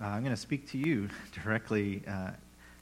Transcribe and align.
uh, 0.00 0.06
I'm 0.06 0.22
going 0.22 0.34
to 0.34 0.40
speak 0.40 0.70
to 0.70 0.78
you 0.78 1.08
directly 1.44 2.02
uh, 2.08 2.30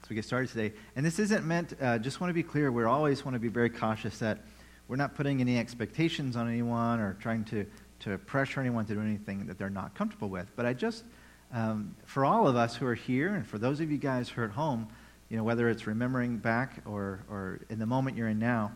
as 0.03 0.09
we 0.09 0.15
get 0.15 0.25
started 0.25 0.51
today. 0.51 0.73
And 0.95 1.05
this 1.05 1.19
isn't 1.19 1.45
meant, 1.45 1.75
uh, 1.81 1.99
just 1.99 2.21
want 2.21 2.31
to 2.31 2.35
be 2.35 2.45
clear, 2.45 2.71
we 2.71 2.85
always 2.85 3.25
want 3.25 3.35
to 3.35 3.41
be 3.41 3.49
very 3.49 3.71
cautious 3.71 4.19
that 4.19 4.39
we're 4.87 4.97
not 4.97 5.17
putting 5.17 5.41
any 5.41 5.59
expectations 5.59 6.37
on 6.37 6.49
anyone 6.49 7.01
or 7.01 7.15
trying 7.15 7.45
to, 7.47 7.67
to 8.01 8.19
pressure 8.19 8.61
anyone 8.61 8.87
to 8.87 8.95
do 8.95 9.01
anything 9.01 9.47
that 9.47 9.59
they're 9.59 9.69
not 9.69 9.95
comfortable 9.95 10.29
with. 10.29 10.47
But 10.55 10.65
I 10.65 10.73
just, 10.73 11.03
um, 11.53 11.97
for 12.07 12.25
all 12.25 12.47
of 12.47 12.55
us 12.55 12.77
who 12.77 12.87
are 12.87 12.95
here 12.95 13.35
and 13.35 13.45
for 13.45 13.59
those 13.59 13.81
of 13.81 13.91
you 13.91 13.99
guys 13.99 14.29
who 14.29 14.43
are 14.43 14.45
at 14.45 14.53
home, 14.53 14.89
you 15.29 15.37
know, 15.37 15.45
whether 15.45 15.69
it's 15.69 15.87
remembering 15.87 16.39
back 16.39 16.83
or, 16.87 17.21
or 17.29 17.61
in 17.69 17.81
the 17.81 17.87
moment 17.87 18.17
you're 18.17 18.29
in 18.29 18.39
now, 18.39 18.73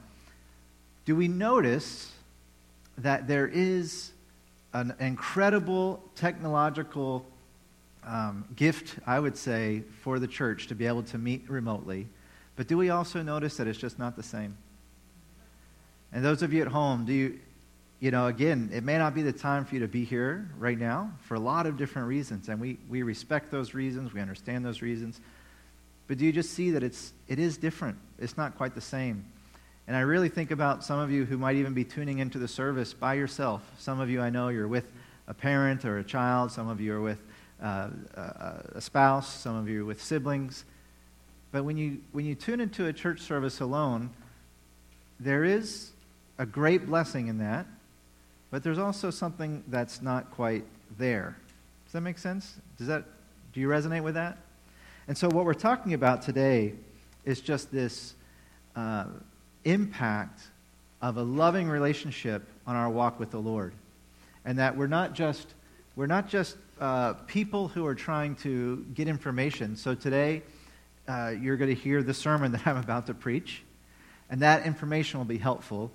do 1.04 1.14
we 1.14 1.29
notice 1.29 2.11
that 2.98 3.29
there 3.29 3.46
is 3.46 4.11
an 4.74 4.95
incredible 4.98 6.02
technological 6.14 7.24
um, 8.07 8.45
gift, 8.57 8.98
I 9.07 9.19
would 9.19 9.37
say, 9.37 9.82
for 10.01 10.19
the 10.19 10.27
church 10.27 10.66
to 10.69 10.74
be 10.74 10.87
able 10.87 11.02
to 11.05 11.19
meet 11.19 11.48
remotely. 11.48 12.09
But 12.56 12.66
do 12.69 12.77
we 12.77 12.91
also 12.91 13.23
notice 13.23 13.56
that 13.56 13.66
it's 13.66 13.79
just 13.79 13.98
not 13.98 14.16
the 14.16 14.23
same? 14.23 14.56
And 16.12 16.24
those 16.24 16.43
of 16.43 16.52
you 16.52 16.62
at 16.62 16.69
home, 16.69 17.07
do 17.07 17.12
you, 17.12 17.38
you 18.01 18.10
know, 18.10 18.27
again, 18.27 18.70
it 18.73 18.83
may 18.83 18.98
not 18.98 19.15
be 19.15 19.23
the 19.23 19.33
time 19.33 19.65
for 19.65 19.74
you 19.74 19.80
to 19.80 19.88
be 19.88 20.05
here 20.05 20.51
right 20.59 20.79
now 20.79 21.12
for 21.23 21.37
a 21.37 21.41
lot 21.41 21.66
of 21.66 21.79
different 21.79 22.09
reasons. 22.09 22.48
And 22.48 22.60
we, 22.60 22.79
we 22.88 23.02
respect 23.02 23.51
those 23.51 23.74
reasons, 23.74 24.12
we 24.12 24.21
understand 24.21 24.65
those 24.65 24.82
reasons. 24.82 25.21
But 26.09 26.19
do 26.19 26.27
you 26.27 26.32
just 26.32 26.51
see 26.51 26.73
that 26.73 26.82
it's, 26.82 27.12
it 27.29 27.38
is 27.38 27.57
different? 27.57 27.96
It's 28.19 28.37
not 28.37 28.57
quite 28.57 28.74
the 28.74 28.80
same. 28.80 29.24
And 29.87 29.96
I 29.96 30.01
really 30.01 30.29
think 30.29 30.51
about 30.51 30.84
some 30.84 30.98
of 30.98 31.10
you 31.10 31.24
who 31.24 31.38
might 31.38 31.57
even 31.57 31.74
be 31.74 31.84
tuning 31.84 32.19
into 32.19 32.38
the 32.38 32.48
service 32.48 32.93
by 32.93 33.15
yourself. 33.15 33.62
Some 33.79 34.01
of 34.01 34.10
you 34.10 34.21
I 34.21 34.30
know 34.30 34.48
you're 34.48 34.69
with 34.69 34.91
a 35.27 35.34
parent 35.34 35.84
or 35.84 35.98
a 35.98 36.05
child, 36.05 36.51
some 36.52 36.69
of 36.69 36.80
you 36.80 36.95
are 36.95 37.01
with 37.01 37.19
uh, 37.62 37.89
a 38.75 38.80
spouse, 38.80 39.33
some 39.33 39.57
of 39.57 39.69
you 39.69 39.87
with 39.87 40.02
siblings. 40.02 40.65
But 41.52 41.65
when 41.65 41.77
you, 41.77 41.99
when 42.13 42.24
you 42.24 42.35
tune 42.35 42.60
into 42.60 42.87
a 42.87 42.93
church 42.93 43.21
service 43.21 43.60
alone, 43.60 44.10
there 45.21 45.45
is 45.45 45.91
a 46.38 46.46
great 46.46 46.87
blessing 46.87 47.29
in 47.29 47.38
that, 47.38 47.66
but 48.51 48.63
there's 48.63 48.79
also 48.79 49.10
something 49.10 49.63
that's 49.69 50.02
not 50.02 50.30
quite 50.30 50.65
there. 50.99 51.37
Does 51.85 51.93
that 51.93 52.01
make 52.01 52.19
sense? 52.19 52.54
Does 52.79 52.87
that, 52.88 53.04
do 53.52 53.60
you 53.60 53.69
resonate 53.69 54.02
with 54.02 54.15
that? 54.15 54.38
And 55.09 55.16
so, 55.16 55.29
what 55.29 55.45
we're 55.45 55.54
talking 55.54 55.95
about 55.95 56.23
today 56.23 56.74
is 57.24 57.41
just 57.41 57.71
this 57.71 58.15
uh, 58.74 59.07
impact 59.65 60.41
of 61.01 61.16
a 61.16 61.23
loving 61.23 61.69
relationship 61.69 62.43
on 62.66 62.76
our 62.76 62.88
walk 62.88 63.21
with 63.21 63.30
the 63.30 63.41
Lord. 63.41 63.74
And 64.44 64.59
that 64.59 64.76
we're 64.76 64.87
not 64.87 65.15
just, 65.15 65.54
we're 65.97 66.06
not 66.06 66.28
just 66.28 66.56
uh, 66.83 67.12
people 67.28 67.69
who 67.69 67.87
are 67.87 67.94
trying 67.94 68.34
to 68.34 68.84
get 68.93 69.06
information. 69.06 69.77
So 69.77 69.94
today, 69.94 70.43
uh, 71.06 71.33
you're 71.41 71.56
going 71.56 71.72
to 71.72 71.81
hear 71.81 72.03
the 72.03 72.12
sermon 72.12 72.50
that 72.53 72.66
I'm 72.66 72.77
about 72.77 73.06
to 73.06 73.15
preach, 73.15 73.62
and 74.28 74.43
that 74.43 74.66
information 74.66 75.21
will 75.21 75.25
be 75.25 75.38
helpful. 75.38 75.93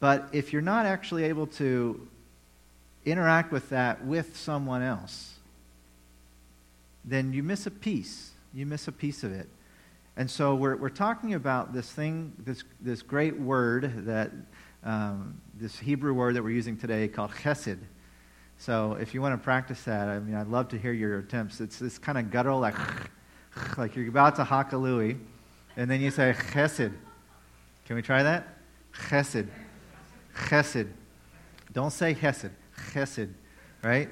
But 0.00 0.30
if 0.32 0.50
you're 0.50 0.62
not 0.62 0.86
actually 0.86 1.24
able 1.24 1.48
to 1.48 2.08
interact 3.04 3.52
with 3.52 3.68
that 3.68 4.06
with 4.06 4.34
someone 4.34 4.80
else, 4.80 5.34
then 7.04 7.34
you 7.34 7.42
miss 7.42 7.66
a 7.66 7.70
piece. 7.70 8.30
You 8.54 8.64
miss 8.64 8.88
a 8.88 8.92
piece 8.92 9.24
of 9.24 9.32
it. 9.32 9.50
And 10.16 10.30
so 10.30 10.54
we're, 10.54 10.76
we're 10.76 10.88
talking 10.88 11.34
about 11.34 11.74
this 11.74 11.92
thing, 11.92 12.32
this, 12.38 12.64
this 12.80 13.02
great 13.02 13.38
word 13.38 14.06
that, 14.06 14.30
um, 14.82 15.42
this 15.60 15.78
Hebrew 15.78 16.14
word 16.14 16.36
that 16.36 16.42
we're 16.42 16.50
using 16.50 16.78
today 16.78 17.06
called 17.06 17.32
chesed. 17.32 17.78
So 18.64 18.96
if 19.00 19.12
you 19.12 19.20
want 19.20 19.34
to 19.34 19.42
practice 19.42 19.82
that, 19.86 20.06
I 20.06 20.20
mean, 20.20 20.36
I'd 20.36 20.46
love 20.46 20.68
to 20.68 20.78
hear 20.78 20.92
your 20.92 21.18
attempts. 21.18 21.60
It's 21.60 21.80
this 21.80 21.98
kind 21.98 22.16
of 22.16 22.30
guttural, 22.30 22.60
like, 22.60 22.76
like 23.76 23.96
you're 23.96 24.06
about 24.06 24.36
to 24.36 24.44
hakalui, 24.44 25.18
and 25.76 25.90
then 25.90 26.00
you 26.00 26.12
say 26.12 26.32
chesed. 26.52 26.92
Can 27.84 27.96
we 27.96 28.02
try 28.02 28.22
that? 28.22 28.46
Chesed. 28.94 29.48
Chesed. 30.36 30.88
Don't 31.72 31.90
say 31.90 32.14
chesed. 32.14 32.52
Chesed. 32.92 33.32
Right? 33.82 34.08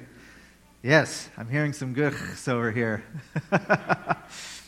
Yes, 0.83 1.29
I'm 1.37 1.47
hearing 1.47 1.71
some 1.71 1.93
good 1.93 2.13
over 2.49 2.71
here. 2.71 3.05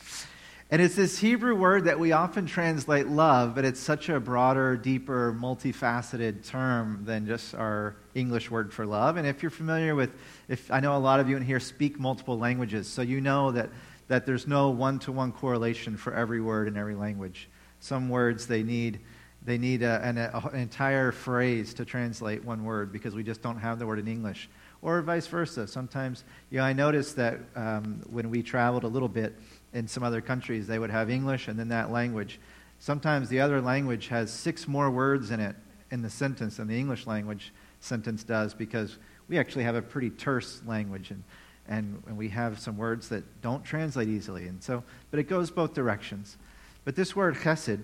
And 0.74 0.82
it's 0.82 0.96
this 0.96 1.20
Hebrew 1.20 1.54
word 1.54 1.84
that 1.84 2.00
we 2.00 2.14
often 2.14 2.48
translate 2.48 3.06
love, 3.06 3.54
but 3.54 3.64
it's 3.64 3.80
such 3.80 4.10
a 4.10 4.20
broader, 4.20 4.76
deeper, 4.76 5.32
multifaceted 5.40 6.44
term 6.48 7.04
than 7.06 7.28
just 7.28 7.54
our 7.54 7.96
English 8.16 8.50
word 8.50 8.74
for 8.74 8.84
love. 8.84 9.18
And 9.18 9.28
if 9.28 9.44
you're 9.44 9.52
familiar 9.52 9.94
with, 9.94 10.10
if 10.48 10.72
I 10.72 10.80
know 10.80 10.98
a 10.98 10.98
lot 10.98 11.20
of 11.20 11.30
you 11.30 11.38
in 11.38 11.44
here 11.44 11.60
speak 11.60 12.00
multiple 12.00 12.40
languages, 12.40 12.88
so 12.88 13.04
you 13.04 13.22
know 13.22 13.52
that, 13.52 13.70
that 14.08 14.26
there's 14.26 14.48
no 14.48 14.72
one 14.72 14.98
to 15.02 15.12
one 15.12 15.32
correlation 15.32 15.96
for 15.96 16.12
every 16.12 16.42
word 16.42 16.68
in 16.68 16.76
every 16.76 16.96
language. 16.96 17.50
Some 17.80 18.10
words 18.10 18.48
they 18.48 18.64
need, 18.64 19.00
they 19.46 19.60
need 19.60 19.84
a, 19.84 20.02
an, 20.04 20.18
a, 20.18 20.50
an 20.54 20.60
entire 20.60 21.12
phrase 21.12 21.76
to 21.76 21.86
translate 21.86 22.44
one 22.44 22.64
word 22.64 22.92
because 22.92 23.14
we 23.14 23.22
just 23.22 23.44
don't 23.44 23.60
have 23.60 23.78
the 23.78 23.86
word 23.86 24.00
in 24.00 24.08
English. 24.08 24.50
Or 24.82 25.04
vice 25.04 25.28
versa. 25.28 25.68
Sometimes, 25.68 26.24
you 26.50 26.58
know, 26.58 26.66
I 26.66 26.74
noticed 26.74 27.16
that 27.18 27.40
um, 27.56 28.02
when 28.10 28.32
we 28.32 28.42
traveled 28.42 28.86
a 28.86 28.88
little 28.88 29.08
bit, 29.08 29.36
in 29.74 29.88
some 29.88 30.04
other 30.04 30.22
countries, 30.22 30.68
they 30.68 30.80
would 30.80 30.92
have 30.92 31.10
English 31.10 31.48
and 31.48 31.60
then 31.60 31.70
that 31.70 31.92
language. 31.92 32.40
Sometimes 32.80 33.30
the 33.30 33.40
other 33.40 33.62
language 33.62 34.08
has 34.08 34.32
six 34.32 34.68
more 34.68 34.90
words 34.90 35.32
in 35.32 35.40
it 35.40 35.56
in 35.92 36.02
the 36.02 36.10
sentence 36.10 36.58
than 36.58 36.68
the 36.68 36.78
English 36.78 37.08
language 37.08 37.54
sentence 37.80 38.24
does 38.24 38.54
because 38.54 38.98
we 39.28 39.38
actually 39.38 39.64
have 39.64 39.76
a 39.76 39.82
pretty 39.82 40.10
terse 40.10 40.62
language 40.66 41.12
and, 41.12 41.24
and, 41.68 42.02
and 42.08 42.18
we 42.18 42.30
have 42.30 42.60
some 42.60 42.78
words 42.78 43.10
that 43.10 43.42
don't 43.42 43.64
translate 43.64 44.10
easily. 44.10 44.48
And 44.48 44.62
so, 44.62 44.84
but 45.12 45.20
it 45.20 45.24
goes 45.24 45.50
both 45.50 45.74
directions. 45.74 46.38
But 46.86 46.96
this 46.96 47.16
word 47.16 47.36
chesed 47.36 47.82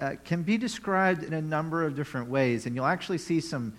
uh, 0.00 0.16
can 0.24 0.42
be 0.42 0.58
described 0.58 1.22
in 1.22 1.32
a 1.32 1.42
number 1.42 1.84
of 1.84 1.94
different 1.94 2.28
ways, 2.28 2.66
and 2.66 2.74
you'll 2.74 2.86
actually 2.86 3.18
see 3.18 3.40
some 3.40 3.72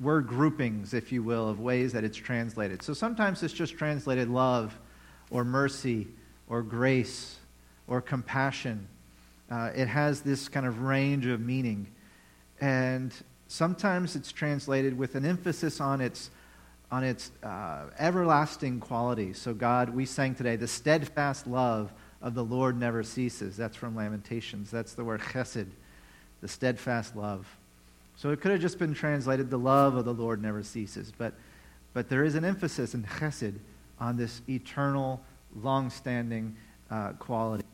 word 0.00 0.26
groupings, 0.26 0.94
if 0.94 1.12
you 1.12 1.22
will, 1.22 1.48
of 1.48 1.60
ways 1.60 1.92
that 1.92 2.04
it's 2.04 2.16
translated. 2.16 2.82
So 2.82 2.94
sometimes 2.94 3.42
it's 3.42 3.52
just 3.52 3.76
translated 3.76 4.28
love 4.28 4.78
or 5.30 5.44
mercy 5.44 6.08
or 6.48 6.62
grace 6.62 7.36
or 7.86 8.00
compassion. 8.00 8.86
Uh, 9.50 9.70
it 9.74 9.88
has 9.88 10.20
this 10.20 10.48
kind 10.48 10.66
of 10.66 10.82
range 10.82 11.26
of 11.26 11.40
meaning. 11.40 11.86
And 12.60 13.14
sometimes 13.46 14.16
it's 14.16 14.32
translated 14.32 14.96
with 14.96 15.14
an 15.14 15.24
emphasis 15.24 15.80
on 15.80 16.00
its, 16.00 16.30
on 16.90 17.04
its 17.04 17.30
uh, 17.42 17.84
everlasting 17.98 18.80
quality. 18.80 19.32
So, 19.32 19.54
God, 19.54 19.90
we 19.90 20.04
sang 20.04 20.34
today, 20.34 20.56
the 20.56 20.68
steadfast 20.68 21.46
love 21.46 21.92
of 22.20 22.34
the 22.34 22.44
Lord 22.44 22.78
never 22.78 23.02
ceases. 23.02 23.56
That's 23.56 23.76
from 23.76 23.96
Lamentations. 23.96 24.70
That's 24.70 24.94
the 24.94 25.04
word 25.04 25.20
chesed, 25.20 25.68
the 26.40 26.48
steadfast 26.48 27.16
love. 27.16 27.46
So 28.16 28.30
it 28.30 28.40
could 28.40 28.50
have 28.50 28.60
just 28.60 28.80
been 28.80 28.94
translated, 28.94 29.48
the 29.48 29.58
love 29.58 29.94
of 29.94 30.04
the 30.04 30.12
Lord 30.12 30.42
never 30.42 30.64
ceases. 30.64 31.12
But, 31.16 31.34
but 31.94 32.08
there 32.08 32.24
is 32.24 32.34
an 32.34 32.44
emphasis 32.44 32.94
in 32.94 33.04
chesed 33.04 33.54
on 34.00 34.16
this 34.16 34.42
eternal 34.48 35.22
long-standing 35.56 36.56
uh, 36.90 37.12
quality. 37.12 37.64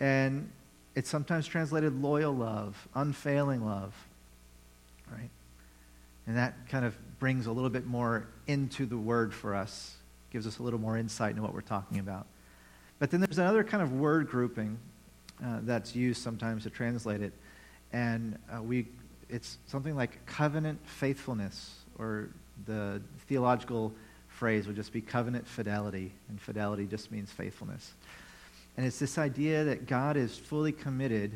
And 0.00 0.50
it's 0.94 1.08
sometimes 1.08 1.46
translated 1.46 2.00
loyal 2.00 2.32
love, 2.32 2.88
unfailing 2.94 3.64
love, 3.64 3.94
right? 5.10 5.30
And 6.26 6.36
that 6.36 6.68
kind 6.68 6.84
of 6.84 6.96
brings 7.18 7.46
a 7.46 7.52
little 7.52 7.70
bit 7.70 7.86
more 7.86 8.26
into 8.46 8.86
the 8.86 8.96
word 8.96 9.34
for 9.34 9.54
us, 9.54 9.96
gives 10.30 10.46
us 10.46 10.58
a 10.58 10.62
little 10.62 10.80
more 10.80 10.96
insight 10.96 11.30
into 11.30 11.42
what 11.42 11.52
we're 11.54 11.60
talking 11.60 11.98
about. 11.98 12.26
But 12.98 13.10
then 13.10 13.20
there's 13.20 13.38
another 13.38 13.64
kind 13.64 13.82
of 13.82 13.92
word 13.92 14.28
grouping 14.28 14.78
uh, 15.44 15.58
that's 15.62 15.96
used 15.96 16.22
sometimes 16.22 16.62
to 16.62 16.70
translate 16.70 17.20
it, 17.20 17.32
and 17.92 18.38
uh, 18.52 18.62
we, 18.62 18.86
it's 19.28 19.58
something 19.66 19.96
like 19.96 20.24
covenant 20.26 20.78
faithfulness, 20.86 21.80
or 21.98 22.28
the 22.66 23.02
theological 23.26 23.92
phrase 24.44 24.66
would 24.66 24.76
just 24.76 24.92
be 24.92 25.00
covenant 25.00 25.48
fidelity, 25.48 26.12
and 26.28 26.38
fidelity 26.38 26.84
just 26.84 27.10
means 27.10 27.32
faithfulness. 27.32 27.94
And 28.76 28.84
it's 28.84 28.98
this 28.98 29.16
idea 29.16 29.64
that 29.64 29.86
God 29.86 30.18
is 30.18 30.36
fully 30.36 30.70
committed 30.70 31.32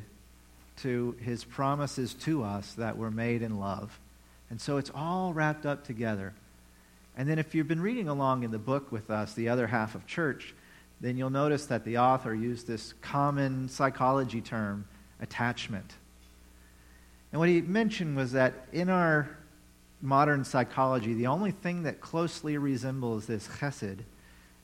to 0.83 1.17
his 1.23 1.43
promises 1.43 2.13
to 2.25 2.45
us 2.45 2.75
that 2.75 2.99
were 2.99 3.11
made 3.11 3.41
in 3.41 3.59
love. 3.59 3.99
And 4.51 4.61
so 4.61 4.77
it's 4.77 4.91
all 4.95 5.33
wrapped 5.33 5.65
up 5.65 5.87
together. 5.87 6.35
And 7.17 7.27
then 7.27 7.39
if 7.39 7.55
you've 7.55 7.67
been 7.67 7.81
reading 7.81 8.11
along 8.11 8.43
in 8.43 8.51
the 8.51 8.59
book 8.59 8.93
with 8.93 9.11
us, 9.11 9.33
the 9.33 9.49
other 9.49 9.67
half 9.67 9.95
of 9.95 10.07
church, 10.07 10.55
then 11.01 11.17
you'll 11.17 11.31
notice 11.31 11.65
that 11.65 11.87
the 11.87 11.97
author 11.97 12.35
used 12.35 12.67
this 12.67 12.93
common 13.01 13.71
psychology 13.71 14.43
term, 14.43 14.87
attachment. 15.23 15.95
And 17.33 17.39
what 17.39 17.49
he 17.49 17.63
mentioned 17.63 18.19
was 18.19 18.33
that 18.33 18.53
in 18.71 18.91
our 18.91 19.31
modern 20.01 20.45
psychology, 20.45 21.15
the 21.15 21.27
only 21.27 21.51
thing 21.51 21.83
that 21.83 22.01
closely 22.01 22.57
resembles 22.59 23.27
this 23.27 23.49
chesed 23.49 23.99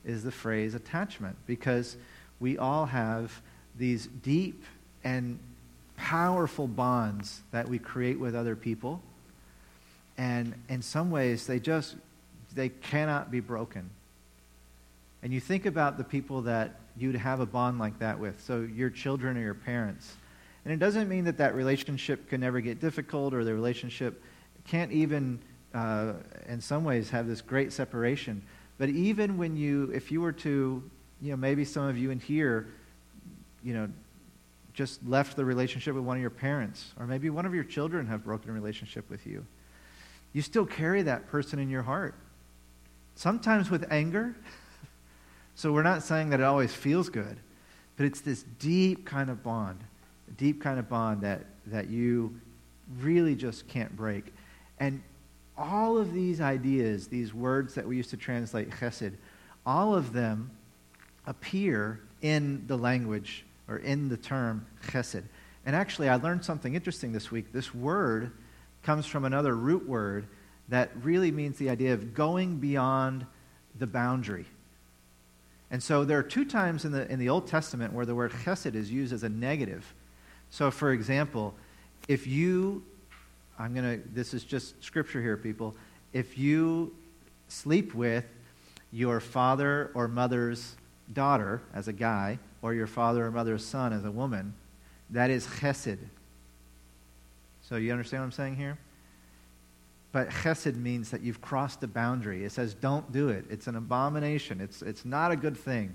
is 0.05 0.23
the 0.23 0.31
phrase 0.31 0.75
attachment, 0.75 1.37
because 1.47 1.97
we 2.41 2.59
all 2.59 2.87
have 2.87 3.41
these 3.77 4.07
deep 4.07 4.63
and 5.03 5.39
powerful 5.97 6.67
bonds 6.67 7.41
that 7.53 7.69
we 7.69 7.79
create 7.79 8.19
with 8.19 8.35
other 8.35 8.57
people. 8.57 9.01
And 10.17 10.55
in 10.69 10.83
some 10.83 11.11
ways, 11.11 11.47
they 11.47 11.59
just 11.59 11.97
they 12.55 12.69
cannot 12.69 13.31
be 13.31 13.41
broken. 13.41 13.91
and 15.25 15.33
you 15.33 15.41
think 15.41 15.65
about 15.65 15.97
the 15.97 16.05
people 16.05 16.43
that 16.43 16.77
you'd 16.99 17.17
have 17.17 17.41
a 17.41 17.47
bond 17.47 17.79
like 17.79 17.99
that 17.99 18.19
with, 18.19 18.41
so 18.43 18.61
your 18.61 18.91
children 18.91 19.39
or 19.39 19.41
your 19.41 19.55
parents. 19.55 20.15
And 20.65 20.73
it 20.73 20.79
doesn't 20.79 21.09
mean 21.09 21.25
that 21.25 21.39
that 21.39 21.55
relationship 21.55 22.29
can 22.29 22.43
never 22.43 22.61
get 22.61 22.79
difficult 22.79 23.33
or 23.33 23.43
the 23.43 23.55
relationship 23.55 24.23
can't 24.67 24.93
even, 24.93 25.39
uh, 25.75 26.15
in 26.49 26.61
some 26.61 26.85
ways, 26.85 27.11
have 27.11 27.27
this 27.27 27.41
great 27.41 27.73
separation. 27.73 28.43
But 28.79 28.89
even 28.89 29.39
when 29.39 29.57
you, 29.57 29.91
if 29.95 30.11
you 30.11 30.21
were 30.21 30.33
to, 30.33 30.83
you 31.21 31.31
know, 31.31 31.37
maybe 31.37 31.65
some 31.65 31.85
of 31.85 31.97
you 31.97 32.11
in 32.11 32.19
here, 32.19 32.69
you 33.63 33.75
know, 33.75 33.89
just 34.73 35.07
left 35.07 35.37
the 35.37 35.45
relationship 35.45 35.95
with 35.95 36.05
one 36.05 36.17
of 36.17 36.21
your 36.21 36.31
parents, 36.31 36.93
or 36.99 37.07
maybe 37.07 37.31
one 37.31 37.47
of 37.47 37.55
your 37.55 37.65
children 37.65 38.07
have 38.07 38.25
broken 38.25 38.51
a 38.51 38.53
relationship 38.53 39.09
with 39.09 39.27
you, 39.27 39.47
you 40.33 40.43
still 40.43 40.67
carry 40.67 41.03
that 41.03 41.29
person 41.29 41.61
in 41.61 41.71
your 41.71 41.83
heart. 41.83 42.17
Sometimes 43.15 43.71
with 43.71 43.87
anger. 43.91 44.35
so 45.55 45.73
we're 45.73 45.85
not 45.85 46.03
saying 46.03 46.31
that 46.31 46.41
it 46.41 46.43
always 46.43 46.75
feels 46.75 47.09
good, 47.09 47.39
but 47.97 48.05
it's 48.07 48.21
this 48.21 48.45
deep 48.59 49.07
kind 49.07 49.31
of 49.31 49.45
bond, 49.45 49.79
deep 50.37 50.61
kind 50.61 50.81
of 50.81 50.89
bond 50.89 51.21
that, 51.21 51.45
that 51.67 51.89
you 51.89 52.41
really 52.99 53.37
just 53.37 53.69
can't 53.69 53.95
break. 53.97 54.35
And 54.85 55.03
all 55.57 55.97
of 55.97 56.13
these 56.13 56.43
ideas, 56.43 57.09
these 57.09 57.33
words 57.33 57.73
that 57.75 57.89
we 57.89 57.97
used 57.97 58.11
to 58.11 58.19
translate 58.19 58.69
chesed, 58.69 59.15
all 59.65 59.95
of 59.95 60.13
them 60.13 60.51
appear 61.27 62.01
in 62.21 62.67
the 62.67 62.77
language 62.77 63.47
or 63.67 63.79
in 63.79 64.11
the 64.11 64.19
term 64.19 64.67
chesed. 64.89 65.23
And 65.65 65.75
actually, 65.75 66.11
I 66.11 66.17
learned 66.17 66.45
something 66.45 66.75
interesting 66.75 67.13
this 67.13 67.31
week. 67.31 67.51
This 67.51 67.75
word 67.75 68.33
comes 68.83 69.07
from 69.07 69.25
another 69.25 69.57
root 69.57 69.89
word 69.89 70.27
that 70.69 70.91
really 71.03 71.31
means 71.31 71.57
the 71.57 71.71
idea 71.71 71.95
of 71.95 72.13
going 72.13 72.59
beyond 72.59 73.25
the 73.79 73.87
boundary. 73.87 74.45
And 75.71 75.83
so 75.83 76.05
there 76.05 76.19
are 76.19 76.23
two 76.23 76.45
times 76.45 76.85
in 76.85 76.93
the, 76.93 77.11
in 77.11 77.19
the 77.19 77.31
Old 77.31 77.47
Testament 77.47 77.95
where 77.95 78.05
the 78.05 78.15
word 78.15 78.33
chesed 78.33 78.75
is 78.75 78.93
used 78.93 79.15
as 79.15 79.23
a 79.23 79.31
negative. 79.31 79.95
So, 80.51 80.71
for 80.71 80.93
example, 80.93 81.55
if 82.07 82.27
you 82.27 82.83
I'm 83.59 83.75
going 83.75 84.01
to, 84.01 84.09
this 84.09 84.35
is 84.35 84.45
just 84.45 84.83
scripture 84.83 85.21
here, 85.21 85.37
people. 85.37 85.75
If 86.13 86.39
you 86.39 86.95
sleep 87.49 87.95
with 87.95 88.25
your 88.93 89.21
father 89.21 89.91
or 89.95 90.09
mother's 90.09 90.77
daughter 91.13 91.63
as 91.73 91.89
a 91.89 91.93
guy, 91.93 92.39
or 92.65 92.73
your 92.73 92.87
father 92.87 93.27
or 93.27 93.31
mother's 93.31 93.63
son 93.63 93.93
as 93.93 94.07
a 94.07 94.11
woman, 94.11 94.55
that 95.11 95.29
is 95.29 95.47
chesed. 95.47 95.99
So 97.61 97.77
you 97.77 97.93
understand 97.93 98.23
what 98.23 98.27
I'm 98.27 98.33
saying 98.33 98.57
here? 98.57 98.79
But 100.13 100.31
chesed 100.31 100.75
means 100.77 101.11
that 101.11 101.21
you've 101.21 101.43
crossed 101.43 101.83
the 101.83 101.87
boundary. 101.87 102.43
It 102.43 102.53
says 102.53 102.73
don't 102.73 103.13
do 103.13 103.29
it. 103.29 103.45
It's 103.51 103.67
an 103.67 103.77
abomination. 103.77 104.63
It's, 104.63 104.81
it's 104.81 105.05
not 105.05 105.31
a 105.31 105.37
good 105.37 105.59
thing. 105.59 105.95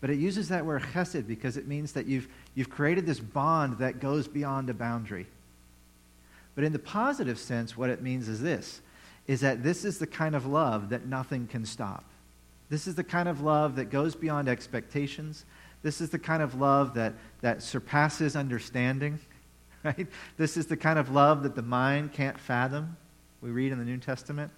But 0.00 0.08
it 0.08 0.18
uses 0.18 0.48
that 0.48 0.64
word 0.64 0.82
chesed 0.94 1.26
because 1.26 1.58
it 1.58 1.68
means 1.68 1.92
that 1.92 2.06
you've, 2.06 2.28
you've 2.54 2.70
created 2.70 3.04
this 3.04 3.20
bond 3.20 3.76
that 3.78 4.00
goes 4.00 4.26
beyond 4.26 4.70
a 4.70 4.74
boundary. 4.74 5.26
But 6.58 6.64
in 6.64 6.72
the 6.72 6.80
positive 6.80 7.38
sense, 7.38 7.76
what 7.76 7.88
it 7.88 8.02
means 8.02 8.26
is 8.28 8.40
this 8.40 8.80
is 9.28 9.42
that 9.42 9.62
this 9.62 9.84
is 9.84 9.98
the 9.98 10.08
kind 10.08 10.34
of 10.34 10.44
love 10.44 10.88
that 10.88 11.06
nothing 11.06 11.46
can 11.46 11.64
stop. 11.64 12.04
This 12.68 12.88
is 12.88 12.96
the 12.96 13.04
kind 13.04 13.28
of 13.28 13.40
love 13.40 13.76
that 13.76 13.90
goes 13.90 14.16
beyond 14.16 14.48
expectations. 14.48 15.44
This 15.82 16.00
is 16.00 16.10
the 16.10 16.18
kind 16.18 16.42
of 16.42 16.56
love 16.56 16.94
that, 16.94 17.14
that 17.42 17.62
surpasses 17.62 18.34
understanding. 18.34 19.20
Right? 19.84 20.08
This 20.36 20.56
is 20.56 20.66
the 20.66 20.76
kind 20.76 20.98
of 20.98 21.10
love 21.12 21.44
that 21.44 21.54
the 21.54 21.62
mind 21.62 22.12
can't 22.12 22.36
fathom. 22.36 22.96
We 23.40 23.50
read 23.50 23.70
in 23.70 23.78
the 23.78 23.84
New 23.84 23.98
Testament. 23.98 24.50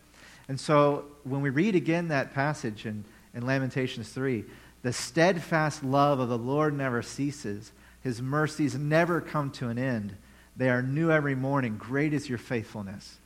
And 0.49 0.59
so 0.59 1.05
when 1.25 1.43
we 1.43 1.51
read 1.51 1.75
again 1.77 2.09
that 2.09 2.33
passage 2.33 2.87
in, 2.87 3.05
in 3.35 3.45
Lamentations 3.45 4.09
3, 4.09 4.47
the 4.81 4.95
steadfast 4.95 5.85
love 5.85 6.19
of 6.19 6.31
the 6.31 6.39
Lord 6.39 6.75
never 6.75 7.03
ceases, 7.03 7.73
his 8.01 8.23
mercies 8.23 8.75
never 8.75 9.21
come 9.21 9.51
to 9.51 9.69
an 9.69 9.77
end. 9.77 10.17
They 10.61 10.69
are 10.69 10.83
new 10.83 11.11
every 11.11 11.35
morning. 11.35 11.79
Great 11.79 12.13
is 12.13 12.29
your 12.29 12.37
faithfulness. 12.37 13.17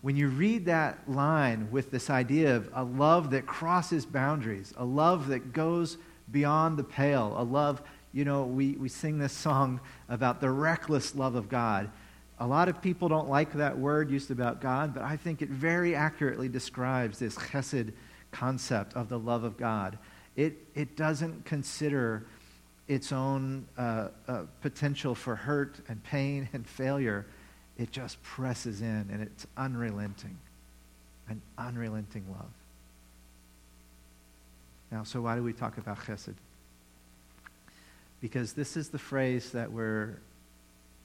When 0.00 0.16
you 0.16 0.28
read 0.28 0.64
that 0.64 1.00
line 1.06 1.68
with 1.70 1.90
this 1.90 2.08
idea 2.08 2.56
of 2.56 2.70
a 2.72 2.82
love 2.82 3.32
that 3.32 3.44
crosses 3.44 4.06
boundaries, 4.06 4.72
a 4.78 4.84
love 4.86 5.28
that 5.28 5.52
goes 5.52 5.98
beyond 6.30 6.78
the 6.78 6.84
pale, 6.84 7.34
a 7.36 7.42
love, 7.44 7.82
you 8.14 8.24
know, 8.24 8.44
we, 8.44 8.76
we 8.76 8.88
sing 8.88 9.18
this 9.18 9.34
song 9.34 9.78
about 10.08 10.40
the 10.40 10.48
reckless 10.48 11.14
love 11.14 11.34
of 11.34 11.50
God. 11.50 11.90
A 12.38 12.46
lot 12.46 12.70
of 12.70 12.80
people 12.80 13.10
don't 13.10 13.28
like 13.28 13.52
that 13.52 13.78
word 13.78 14.10
used 14.10 14.30
about 14.30 14.62
God, 14.62 14.94
but 14.94 15.02
I 15.02 15.18
think 15.18 15.42
it 15.42 15.50
very 15.50 15.94
accurately 15.94 16.48
describes 16.48 17.18
this 17.18 17.34
chesed 17.34 17.92
concept 18.30 18.94
of 18.94 19.10
the 19.10 19.18
love 19.18 19.44
of 19.44 19.58
God. 19.58 19.98
It, 20.34 20.56
it 20.74 20.96
doesn't 20.96 21.44
consider 21.44 22.24
its 22.90 23.12
own 23.12 23.64
uh, 23.78 24.08
uh, 24.26 24.42
potential 24.62 25.14
for 25.14 25.36
hurt 25.36 25.76
and 25.88 26.02
pain 26.02 26.48
and 26.52 26.66
failure, 26.66 27.24
it 27.78 27.92
just 27.92 28.20
presses 28.24 28.80
in 28.80 29.08
and 29.12 29.22
it's 29.22 29.46
unrelenting. 29.56 30.36
An 31.28 31.40
unrelenting 31.56 32.24
love. 32.28 32.50
Now, 34.90 35.04
so 35.04 35.20
why 35.20 35.36
do 35.36 35.42
we 35.44 35.52
talk 35.52 35.78
about 35.78 36.00
chesed? 36.00 36.34
Because 38.20 38.54
this 38.54 38.76
is 38.76 38.88
the 38.88 38.98
phrase 38.98 39.52
that 39.52 39.70
we're 39.70 40.18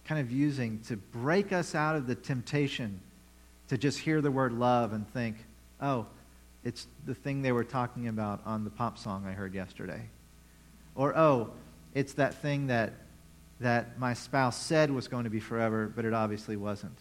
kind 0.05 0.19
of 0.19 0.31
using 0.31 0.79
to 0.87 0.97
break 0.97 1.53
us 1.53 1.75
out 1.75 1.95
of 1.95 2.07
the 2.07 2.15
temptation 2.15 2.99
to 3.67 3.77
just 3.77 3.99
hear 3.99 4.21
the 4.21 4.31
word 4.31 4.53
love 4.53 4.91
and 4.91 5.07
think, 5.13 5.35
oh, 5.79 6.07
it's 6.63 6.87
the 7.05 7.13
thing 7.13 7.43
they 7.43 7.51
were 7.51 7.63
talking 7.63 8.07
about 8.07 8.41
on 8.43 8.63
the 8.63 8.71
pop 8.71 8.97
song 8.97 9.23
I 9.27 9.33
heard 9.33 9.53
yesterday. 9.53 10.01
Or, 10.95 11.15
oh, 11.15 11.51
it's 11.95 12.13
that 12.13 12.35
thing 12.35 12.67
that, 12.67 12.93
that 13.61 13.97
my 13.97 14.13
spouse 14.13 14.61
said 14.61 14.91
was 14.91 15.07
going 15.07 15.23
to 15.23 15.29
be 15.31 15.39
forever, 15.39 15.91
but 15.95 16.05
it 16.05 16.13
obviously 16.13 16.57
wasn't. 16.57 16.97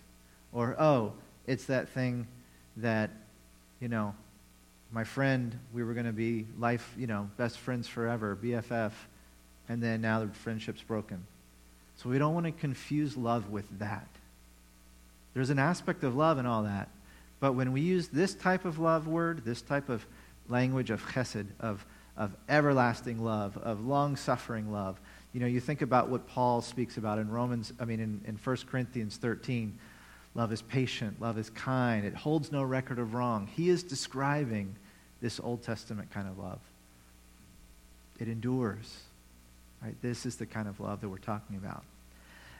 Or, 0.52 0.76
oh, 0.78 1.12
it's 1.46 1.66
that 1.66 1.90
thing 1.90 2.26
that, 2.78 3.10
you 3.80 3.88
know, 3.88 4.14
my 4.92 5.04
friend, 5.04 5.58
we 5.74 5.82
were 5.82 5.92
going 5.92 6.06
to 6.06 6.12
be 6.12 6.46
life, 6.58 6.94
you 6.96 7.08
know, 7.08 7.28
best 7.36 7.58
friends 7.58 7.88
forever, 7.88 8.38
BFF, 8.40 8.92
and 9.68 9.82
then 9.82 10.00
now 10.00 10.20
the 10.20 10.28
friendship's 10.28 10.82
broken. 10.82 11.26
So 11.96 12.08
we 12.08 12.18
don't 12.18 12.32
want 12.32 12.46
to 12.46 12.52
confuse 12.52 13.16
love 13.16 13.50
with 13.50 13.66
that. 13.80 14.06
There's 15.34 15.50
an 15.50 15.58
aspect 15.58 16.04
of 16.04 16.14
love 16.14 16.38
and 16.38 16.46
all 16.46 16.62
that. 16.62 16.88
But 17.40 17.54
when 17.54 17.72
we 17.72 17.80
use 17.80 18.08
this 18.08 18.34
type 18.34 18.64
of 18.64 18.78
love 18.78 19.08
word, 19.08 19.44
this 19.44 19.60
type 19.60 19.88
of 19.88 20.06
language 20.48 20.90
of 20.90 21.02
chesed, 21.02 21.46
of 21.58 21.84
of 22.16 22.34
everlasting 22.48 23.24
love, 23.24 23.56
of 23.58 23.84
long 23.84 24.16
suffering 24.16 24.72
love. 24.72 25.00
You 25.32 25.40
know, 25.40 25.46
you 25.46 25.60
think 25.60 25.82
about 25.82 26.08
what 26.08 26.28
Paul 26.28 26.60
speaks 26.60 26.96
about 26.96 27.18
in 27.18 27.30
Romans, 27.30 27.72
I 27.80 27.84
mean, 27.84 28.00
in, 28.00 28.20
in 28.26 28.36
1 28.36 28.56
Corinthians 28.70 29.16
13. 29.16 29.78
Love 30.36 30.52
is 30.52 30.62
patient, 30.62 31.20
love 31.20 31.38
is 31.38 31.48
kind, 31.50 32.04
it 32.04 32.14
holds 32.14 32.50
no 32.50 32.62
record 32.62 32.98
of 32.98 33.14
wrong. 33.14 33.48
He 33.54 33.68
is 33.68 33.84
describing 33.84 34.74
this 35.20 35.38
Old 35.38 35.62
Testament 35.62 36.10
kind 36.10 36.28
of 36.28 36.38
love. 36.38 36.58
It 38.18 38.28
endures. 38.28 39.00
Right? 39.82 39.94
This 40.02 40.26
is 40.26 40.36
the 40.36 40.46
kind 40.46 40.66
of 40.66 40.80
love 40.80 41.00
that 41.02 41.08
we're 41.08 41.18
talking 41.18 41.56
about. 41.56 41.84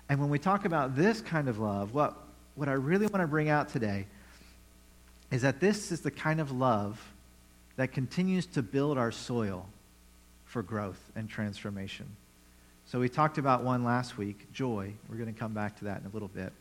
And 0.09 0.21
when 0.21 0.29
we 0.29 0.39
talk 0.39 0.65
about 0.65 0.95
this 0.95 1.21
kind 1.21 1.49
of 1.49 1.59
love, 1.59 1.95
what, 1.95 2.17
what 2.55 2.69
I 2.69 2.73
really 2.73 3.07
want 3.07 3.23
to 3.23 3.27
bring 3.27 3.49
out 3.49 3.71
today 3.71 4.07
is 5.31 5.43
that 5.43 5.59
this 5.59 5.91
is 5.91 6.03
the 6.03 6.11
kind 6.11 6.41
of 6.41 6.53
love 6.53 7.01
that 7.77 7.93
continues 7.93 8.47
to 8.47 8.63
build 8.63 8.99
our 8.99 9.11
soil 9.11 9.67
for 10.45 10.63
growth 10.63 11.01
and 11.17 11.29
transformation. 11.29 12.07
So 12.87 13.01
we 13.01 13.09
talked 13.09 13.39
about 13.39 13.65
one 13.65 13.83
last 13.83 14.19
week, 14.19 14.53
joy. 14.53 14.93
We're 15.09 15.17
going 15.17 15.33
to 15.33 15.39
come 15.39 15.55
back 15.55 15.79
to 15.79 15.85
that 15.85 16.01
in 16.01 16.07
a 16.07 16.11
little 16.11 16.29
bit. 16.29 16.53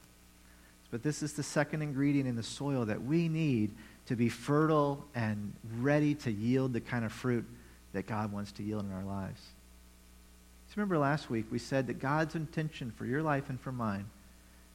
But 0.89 1.01
this 1.01 1.23
is 1.23 1.33
the 1.33 1.43
second 1.43 1.81
ingredient 1.81 2.29
in 2.29 2.35
the 2.35 2.43
soil 2.43 2.85
that 2.85 3.03
we 3.03 3.27
need 3.27 3.71
to 4.05 4.15
be 4.15 4.29
fertile 4.29 5.03
and 5.15 5.53
ready 5.79 6.13
to 6.15 6.31
yield 6.31 6.73
the 6.73 6.81
kind 6.81 7.03
of 7.03 7.11
fruit 7.11 7.45
that 7.93 8.05
God 8.05 8.31
wants 8.31 8.51
to 8.53 8.63
yield 8.63 8.85
in 8.85 8.91
our 8.91 9.03
lives. 9.03 9.41
So 10.67 10.73
remember 10.75 10.99
last 10.99 11.31
week 11.31 11.45
we 11.51 11.59
said 11.59 11.87
that 11.87 11.99
God's 11.99 12.35
intention 12.35 12.91
for 12.91 13.05
your 13.05 13.23
life 13.23 13.49
and 13.49 13.59
for 13.59 13.71
mine 13.71 14.05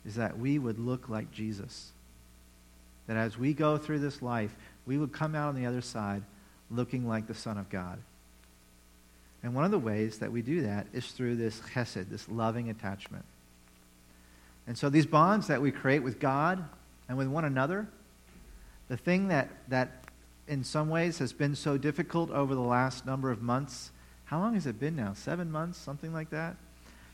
is 0.05 0.17
that 0.17 0.39
we 0.39 0.59
would 0.59 0.79
look 0.79 1.09
like 1.09 1.31
Jesus. 1.31 1.93
That 3.07 3.17
as 3.17 3.39
we 3.39 3.55
go 3.55 3.79
through 3.79 4.01
this 4.01 4.21
life, 4.21 4.57
we 4.89 4.97
would 4.97 5.13
come 5.13 5.35
out 5.35 5.51
on 5.51 5.55
the 5.55 5.67
other 5.67 5.83
side 5.83 6.23
looking 6.71 7.07
like 7.07 7.27
the 7.27 7.35
Son 7.35 7.59
of 7.59 7.69
God. 7.69 7.99
And 9.43 9.55
one 9.55 9.65
of 9.65 9.71
the 9.71 9.79
ways 9.79 10.19
that 10.19 10.33
we 10.33 10.43
do 10.43 10.63
that 10.63 10.87
is 10.93 11.07
through 11.09 11.37
this 11.37 11.61
chesed, 11.61 12.09
this 12.09 12.29
loving 12.29 12.71
attachment. 12.71 13.25
And 14.67 14.77
so 14.77 14.89
these 14.89 15.07
bonds 15.07 15.47
that 15.47 15.61
we 15.61 15.71
create 15.71 16.03
with 16.03 16.19
God 16.19 16.65
and 17.09 17.17
with 17.17 17.29
one 17.29 17.45
another, 17.45 17.87
the 18.89 18.97
thing 18.97 19.29
that, 19.29 19.51
that 19.69 20.05
in 20.49 20.65
some 20.65 20.89
ways 20.89 21.19
has 21.19 21.33
been 21.35 21.55
so 21.55 21.77
difficult 21.77 22.31
over 22.31 22.55
the 22.55 22.61
last 22.61 23.05
number 23.05 23.31
of 23.31 23.43
months, 23.43 23.91
how 24.25 24.41
long 24.41 24.55
has 24.55 24.67
it 24.67 24.81
been 24.81 24.97
now? 24.97 25.13
Seven 25.13 25.51
months, 25.51 25.79
something 25.79 26.13
like 26.13 26.31
that? 26.31 26.57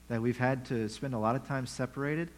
That 0.08 0.22
we've 0.22 0.38
had 0.38 0.64
to 0.66 0.88
spend 0.88 1.12
a 1.14 1.18
lot 1.18 1.34
of 1.34 1.46
time 1.46 1.66
separated. 1.66 2.30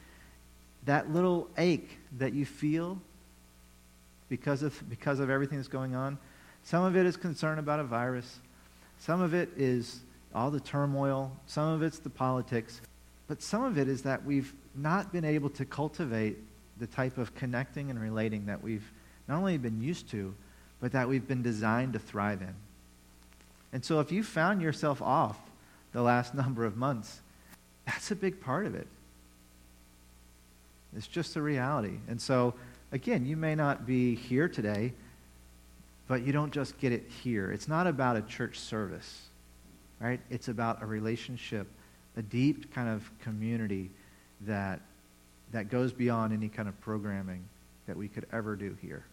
That 0.86 1.12
little 1.12 1.48
ache 1.58 1.98
that 2.18 2.32
you 2.32 2.46
feel 2.46 2.98
because 4.28 4.62
of, 4.62 4.88
because 4.88 5.20
of 5.20 5.30
everything 5.30 5.58
that's 5.58 5.68
going 5.68 5.94
on, 5.94 6.18
Some 6.64 6.82
of 6.82 6.96
it 6.96 7.06
is 7.06 7.16
concern 7.16 7.60
about 7.60 7.78
a 7.78 7.84
virus. 7.84 8.40
Some 8.98 9.20
of 9.20 9.34
it 9.34 9.50
is 9.56 10.00
all 10.34 10.50
the 10.50 10.58
turmoil. 10.58 11.30
Some 11.46 11.68
of 11.68 11.82
it's 11.82 12.00
the 12.00 12.10
politics. 12.10 12.80
But 13.28 13.40
some 13.40 13.62
of 13.62 13.78
it 13.78 13.88
is 13.88 14.02
that 14.02 14.24
we've 14.24 14.52
not 14.74 15.12
been 15.12 15.24
able 15.24 15.50
to 15.50 15.64
cultivate 15.64 16.36
the 16.78 16.86
type 16.86 17.18
of 17.18 17.34
connecting 17.34 17.90
and 17.90 18.00
relating 18.00 18.46
that 18.46 18.62
we've 18.62 18.90
not 19.28 19.38
only 19.38 19.58
been 19.58 19.80
used 19.80 20.10
to, 20.10 20.34
but 20.80 20.92
that 20.92 21.08
we've 21.08 21.26
been 21.26 21.42
designed 21.42 21.94
to 21.94 21.98
thrive 21.98 22.42
in. 22.42 22.54
And 23.72 23.84
so 23.84 24.00
if 24.00 24.12
you 24.12 24.22
found 24.22 24.62
yourself 24.62 25.00
off 25.02 25.38
the 25.92 26.02
last 26.02 26.34
number 26.42 26.64
of 26.64 26.76
months, 26.76 27.20
that's 27.86 28.10
a 28.10 28.16
big 28.16 28.40
part 28.40 28.66
of 28.66 28.74
it. 28.74 28.86
It's 30.96 31.06
just 31.06 31.36
a 31.36 31.42
reality. 31.42 31.98
And 32.08 32.20
so, 32.20 32.54
again, 32.92 33.26
you 33.26 33.36
may 33.36 33.54
not 33.54 33.86
be 33.86 34.14
here 34.14 34.48
today, 34.48 34.92
but 36.08 36.22
you 36.22 36.32
don't 36.32 36.52
just 36.52 36.78
get 36.78 36.92
it 36.92 37.08
here. 37.22 37.50
It's 37.50 37.68
not 37.68 37.86
about 37.86 38.16
a 38.16 38.22
church 38.22 38.58
service, 38.58 39.22
right? 40.00 40.20
It's 40.30 40.48
about 40.48 40.82
a 40.82 40.86
relationship, 40.86 41.66
a 42.16 42.22
deep 42.22 42.72
kind 42.74 42.88
of 42.88 43.10
community 43.22 43.90
that, 44.42 44.80
that 45.52 45.70
goes 45.70 45.92
beyond 45.92 46.32
any 46.32 46.48
kind 46.48 46.68
of 46.68 46.80
programming 46.80 47.44
that 47.86 47.96
we 47.96 48.08
could 48.08 48.26
ever 48.32 48.56
do 48.56 48.76
here. 48.80 49.04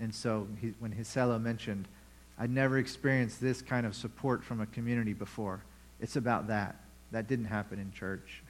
And 0.00 0.14
so 0.14 0.46
he, 0.60 0.74
when 0.78 0.92
Hisela 0.92 1.40
mentioned, 1.40 1.88
I'd 2.38 2.50
never 2.50 2.78
experienced 2.78 3.40
this 3.40 3.60
kind 3.60 3.84
of 3.84 3.94
support 3.96 4.44
from 4.44 4.60
a 4.60 4.66
community 4.66 5.12
before, 5.12 5.62
it's 6.00 6.16
about 6.16 6.46
that. 6.48 6.76
That 7.10 7.26
didn't 7.26 7.46
happen 7.46 7.78
in 7.78 7.90
church. 7.92 8.42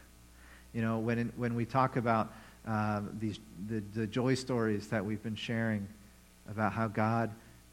You 0.74 0.82
know, 0.82 0.98
when, 0.98 1.18
in, 1.18 1.32
when 1.36 1.54
we 1.54 1.64
talk 1.64 1.96
about 1.96 2.32
uh, 2.68 3.00
these, 3.18 3.38
the, 3.68 3.82
the 3.94 4.06
joy 4.06 4.34
stories 4.34 4.88
that 4.88 5.04
we've 5.04 5.22
been 5.22 5.36
sharing 5.36 5.88
about 6.50 6.72
how 6.72 6.86
God 6.86 7.30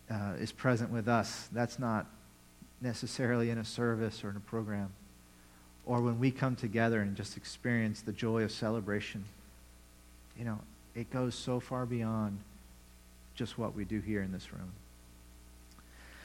uh, 0.10 0.34
is 0.40 0.52
present 0.52 0.90
with 0.90 1.08
us, 1.10 1.50
that's 1.52 1.80
not 1.80 2.06
necessarily 2.82 3.50
in 3.50 3.58
a 3.58 3.66
service 3.66 4.24
or 4.24 4.30
in 4.30 4.38
a 4.38 4.42
program. 4.42 4.92
Or 5.86 6.02
when 6.02 6.18
we 6.18 6.32
come 6.32 6.56
together 6.56 7.02
and 7.02 7.16
just 7.16 7.36
experience 7.36 8.02
the 8.02 8.14
joy 8.14 8.44
of 8.44 8.52
celebration, 8.52 9.26
you 10.38 10.46
know, 10.46 10.60
it 10.96 11.12
goes 11.12 11.36
so 11.36 11.60
far 11.60 11.86
beyond 11.86 12.40
just 13.36 13.58
what 13.58 13.76
we 13.76 13.84
do 13.84 14.00
here 14.00 14.22
in 14.22 14.32
this 14.32 14.54
room. 14.54 14.72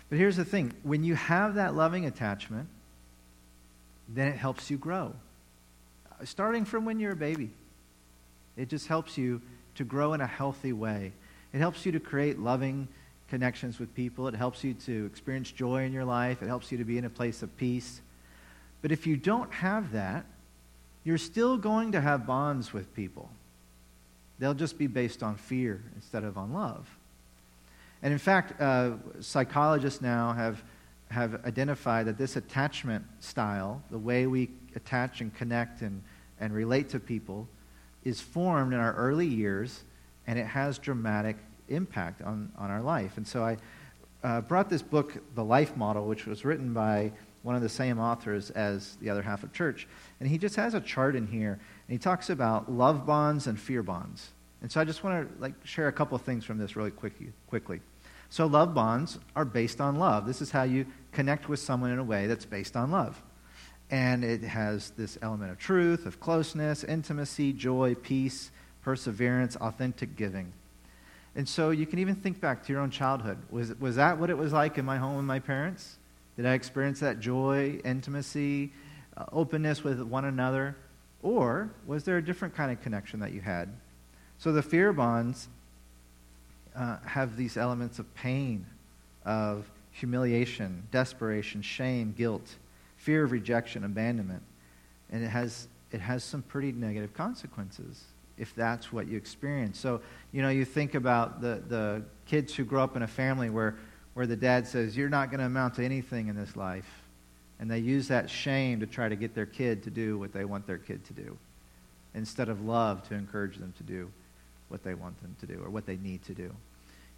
But 0.08 0.18
here's 0.18 0.36
the 0.36 0.44
thing 0.44 0.72
when 0.84 1.02
you 1.02 1.14
have 1.16 1.56
that 1.56 1.74
loving 1.74 2.06
attachment, 2.06 2.68
then 4.08 4.28
it 4.28 4.36
helps 4.36 4.70
you 4.70 4.76
grow. 4.76 5.14
Starting 6.24 6.64
from 6.64 6.84
when 6.84 7.00
you're 7.00 7.12
a 7.12 7.16
baby, 7.16 7.50
it 8.61 8.69
just 8.69 8.87
helps 8.87 9.17
you 9.17 9.40
to 9.76 9.85
grow 9.85 10.12
in 10.12 10.21
a 10.21 10.26
healthy 10.26 10.73
way. 10.73 11.12
It 11.52 11.59
helps 11.59 11.87
you 11.87 11.93
to 11.93 12.00
create 12.00 12.38
loving 12.38 12.88
connections 13.29 13.79
with 13.79 13.95
people. 13.95 14.29
It 14.29 14.35
helps 14.35 14.62
you 14.62 14.75
to 14.75 15.07
experience 15.07 15.50
joy 15.50 15.85
in 15.85 15.93
your 15.93 16.05
life. 16.05 16.43
It 16.43 16.49
helps 16.49 16.71
you 16.71 16.76
to 16.79 16.85
be 16.85 16.99
in 16.99 17.05
a 17.07 17.11
place 17.11 17.43
of 17.43 17.57
peace. 17.57 18.00
But 18.83 18.93
if 18.93 19.07
you 19.07 19.17
don't 19.17 19.50
have 19.55 19.93
that, 19.93 20.26
you're 21.05 21.19
still 21.19 21.57
going 21.57 21.93
to 21.93 22.00
have 22.00 22.26
bonds 22.26 22.73
with 22.73 22.95
people. 22.95 23.31
They'll 24.38 24.55
just 24.55 24.76
be 24.76 24.87
based 24.87 25.23
on 25.23 25.37
fear 25.37 25.83
instead 25.97 26.25
of 26.25 26.37
on 26.37 26.52
love. 26.52 26.87
And 28.02 28.12
in 28.12 28.19
fact, 28.19 28.61
uh, 28.61 28.93
psychologists 29.21 30.02
now 30.02 30.33
have, 30.33 30.62
have 31.11 31.45
identified 31.47 32.07
that 32.07 32.19
this 32.19 32.37
attachment 32.37 33.05
style, 33.21 33.83
the 33.90 33.99
way 33.99 34.26
we 34.26 34.50
attach 34.75 35.21
and 35.21 35.35
connect 35.35 35.83
and, 35.83 36.02
and 36.40 36.55
relate 36.55 36.90
to 36.90 37.00
people, 37.00 37.49
is 38.04 38.21
formed 38.21 38.73
in 38.73 38.80
our 38.80 38.95
early 38.95 39.26
years 39.26 39.85
and 40.26 40.38
it 40.38 40.47
has 40.47 40.78
dramatic 40.78 41.37
impact 41.69 42.23
on, 42.23 42.52
on 42.57 42.71
our 42.71 42.83
life. 42.83 43.16
And 43.16 43.26
so 43.26 43.45
I 43.45 43.57
uh, 44.23 44.40
brought 44.42 44.69
this 44.69 44.83
book, 44.83 45.16
The 45.35 45.45
Life 45.45 45.76
Model, 45.76 46.07
which 46.07 46.26
was 46.26 46.45
written 46.45 46.73
by 46.73 47.12
one 47.42 47.57
of 47.57 47.62
the 47.62 47.69
same 47.69 47.99
authors 47.99 48.50
as 48.50 48.97
The 48.97 49.09
Other 49.09 49.23
Half 49.23 49.42
of 49.42 49.52
Church. 49.52 49.88
And 50.21 50.28
he 50.28 50.37
just 50.37 50.57
has 50.57 50.75
a 50.75 50.80
chart 50.80 51.16
in 51.16 51.26
here, 51.26 51.52
and 51.52 51.92
he 51.92 51.99
talks 51.99 52.28
about 52.28 52.71
love 52.71 53.07
bonds 53.07 53.47
and 53.47 53.59
fear 53.59 53.83
bonds. 53.83 54.30
And 54.61 54.71
so 54.71 54.80
I 54.80 54.85
just 54.85 55.02
want 55.02 55.26
to 55.26 55.40
like 55.40 55.54
share 55.64 55.88
a 55.88 55.92
couple 55.92 56.16
of 56.16 56.23
things 56.23 56.45
from 56.45 56.59
this 56.59 56.76
really 56.76 56.90
quickly. 56.90 57.33
quickly. 57.47 57.80
So 58.28 58.47
love 58.47 58.75
bonds 58.75 59.19
are 59.35 59.45
based 59.45 59.80
on 59.80 59.97
love. 59.97 60.26
This 60.26 60.42
is 60.42 60.50
how 60.50 60.64
you 60.64 60.87
connect 61.12 61.49
with 61.49 61.59
someone 61.59 61.90
in 61.90 61.99
a 61.99 62.04
way 62.04 62.26
that's 62.26 62.45
based 62.45 62.76
on 62.76 62.90
love. 62.90 63.21
And 63.90 64.25
it 64.25 64.42
has 64.42 64.90
this 64.90 65.18
element 65.20 65.50
of 65.50 65.59
truth, 65.59 66.06
of 66.06 66.20
closeness, 66.20 66.85
intimacy, 66.85 67.52
joy, 67.52 67.97
peace, 67.97 68.50
perseverance, 68.82 69.56
authentic 69.56 70.16
giving. 70.16 70.52
And 71.35 71.49
so 71.49 71.70
you 71.70 71.87
can 71.87 71.99
even 71.99 72.14
think 72.14 72.40
back 72.40 72.64
to 72.64 72.73
your 72.73 72.82
own 72.82 72.90
childhood. 72.90 73.38
Was, 73.50 73.75
was 73.80 73.97
that 73.97 74.18
what 74.18 74.30
it 74.30 74.38
was 74.38 74.52
like 74.52 74.78
in 74.78 74.85
my 74.85 74.97
home 74.97 75.16
with 75.16 75.25
my 75.25 75.38
parents? 75.38 75.97
Did 76.37 76.47
I 76.47 76.54
experience 76.54 77.00
that 77.00 77.20
joy, 77.20 77.80
intimacy, 77.85 78.73
uh, 79.16 79.26
openness 79.32 79.85
with 79.85 80.00
one 80.00 80.25
another? 80.25 80.76
Or 81.23 81.70
was 81.87 82.04
there 82.04 82.16
a 82.16 82.25
different 82.25 82.54
kind 82.54 82.73
of 82.73 82.80
connection 82.80 83.20
that 83.20 83.32
you 83.32 83.40
had? 83.40 83.68
So 84.38 84.52
the 84.52 84.62
fear 84.62 84.92
bonds 84.92 85.49
uh, 86.75 86.99
have 87.04 87.37
these 87.37 87.56
elements 87.56 87.99
of 87.99 88.12
pain, 88.14 88.64
of 89.25 89.70
humiliation, 89.92 90.87
desperation, 90.90 91.62
shame, 91.62 92.14
guilt, 92.16 92.56
fear 93.00 93.25
of 93.25 93.33
rejection, 93.33 93.85
abandonment. 93.85 94.42
And 95.11 95.25
it 95.25 95.28
has, 95.28 95.69
it 95.90 96.00
has 96.00 96.23
some 96.23 96.42
pretty 96.42 96.73
negative 96.73 97.14
consequences 97.14 98.04
if 98.37 98.54
that's 98.54 98.92
what 98.92 99.07
you 99.07 99.16
experience. 99.16 99.78
So, 99.78 100.00
you 100.33 100.40
know, 100.40 100.49
you 100.49 100.64
think 100.64 100.95
about 100.95 101.40
the, 101.40 101.62
the 101.69 102.02
kids 102.26 102.54
who 102.54 102.64
grow 102.64 102.83
up 102.83 102.97
in 102.97 103.02
a 103.02 103.07
family 103.07 103.50
where, 103.50 103.76
where 104.14 104.26
the 104.26 104.37
dad 104.37 104.66
says, 104.66 104.97
You're 104.97 105.09
not 105.09 105.30
going 105.30 105.40
to 105.40 105.47
amount 105.47 105.75
to 105.75 105.85
anything 105.85 106.28
in 106.28 106.37
this 106.37 106.57
life. 106.57 106.88
And 107.59 107.71
they 107.71 107.78
use 107.78 108.09
that 108.09 108.30
shame 108.30 108.80
to 108.80 108.87
try 108.87 109.09
to 109.09 109.16
get 109.16 109.35
their 109.35 109.47
kid 109.47 109.83
to 109.83 109.90
do 109.90 110.19
what 110.19 110.33
they 110.33 110.45
want 110.45 110.66
their 110.66 110.78
kid 110.78 111.04
to 111.07 111.12
do 111.12 111.37
instead 112.14 112.49
of 112.49 112.62
love 112.62 113.07
to 113.09 113.14
encourage 113.14 113.57
them 113.57 113.73
to 113.76 113.83
do 113.83 114.11
what 114.69 114.83
they 114.83 114.95
want 114.95 115.21
them 115.21 115.37
to 115.40 115.47
do 115.47 115.61
or 115.62 115.71
what 115.71 115.85
they 115.85 115.97
need 115.97 116.23
to 116.25 116.33
do. 116.33 116.50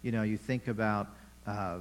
You 0.01 0.11
know, 0.11 0.23
you 0.23 0.37
think 0.37 0.67
about 0.67 1.07
uh, 1.47 1.77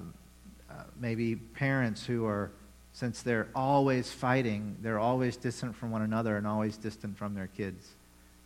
uh, 0.71 0.85
maybe 1.01 1.35
parents 1.35 2.07
who 2.07 2.25
are, 2.25 2.53
since 2.93 3.23
they're 3.23 3.49
always 3.55 4.11
fighting, 4.11 4.77
they're 4.83 4.99
always 4.99 5.37
distant 5.37 5.75
from 5.75 5.91
one 5.91 6.03
another 6.03 6.37
and 6.37 6.47
always 6.47 6.77
distant 6.77 7.17
from 7.17 7.35
their 7.35 7.49
kids. 7.49 7.89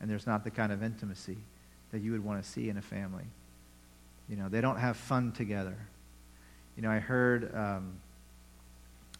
And 0.00 0.08
there's 0.08 0.26
not 0.26 0.44
the 0.44 0.50
kind 0.50 0.72
of 0.72 0.82
intimacy 0.82 1.36
that 1.92 2.00
you 2.00 2.12
would 2.12 2.24
want 2.24 2.42
to 2.42 2.48
see 2.48 2.68
in 2.68 2.76
a 2.76 2.82
family. 2.82 3.24
You 4.28 4.36
know, 4.36 4.48
they 4.48 4.60
don't 4.60 4.78
have 4.78 4.96
fun 4.96 5.32
together. 5.32 5.76
You 6.76 6.82
know, 6.82 6.90
I 6.90 6.98
heard, 6.98 7.54
um, 7.54 7.94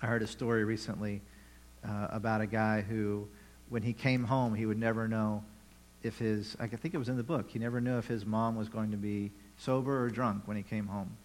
I 0.03 0.07
heard 0.07 0.23
a 0.23 0.27
story 0.27 0.65
recently 0.65 1.23
uh, 1.85 2.09
about 2.11 2.41
a 2.41 2.47
guy 2.47 2.83
who, 2.83 3.27
when 3.69 3.83
he 3.83 3.93
came 3.93 4.25
home, 4.25 4.55
he 4.55 4.67
would 4.67 4.79
never 4.79 5.09
know 5.09 5.43
if 6.03 6.19
his, 6.19 6.57
I 6.61 6.69
think 6.69 6.95
it 6.95 6.99
was 6.99 7.09
in 7.09 7.17
the 7.17 7.23
book, 7.23 7.51
he 7.51 7.59
never 7.59 7.81
knew 7.81 7.99
if 7.99 8.07
his 8.07 8.25
mom 8.25 8.57
was 8.57 8.69
going 8.69 8.93
to 8.93 8.97
be 8.97 9.33
sober 9.59 10.05
or 10.05 10.09
drunk 10.09 10.43
when 10.47 10.57
he 10.57 10.63
came 10.63 10.87
home 10.87 11.17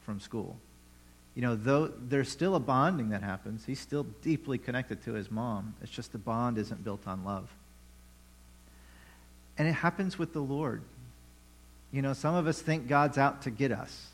from 0.00 0.18
school. 0.18 0.56
You 1.34 1.42
know, 1.42 1.56
though 1.56 1.88
there's 1.88 2.28
still 2.28 2.54
a 2.54 2.60
bonding 2.60 3.10
that 3.10 3.22
happens, 3.22 3.64
he's 3.64 3.80
still 3.80 4.04
deeply 4.22 4.56
connected 4.56 5.02
to 5.04 5.14
his 5.14 5.30
mom. 5.30 5.74
It's 5.82 5.90
just 5.90 6.12
the 6.12 6.18
bond 6.18 6.58
isn't 6.58 6.84
built 6.84 7.06
on 7.08 7.24
love. 7.24 7.48
And 9.58 9.66
it 9.66 9.72
happens 9.72 10.18
with 10.18 10.32
the 10.32 10.40
Lord. 10.40 10.82
You 11.92 12.02
know, 12.02 12.12
some 12.12 12.34
of 12.34 12.46
us 12.46 12.60
think 12.60 12.88
God's 12.88 13.18
out 13.18 13.42
to 13.42 13.50
get 13.50 13.72
us, 13.72 14.08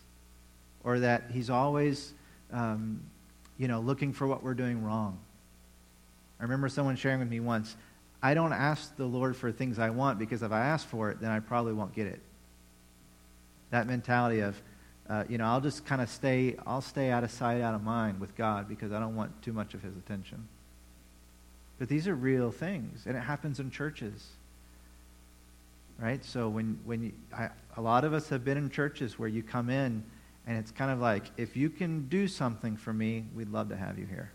or 0.85 1.01
that 1.01 1.25
he's 1.33 1.51
always, 1.51 2.13
um, 2.53 3.01
you 3.59 3.69
know, 3.69 3.81
looking 3.81 4.13
for 4.13 4.27
what 4.27 4.43
we're 4.43 4.55
doing 4.55 4.83
wrong. 4.83 5.19
I 6.39 6.45
remember 6.45 6.69
someone 6.71 6.97
sharing 6.97 7.21
with 7.21 7.29
me 7.29 7.41
once, 7.41 7.77
I 8.23 8.35
don't 8.35 8.53
ask 8.53 8.95
the 8.97 9.07
Lord 9.07 9.37
for 9.37 9.51
things 9.53 9.79
I 9.79 9.91
want 9.91 10.19
because 10.19 10.43
if 10.43 10.53
I 10.53 10.61
ask 10.61 10.87
for 10.89 11.11
it, 11.11 11.21
then 11.21 11.31
I 11.31 11.41
probably 11.41 11.73
won't 11.73 11.95
get 11.95 12.07
it. 12.07 12.21
That 13.71 13.87
mentality 13.87 14.41
of, 14.41 14.61
uh, 15.11 15.25
you 15.29 15.37
know, 15.37 15.45
I'll 15.45 15.61
just 15.61 15.85
kind 15.85 16.01
of 16.01 16.09
stay, 16.09 16.57
I'll 16.67 16.81
stay 16.81 17.11
out 17.11 17.25
of 17.25 17.31
sight, 17.31 17.61
out 17.61 17.75
of 17.75 17.83
mind 17.83 18.21
with 18.21 18.37
God 18.37 18.69
because 18.69 18.93
I 18.93 19.01
don't 19.01 19.17
want 19.17 19.43
too 19.43 19.53
much 19.53 19.75
of 19.75 19.83
his 19.83 19.97
attention. 19.97 20.49
But 21.79 21.89
these 21.89 22.07
are 22.07 22.15
real 22.15 22.51
things, 22.53 23.03
and 23.07 23.17
it 23.17 23.21
happens 23.21 23.59
in 23.59 23.71
churches. 23.71 24.27
Right? 25.99 26.25
So 26.25 26.49
when, 26.49 26.79
when 26.85 27.03
you, 27.03 27.13
I, 27.37 27.51
a 27.77 27.81
lot 27.81 28.05
of 28.05 28.15
us 28.15 28.29
have 28.29 28.45
been 28.45 28.57
in 28.57 28.71
churches 28.71 29.19
where 29.19 29.29
you 29.29 29.43
come 29.43 29.69
in 29.69 30.03
and 30.47 30.57
it's 30.57 30.71
kind 30.71 30.91
of 30.91 30.99
like, 31.01 31.25
if 31.37 31.57
you 31.57 31.69
can 31.69 32.09
do 32.09 32.27
something 32.27 32.77
for 32.77 32.93
me, 32.93 33.25
we'd 33.35 33.51
love 33.51 33.69
to 33.69 33.77
have 33.77 33.99
you 33.99 34.07
here 34.07 34.31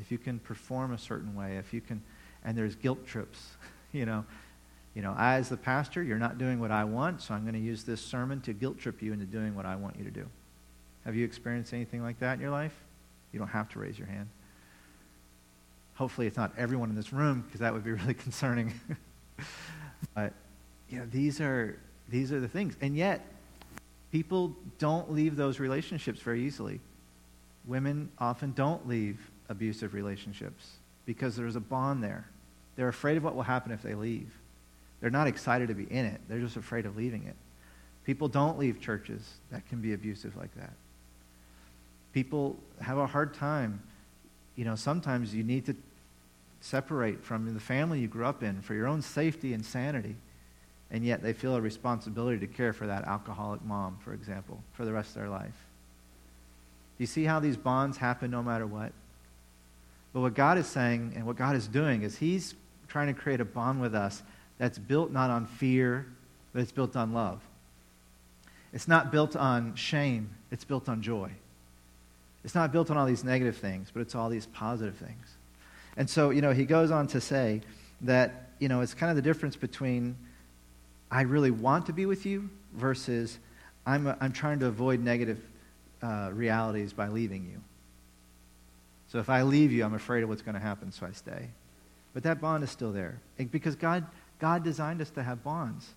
if 0.00 0.10
you 0.10 0.18
can 0.18 0.38
perform 0.38 0.92
a 0.92 0.98
certain 0.98 1.34
way, 1.34 1.56
if 1.56 1.72
you 1.72 1.80
can, 1.80 2.02
and 2.44 2.56
there's 2.56 2.74
guilt 2.74 3.06
trips, 3.06 3.38
you 3.92 4.06
know. 4.06 4.24
You 4.94 5.02
know, 5.02 5.14
I, 5.16 5.34
as 5.34 5.48
the 5.48 5.56
pastor, 5.56 6.02
you're 6.02 6.18
not 6.18 6.38
doing 6.38 6.60
what 6.60 6.70
I 6.70 6.84
want, 6.84 7.22
so 7.22 7.34
I'm 7.34 7.42
going 7.42 7.54
to 7.54 7.60
use 7.60 7.84
this 7.84 8.00
sermon 8.00 8.40
to 8.42 8.52
guilt 8.52 8.78
trip 8.78 9.02
you 9.02 9.12
into 9.12 9.24
doing 9.24 9.54
what 9.54 9.64
I 9.64 9.76
want 9.76 9.96
you 9.96 10.04
to 10.04 10.10
do. 10.10 10.26
Have 11.04 11.16
you 11.16 11.24
experienced 11.24 11.72
anything 11.72 12.02
like 12.02 12.18
that 12.20 12.34
in 12.34 12.40
your 12.40 12.50
life? 12.50 12.74
You 13.32 13.38
don't 13.38 13.48
have 13.48 13.68
to 13.70 13.78
raise 13.78 13.98
your 13.98 14.08
hand. 14.08 14.28
Hopefully, 15.94 16.26
it's 16.26 16.36
not 16.36 16.52
everyone 16.58 16.90
in 16.90 16.96
this 16.96 17.12
room, 17.12 17.42
because 17.46 17.60
that 17.60 17.72
would 17.72 17.84
be 17.84 17.92
really 17.92 18.14
concerning. 18.14 18.72
but, 20.14 20.32
you 20.90 20.98
know, 20.98 21.06
these 21.10 21.40
are, 21.40 21.78
these 22.08 22.32
are 22.32 22.40
the 22.40 22.48
things. 22.48 22.76
And 22.80 22.96
yet, 22.96 23.26
People 24.12 24.54
don't 24.78 25.10
leave 25.10 25.36
those 25.36 25.58
relationships 25.58 26.20
very 26.20 26.44
easily. 26.44 26.80
Women 27.64 28.10
often 28.18 28.52
don't 28.52 28.86
leave 28.86 29.18
abusive 29.48 29.94
relationships 29.94 30.72
because 31.06 31.34
there's 31.34 31.56
a 31.56 31.60
bond 31.60 32.04
there. 32.04 32.28
They're 32.76 32.88
afraid 32.88 33.16
of 33.16 33.24
what 33.24 33.34
will 33.34 33.42
happen 33.42 33.72
if 33.72 33.80
they 33.80 33.94
leave. 33.94 34.30
They're 35.02 35.10
not 35.10 35.26
excited 35.26 35.68
to 35.68 35.74
be 35.74 35.84
in 35.84 36.06
it, 36.06 36.20
they're 36.28 36.40
just 36.40 36.56
afraid 36.56 36.86
of 36.86 36.96
leaving 36.96 37.24
it. 37.24 37.34
People 38.06 38.28
don't 38.28 38.58
leave 38.58 38.80
churches 38.80 39.34
that 39.50 39.68
can 39.68 39.80
be 39.80 39.92
abusive 39.92 40.36
like 40.36 40.54
that. 40.56 40.72
People 42.12 42.56
have 42.80 42.98
a 42.98 43.06
hard 43.06 43.34
time. 43.34 43.82
You 44.56 44.64
know, 44.64 44.74
sometimes 44.74 45.34
you 45.34 45.44
need 45.44 45.66
to 45.66 45.76
separate 46.60 47.24
from 47.24 47.52
the 47.52 47.60
family 47.60 48.00
you 48.00 48.08
grew 48.08 48.24
up 48.24 48.42
in 48.42 48.60
for 48.62 48.74
your 48.74 48.86
own 48.86 49.02
safety 49.02 49.52
and 49.52 49.64
sanity. 49.64 50.16
And 50.90 51.04
yet 51.04 51.22
they 51.22 51.32
feel 51.32 51.56
a 51.56 51.60
responsibility 51.60 52.38
to 52.38 52.46
care 52.46 52.72
for 52.72 52.86
that 52.86 53.04
alcoholic 53.04 53.62
mom, 53.64 53.98
for 54.04 54.12
example, 54.12 54.62
for 54.74 54.84
the 54.84 54.92
rest 54.92 55.10
of 55.10 55.14
their 55.14 55.28
life. 55.28 55.66
Do 56.98 57.02
you 57.02 57.06
see 57.06 57.24
how 57.24 57.40
these 57.40 57.56
bonds 57.56 57.96
happen 57.96 58.30
no 58.30 58.42
matter 58.42 58.66
what? 58.66 58.92
But 60.12 60.20
what 60.20 60.34
God 60.34 60.58
is 60.58 60.66
saying 60.66 61.14
and 61.16 61.24
what 61.24 61.36
God 61.36 61.56
is 61.56 61.66
doing 61.66 62.02
is 62.02 62.18
He's 62.18 62.54
trying 62.88 63.12
to 63.12 63.18
create 63.18 63.40
a 63.40 63.44
bond 63.44 63.80
with 63.80 63.94
us 63.94 64.22
that's 64.62 64.78
built 64.78 65.10
not 65.10 65.28
on 65.28 65.44
fear, 65.44 66.06
but 66.52 66.62
it's 66.62 66.70
built 66.70 66.94
on 66.94 67.12
love. 67.12 67.40
It's 68.72 68.86
not 68.86 69.10
built 69.10 69.34
on 69.34 69.74
shame, 69.74 70.30
it's 70.52 70.62
built 70.62 70.88
on 70.88 71.02
joy. 71.02 71.32
It's 72.44 72.54
not 72.54 72.70
built 72.70 72.88
on 72.88 72.96
all 72.96 73.04
these 73.04 73.24
negative 73.24 73.56
things, 73.56 73.90
but 73.92 74.02
it's 74.02 74.14
all 74.14 74.28
these 74.28 74.46
positive 74.46 74.94
things. 74.94 75.36
And 75.96 76.08
so, 76.08 76.30
you 76.30 76.42
know, 76.42 76.52
he 76.52 76.64
goes 76.64 76.92
on 76.92 77.08
to 77.08 77.20
say 77.20 77.62
that, 78.02 78.50
you 78.60 78.68
know, 78.68 78.82
it's 78.82 78.94
kind 78.94 79.10
of 79.10 79.16
the 79.16 79.22
difference 79.22 79.56
between 79.56 80.14
I 81.10 81.22
really 81.22 81.50
want 81.50 81.86
to 81.86 81.92
be 81.92 82.06
with 82.06 82.24
you 82.24 82.48
versus 82.72 83.40
I'm, 83.84 84.14
I'm 84.20 84.32
trying 84.32 84.60
to 84.60 84.66
avoid 84.66 85.00
negative 85.00 85.40
uh, 86.04 86.30
realities 86.32 86.92
by 86.92 87.08
leaving 87.08 87.46
you. 87.46 87.60
So 89.08 89.18
if 89.18 89.28
I 89.28 89.42
leave 89.42 89.72
you, 89.72 89.84
I'm 89.84 89.94
afraid 89.94 90.22
of 90.22 90.28
what's 90.28 90.42
going 90.42 90.54
to 90.54 90.60
happen, 90.60 90.92
so 90.92 91.04
I 91.04 91.10
stay. 91.10 91.48
But 92.14 92.22
that 92.22 92.40
bond 92.40 92.62
is 92.62 92.70
still 92.70 92.92
there. 92.92 93.18
Because 93.50 93.74
God, 93.74 94.06
God 94.42 94.64
designed 94.64 95.00
us 95.00 95.10
to 95.10 95.22
have 95.22 95.44
bonds. 95.44 95.88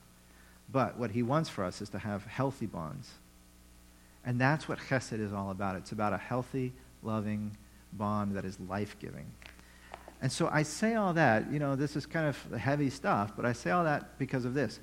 But 0.72 1.00
what 1.00 1.10
he 1.10 1.24
wants 1.24 1.50
for 1.50 1.64
us 1.64 1.82
is 1.82 1.90
to 1.90 1.98
have 1.98 2.24
healthy 2.26 2.68
bonds. 2.68 3.10
And 4.24 4.40
that's 4.40 4.70
what 4.70 4.78
chesed 4.78 5.20
is 5.20 5.34
all 5.34 5.50
about. 5.50 5.78
It's 5.78 5.92
about 5.92 6.14
a 6.14 6.18
healthy, 6.18 6.72
loving 7.02 7.58
bond 7.94 8.36
that 8.36 8.46
is 8.46 8.60
life 8.70 8.98
giving. 9.00 9.26
And 10.22 10.32
so 10.32 10.48
I 10.54 10.62
say 10.62 10.94
all 10.94 11.14
that, 11.14 11.52
you 11.52 11.58
know, 11.58 11.76
this 11.76 11.96
is 11.96 12.06
kind 12.06 12.28
of 12.28 12.60
heavy 12.60 12.92
stuff, 12.92 13.34
but 13.36 13.48
I 13.48 13.54
say 13.54 13.72
all 13.72 13.84
that 13.84 14.20
because 14.20 14.46
of 14.46 14.54
this. 14.54 14.80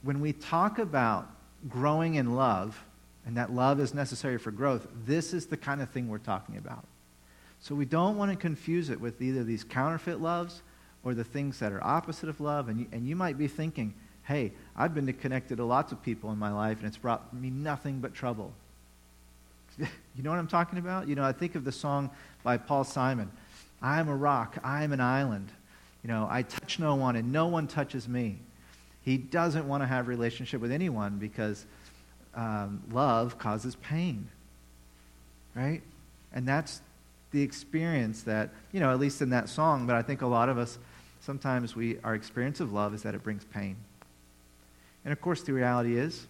When 0.00 0.22
we 0.22 0.32
talk 0.32 0.78
about 0.78 1.28
growing 1.68 2.14
in 2.14 2.34
love, 2.34 2.82
and 3.26 3.36
that 3.36 3.52
love 3.52 3.78
is 3.78 3.92
necessary 3.92 4.38
for 4.38 4.50
growth, 4.50 4.88
this 5.04 5.34
is 5.34 5.46
the 5.46 5.56
kind 5.58 5.82
of 5.82 5.90
thing 5.90 6.08
we're 6.08 6.16
talking 6.16 6.56
about. 6.56 6.86
So 7.60 7.74
we 7.74 7.84
don't 7.84 8.16
want 8.16 8.30
to 8.30 8.38
confuse 8.38 8.88
it 8.88 8.98
with 8.98 9.20
either 9.20 9.44
these 9.44 9.64
counterfeit 9.64 10.22
loves 10.22 10.62
or 11.04 11.14
the 11.14 11.24
things 11.24 11.58
that 11.60 11.72
are 11.72 11.82
opposite 11.82 12.28
of 12.28 12.40
love. 12.40 12.68
And 12.68 12.80
you, 12.80 12.86
and 12.92 13.06
you 13.06 13.16
might 13.16 13.38
be 13.38 13.48
thinking, 13.48 13.94
hey, 14.24 14.52
I've 14.76 14.94
been 14.94 15.12
connected 15.14 15.56
to 15.56 15.64
lots 15.64 15.92
of 15.92 16.02
people 16.02 16.30
in 16.30 16.38
my 16.38 16.52
life 16.52 16.78
and 16.78 16.86
it's 16.86 16.96
brought 16.96 17.32
me 17.34 17.50
nothing 17.50 18.00
but 18.00 18.14
trouble. 18.14 18.52
you 19.78 20.22
know 20.22 20.30
what 20.30 20.38
I'm 20.38 20.48
talking 20.48 20.78
about? 20.78 21.08
You 21.08 21.14
know, 21.14 21.24
I 21.24 21.32
think 21.32 21.54
of 21.54 21.64
the 21.64 21.72
song 21.72 22.10
by 22.42 22.56
Paul 22.56 22.84
Simon 22.84 23.30
I 23.82 23.98
am 23.98 24.08
a 24.08 24.16
rock, 24.16 24.58
I 24.62 24.84
am 24.84 24.92
an 24.92 25.00
island. 25.00 25.50
You 26.02 26.08
know, 26.08 26.26
I 26.30 26.42
touch 26.42 26.78
no 26.78 26.94
one 26.94 27.16
and 27.16 27.32
no 27.32 27.46
one 27.48 27.66
touches 27.66 28.08
me. 28.08 28.38
He 29.02 29.16
doesn't 29.16 29.66
want 29.66 29.82
to 29.82 29.86
have 29.86 30.08
relationship 30.08 30.60
with 30.60 30.72
anyone 30.72 31.18
because 31.18 31.64
um, 32.34 32.82
love 32.90 33.38
causes 33.38 33.76
pain. 33.76 34.28
Right? 35.54 35.82
And 36.32 36.46
that's 36.46 36.80
the 37.32 37.42
experience 37.42 38.22
that, 38.22 38.50
you 38.72 38.80
know, 38.80 38.90
at 38.90 38.98
least 38.98 39.22
in 39.22 39.30
that 39.30 39.48
song, 39.48 39.86
but 39.86 39.96
I 39.96 40.02
think 40.02 40.22
a 40.22 40.26
lot 40.26 40.48
of 40.48 40.58
us, 40.58 40.78
sometimes 41.20 41.76
we, 41.76 41.98
our 42.00 42.14
experience 42.14 42.60
of 42.60 42.72
love 42.72 42.94
is 42.94 43.02
that 43.02 43.14
it 43.14 43.22
brings 43.22 43.44
pain. 43.44 43.76
And 45.04 45.12
of 45.12 45.20
course, 45.20 45.42
the 45.42 45.52
reality 45.52 45.96
is, 45.96 46.26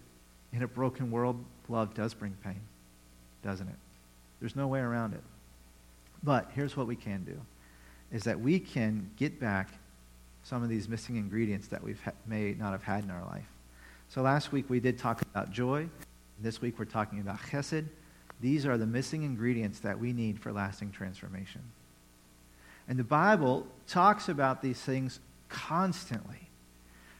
in 0.53 0.63
a 0.63 0.67
broken 0.67 1.11
world, 1.11 1.43
love 1.69 1.93
does 1.93 2.13
bring 2.13 2.35
pain, 2.43 2.59
doesn't 3.43 3.67
it? 3.67 3.75
There's 4.39 4.55
no 4.55 4.67
way 4.67 4.79
around 4.79 5.13
it. 5.13 5.21
But 6.23 6.51
here's 6.53 6.77
what 6.77 6.87
we 6.87 6.95
can 6.95 7.23
do 7.23 7.39
is 8.11 8.23
that 8.23 8.39
we 8.39 8.59
can 8.59 9.09
get 9.17 9.39
back 9.39 9.69
some 10.43 10.63
of 10.63 10.69
these 10.69 10.89
missing 10.89 11.15
ingredients 11.15 11.67
that 11.67 11.81
we 11.81 11.93
ha- 11.93 12.11
may 12.25 12.53
not 12.53 12.71
have 12.71 12.83
had 12.83 13.03
in 13.03 13.11
our 13.11 13.23
life. 13.25 13.47
So 14.09 14.21
last 14.21 14.51
week 14.51 14.69
we 14.69 14.79
did 14.79 14.97
talk 14.97 15.21
about 15.21 15.51
joy. 15.51 15.87
This 16.39 16.61
week 16.61 16.77
we're 16.77 16.85
talking 16.85 17.19
about 17.19 17.39
chesed. 17.39 17.85
These 18.41 18.65
are 18.65 18.77
the 18.77 18.87
missing 18.87 19.23
ingredients 19.23 19.79
that 19.79 19.97
we 19.97 20.11
need 20.11 20.39
for 20.39 20.51
lasting 20.51 20.91
transformation. 20.91 21.61
And 22.91 22.99
the 22.99 23.05
Bible 23.05 23.65
talks 23.87 24.27
about 24.27 24.61
these 24.61 24.77
things 24.77 25.21
constantly. 25.47 26.49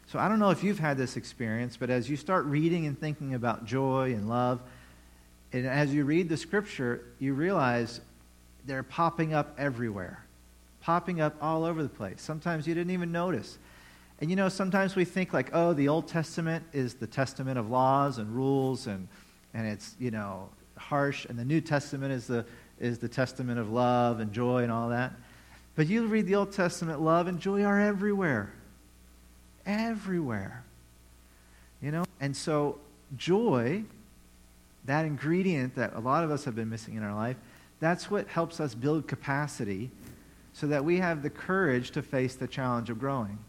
So 0.06 0.20
I 0.20 0.28
don't 0.28 0.38
know 0.38 0.50
if 0.50 0.66
you've 0.66 0.80
had 0.80 0.98
this 0.98 1.16
experience, 1.16 1.78
but 1.78 1.90
as 1.90 2.10
you 2.10 2.18
start 2.18 2.44
reading 2.44 2.88
and 2.88 3.00
thinking 3.00 3.36
about 3.36 3.64
joy 3.64 4.12
and 4.14 4.28
love, 4.28 4.60
and 5.54 5.66
as 5.66 5.94
you 5.94 6.04
read 6.04 6.28
the 6.28 6.36
scripture, 6.36 7.06
you 7.20 7.34
realize 7.34 8.02
they're 8.66 8.84
popping 8.84 9.34
up 9.34 9.56
everywhere, 9.58 10.26
popping 10.82 11.22
up 11.22 11.38
all 11.42 11.64
over 11.64 11.82
the 11.82 11.88
place. 11.88 12.22
Sometimes 12.22 12.68
you 12.68 12.74
didn't 12.74 12.92
even 12.92 13.14
notice. 13.14 13.58
And 14.20 14.30
you 14.30 14.36
know, 14.36 14.50
sometimes 14.50 14.98
we 14.98 15.06
think 15.06 15.32
like, 15.32 15.52
oh, 15.54 15.72
the 15.72 15.88
Old 15.88 16.06
Testament 16.06 16.66
is 16.74 16.96
the 16.96 17.08
testament 17.08 17.58
of 17.58 17.70
laws 17.70 18.18
and 18.18 18.36
rules 18.36 18.88
and, 18.88 19.08
and 19.54 19.66
it's, 19.66 19.96
you 20.02 20.12
know, 20.12 20.50
harsh, 20.78 21.24
and 21.28 21.40
the 21.40 21.46
New 21.46 21.62
Testament 21.62 22.12
is 22.12 22.28
the, 22.28 22.46
is 22.78 22.98
the 22.98 23.08
testament 23.08 23.58
of 23.58 23.72
love 23.72 24.20
and 24.20 24.34
joy 24.34 24.64
and 24.64 24.72
all 24.74 24.90
that. 24.90 25.14
But 25.76 25.88
you 25.88 26.06
read 26.06 26.28
the 26.28 26.36
Old 26.36 26.52
Testament, 26.52 27.02
love 27.02 27.28
and 27.28 27.40
joy 27.40 27.64
are 27.64 27.80
everywhere. 27.80 28.54
Everywhere. 29.66 30.64
You 31.82 31.92
know? 31.92 32.06
And 32.20 32.36
so, 32.36 32.80
joy, 33.18 33.84
that 34.86 35.06
ingredient 35.06 35.76
that 35.76 35.96
a 35.96 36.00
lot 36.00 36.24
of 36.24 36.32
us 36.32 36.46
have 36.46 36.56
been 36.56 36.70
missing 36.70 36.96
in 36.96 37.04
our 37.04 37.16
life, 37.16 37.38
that's 37.80 38.12
what 38.12 38.28
helps 38.28 38.60
us 38.60 38.76
build 38.76 39.08
capacity 39.08 39.90
so 40.54 40.68
that 40.68 40.84
we 40.84 40.98
have 40.98 41.24
the 41.24 41.30
courage 41.30 41.92
to 41.92 42.02
face 42.02 42.36
the 42.36 42.48
challenge 42.48 42.90
of 42.90 43.00
growing. 43.00 43.40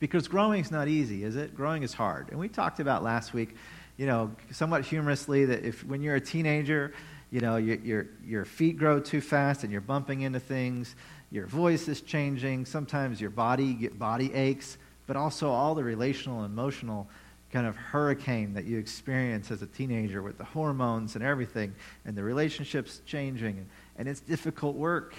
Because 0.00 0.28
growing 0.28 0.60
is 0.60 0.70
not 0.70 0.88
easy, 0.88 1.24
is 1.24 1.36
it? 1.36 1.54
Growing 1.54 1.82
is 1.82 1.94
hard. 1.94 2.28
And 2.30 2.38
we 2.38 2.48
talked 2.48 2.80
about 2.80 3.02
last 3.02 3.32
week 3.32 3.54
you 4.00 4.06
know, 4.06 4.30
somewhat 4.50 4.82
humorously 4.82 5.44
that 5.44 5.62
if 5.62 5.84
when 5.84 6.00
you're 6.00 6.14
a 6.14 6.20
teenager, 6.22 6.94
you 7.30 7.40
know, 7.40 7.56
your, 7.56 7.76
your, 7.76 8.06
your 8.24 8.44
feet 8.46 8.78
grow 8.78 8.98
too 8.98 9.20
fast 9.20 9.62
and 9.62 9.70
you're 9.70 9.82
bumping 9.82 10.22
into 10.22 10.40
things, 10.40 10.96
your 11.30 11.46
voice 11.46 11.88
is 11.88 12.00
changing, 12.00 12.66
sometimes 12.66 13.20
your 13.20 13.30
body 13.30 13.74
get 13.74 13.98
body 13.98 14.32
aches, 14.34 14.78
but 15.06 15.16
also 15.16 15.48
all 15.48 15.74
the 15.74 15.84
relational 15.84 16.42
and 16.42 16.52
emotional 16.52 17.08
kind 17.52 17.66
of 17.66 17.76
hurricane 17.76 18.54
that 18.54 18.64
you 18.64 18.78
experience 18.78 19.50
as 19.50 19.62
a 19.62 19.66
teenager 19.66 20.22
with 20.22 20.38
the 20.38 20.44
hormones 20.44 21.16
and 21.16 21.24
everything 21.24 21.74
and 22.04 22.16
the 22.16 22.22
relationships 22.22 23.00
changing 23.06 23.58
and, 23.58 23.66
and 23.98 24.08
it's 24.08 24.20
difficult 24.20 24.76
work. 24.76 25.14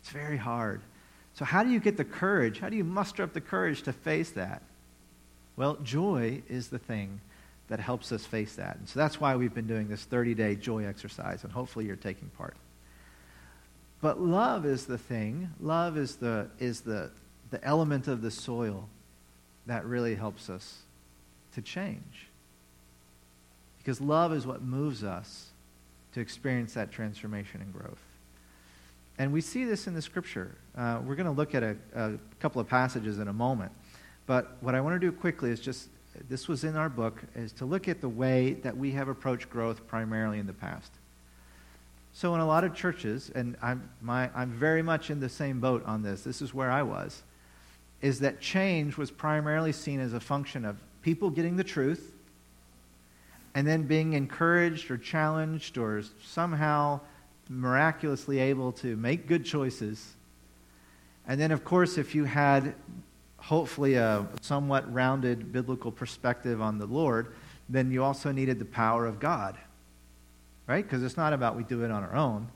It's 0.00 0.10
very 0.10 0.38
hard. 0.38 0.80
So 1.34 1.44
how 1.44 1.62
do 1.62 1.70
you 1.70 1.80
get 1.80 1.96
the 1.96 2.04
courage? 2.04 2.58
How 2.58 2.68
do 2.68 2.76
you 2.76 2.84
muster 2.84 3.22
up 3.22 3.32
the 3.32 3.40
courage 3.40 3.82
to 3.82 3.92
face 3.92 4.30
that? 4.30 4.62
Well 5.56 5.76
joy 5.82 6.42
is 6.48 6.68
the 6.68 6.78
thing 6.78 7.20
that 7.68 7.80
helps 7.80 8.12
us 8.12 8.24
face 8.26 8.56
that. 8.56 8.76
And 8.76 8.88
so 8.88 8.98
that's 8.98 9.20
why 9.20 9.36
we've 9.36 9.54
been 9.54 9.66
doing 9.66 9.88
this 9.88 10.04
30 10.04 10.34
day 10.34 10.56
joy 10.56 10.84
exercise, 10.84 11.44
and 11.44 11.52
hopefully 11.52 11.86
you're 11.86 11.96
taking 11.96 12.28
part. 12.30 12.56
But 14.02 14.20
love 14.20 14.66
is 14.66 14.84
the 14.84 14.98
thing, 14.98 15.48
love 15.60 15.96
is 15.96 16.16
the, 16.16 16.48
is 16.58 16.80
the, 16.80 17.10
the 17.50 17.64
element 17.64 18.08
of 18.08 18.20
the 18.20 18.32
soil 18.32 18.88
that 19.66 19.86
really 19.86 20.16
helps 20.16 20.50
us 20.50 20.80
to 21.54 21.62
change. 21.62 22.26
Because 23.78 24.00
love 24.00 24.34
is 24.34 24.44
what 24.44 24.60
moves 24.60 25.04
us 25.04 25.50
to 26.14 26.20
experience 26.20 26.74
that 26.74 26.90
transformation 26.90 27.60
and 27.62 27.72
growth. 27.72 28.02
And 29.18 29.32
we 29.32 29.40
see 29.40 29.64
this 29.64 29.86
in 29.86 29.94
the 29.94 30.02
scripture. 30.02 30.56
Uh, 30.76 31.00
we're 31.06 31.14
going 31.14 31.26
to 31.26 31.32
look 31.32 31.54
at 31.54 31.62
a, 31.62 31.76
a 31.94 32.12
couple 32.40 32.60
of 32.60 32.68
passages 32.68 33.20
in 33.20 33.28
a 33.28 33.32
moment. 33.32 33.70
But 34.26 34.56
what 34.60 34.74
I 34.74 34.80
want 34.80 35.00
to 35.00 35.10
do 35.10 35.12
quickly 35.12 35.50
is 35.50 35.60
just 35.60 35.88
this 36.28 36.48
was 36.48 36.64
in 36.64 36.76
our 36.76 36.88
book, 36.88 37.22
is 37.36 37.52
to 37.52 37.64
look 37.64 37.86
at 37.86 38.00
the 38.00 38.08
way 38.08 38.54
that 38.62 38.76
we 38.76 38.90
have 38.92 39.08
approached 39.08 39.48
growth 39.48 39.86
primarily 39.86 40.40
in 40.40 40.46
the 40.46 40.52
past. 40.52 40.92
So, 42.14 42.34
in 42.34 42.40
a 42.40 42.46
lot 42.46 42.62
of 42.64 42.74
churches, 42.74 43.30
and 43.34 43.56
I'm, 43.62 43.88
my, 44.02 44.30
I'm 44.34 44.50
very 44.50 44.82
much 44.82 45.10
in 45.10 45.18
the 45.18 45.28
same 45.28 45.60
boat 45.60 45.82
on 45.86 46.02
this, 46.02 46.22
this 46.22 46.42
is 46.42 46.52
where 46.52 46.70
I 46.70 46.82
was, 46.82 47.22
is 48.02 48.20
that 48.20 48.40
change 48.40 48.98
was 48.98 49.10
primarily 49.10 49.72
seen 49.72 49.98
as 49.98 50.12
a 50.12 50.20
function 50.20 50.64
of 50.64 50.76
people 51.00 51.30
getting 51.30 51.56
the 51.56 51.64
truth 51.64 52.12
and 53.54 53.66
then 53.66 53.82
being 53.82 54.12
encouraged 54.12 54.90
or 54.90 54.98
challenged 54.98 55.78
or 55.78 56.02
somehow 56.22 57.00
miraculously 57.48 58.38
able 58.38 58.72
to 58.72 58.96
make 58.96 59.26
good 59.26 59.44
choices. 59.44 60.14
And 61.26 61.40
then, 61.40 61.50
of 61.50 61.64
course, 61.64 61.98
if 61.98 62.14
you 62.14 62.24
had 62.24 62.74
hopefully 63.36 63.94
a 63.94 64.26
somewhat 64.40 64.92
rounded 64.92 65.52
biblical 65.52 65.90
perspective 65.90 66.60
on 66.60 66.78
the 66.78 66.86
Lord, 66.86 67.34
then 67.68 67.90
you 67.90 68.02
also 68.02 68.32
needed 68.32 68.58
the 68.58 68.64
power 68.64 69.06
of 69.06 69.18
God, 69.18 69.56
right? 70.66 70.84
Because 70.84 71.02
it's 71.02 71.16
not 71.16 71.32
about 71.32 71.56
we 71.56 71.64
do 71.64 71.84
it 71.84 71.90
on 71.90 72.02
our 72.02 72.14
own, 72.14 72.48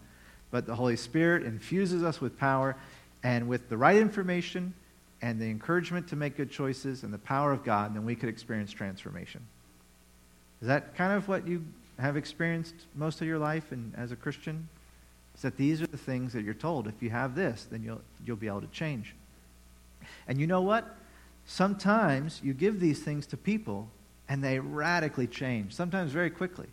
but 0.50 0.66
the 0.66 0.74
Holy 0.74 0.96
Spirit 0.96 1.42
infuses 1.42 2.02
us 2.02 2.20
with 2.20 2.38
power 2.38 2.76
and 3.22 3.48
with 3.48 3.68
the 3.68 3.76
right 3.76 3.96
information 3.96 4.74
and 5.22 5.40
the 5.40 5.46
encouragement 5.46 6.08
to 6.08 6.16
make 6.16 6.36
good 6.36 6.50
choices 6.50 7.02
and 7.02 7.12
the 7.12 7.18
power 7.18 7.52
of 7.52 7.64
God, 7.64 7.94
then 7.94 8.04
we 8.04 8.14
could 8.14 8.28
experience 8.28 8.70
transformation. 8.70 9.40
Is 10.60 10.68
that 10.68 10.94
kind 10.94 11.12
of 11.12 11.26
what 11.28 11.46
you 11.46 11.64
have 11.98 12.16
experienced 12.16 12.74
most 12.94 13.20
of 13.20 13.26
your 13.26 13.38
life 13.38 13.72
and 13.72 13.94
as 13.96 14.12
a 14.12 14.16
Christian? 14.16 14.68
Is 15.34 15.42
that 15.42 15.56
these 15.56 15.82
are 15.82 15.86
the 15.86 15.96
things 15.96 16.32
that 16.32 16.44
you're 16.44 16.54
told. 16.54 16.86
If 16.86 17.02
you 17.02 17.10
have 17.10 17.34
this, 17.34 17.66
then 17.70 17.82
you'll, 17.82 18.00
you'll 18.24 18.36
be 18.36 18.46
able 18.46 18.62
to 18.62 18.66
change. 18.68 19.14
And 20.28 20.40
you 20.40 20.46
know 20.46 20.62
what? 20.62 20.96
Sometimes 21.46 22.40
you 22.42 22.54
give 22.54 22.80
these 22.80 23.02
things 23.02 23.26
to 23.28 23.36
people 23.36 23.88
and 24.28 24.42
they 24.42 24.58
radically 24.58 25.26
change, 25.26 25.74
sometimes 25.74 26.12
very 26.12 26.30
quickly. 26.30 26.66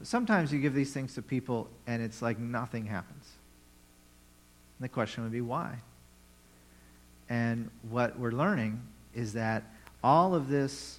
But 0.00 0.06
sometimes 0.06 0.50
you 0.50 0.58
give 0.60 0.72
these 0.72 0.94
things 0.94 1.14
to 1.14 1.22
people 1.22 1.68
and 1.86 2.02
it's 2.02 2.22
like 2.22 2.38
nothing 2.38 2.86
happens. 2.86 3.28
And 4.78 4.84
the 4.84 4.88
question 4.88 5.22
would 5.22 5.32
be 5.32 5.42
why? 5.42 5.76
And 7.28 7.70
what 7.90 8.18
we're 8.18 8.32
learning 8.32 8.80
is 9.14 9.34
that 9.34 9.62
all 10.02 10.34
of 10.34 10.48
this 10.48 10.98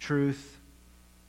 truth, 0.00 0.58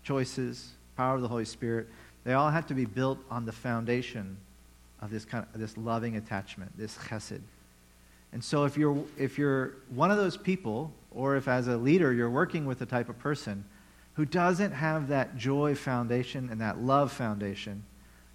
choices, 0.03 0.71
power 0.97 1.15
of 1.15 1.21
the 1.21 1.27
Holy 1.27 1.45
Spirit, 1.45 1.88
they 2.23 2.33
all 2.33 2.49
have 2.49 2.65
to 2.67 2.73
be 2.73 2.86
built 2.86 3.19
on 3.29 3.45
the 3.45 3.51
foundation 3.51 4.36
of 4.99 5.12
this 5.12 5.25
kind 5.25 5.45
of 5.53 5.59
this 5.59 5.77
loving 5.77 6.15
attachment, 6.15 6.75
this 6.75 6.97
chesed. 6.97 7.41
And 8.31 8.43
so 8.43 8.63
if 8.65 8.77
you're 8.77 8.97
if 9.19 9.38
you're 9.38 9.73
one 9.93 10.09
of 10.09 10.17
those 10.17 10.38
people, 10.38 10.91
or 11.12 11.36
if 11.36 11.47
as 11.47 11.67
a 11.67 11.77
leader 11.77 12.12
you're 12.13 12.31
working 12.31 12.65
with 12.65 12.81
a 12.81 12.86
type 12.88 13.09
of 13.09 13.19
person 13.19 13.63
who 14.15 14.26
doesn't 14.26 14.71
have 14.71 15.08
that 15.08 15.38
joy 15.38 15.76
foundation 15.76 16.49
and 16.49 16.62
that 16.62 16.80
love 16.80 17.12
foundation, 17.12 17.84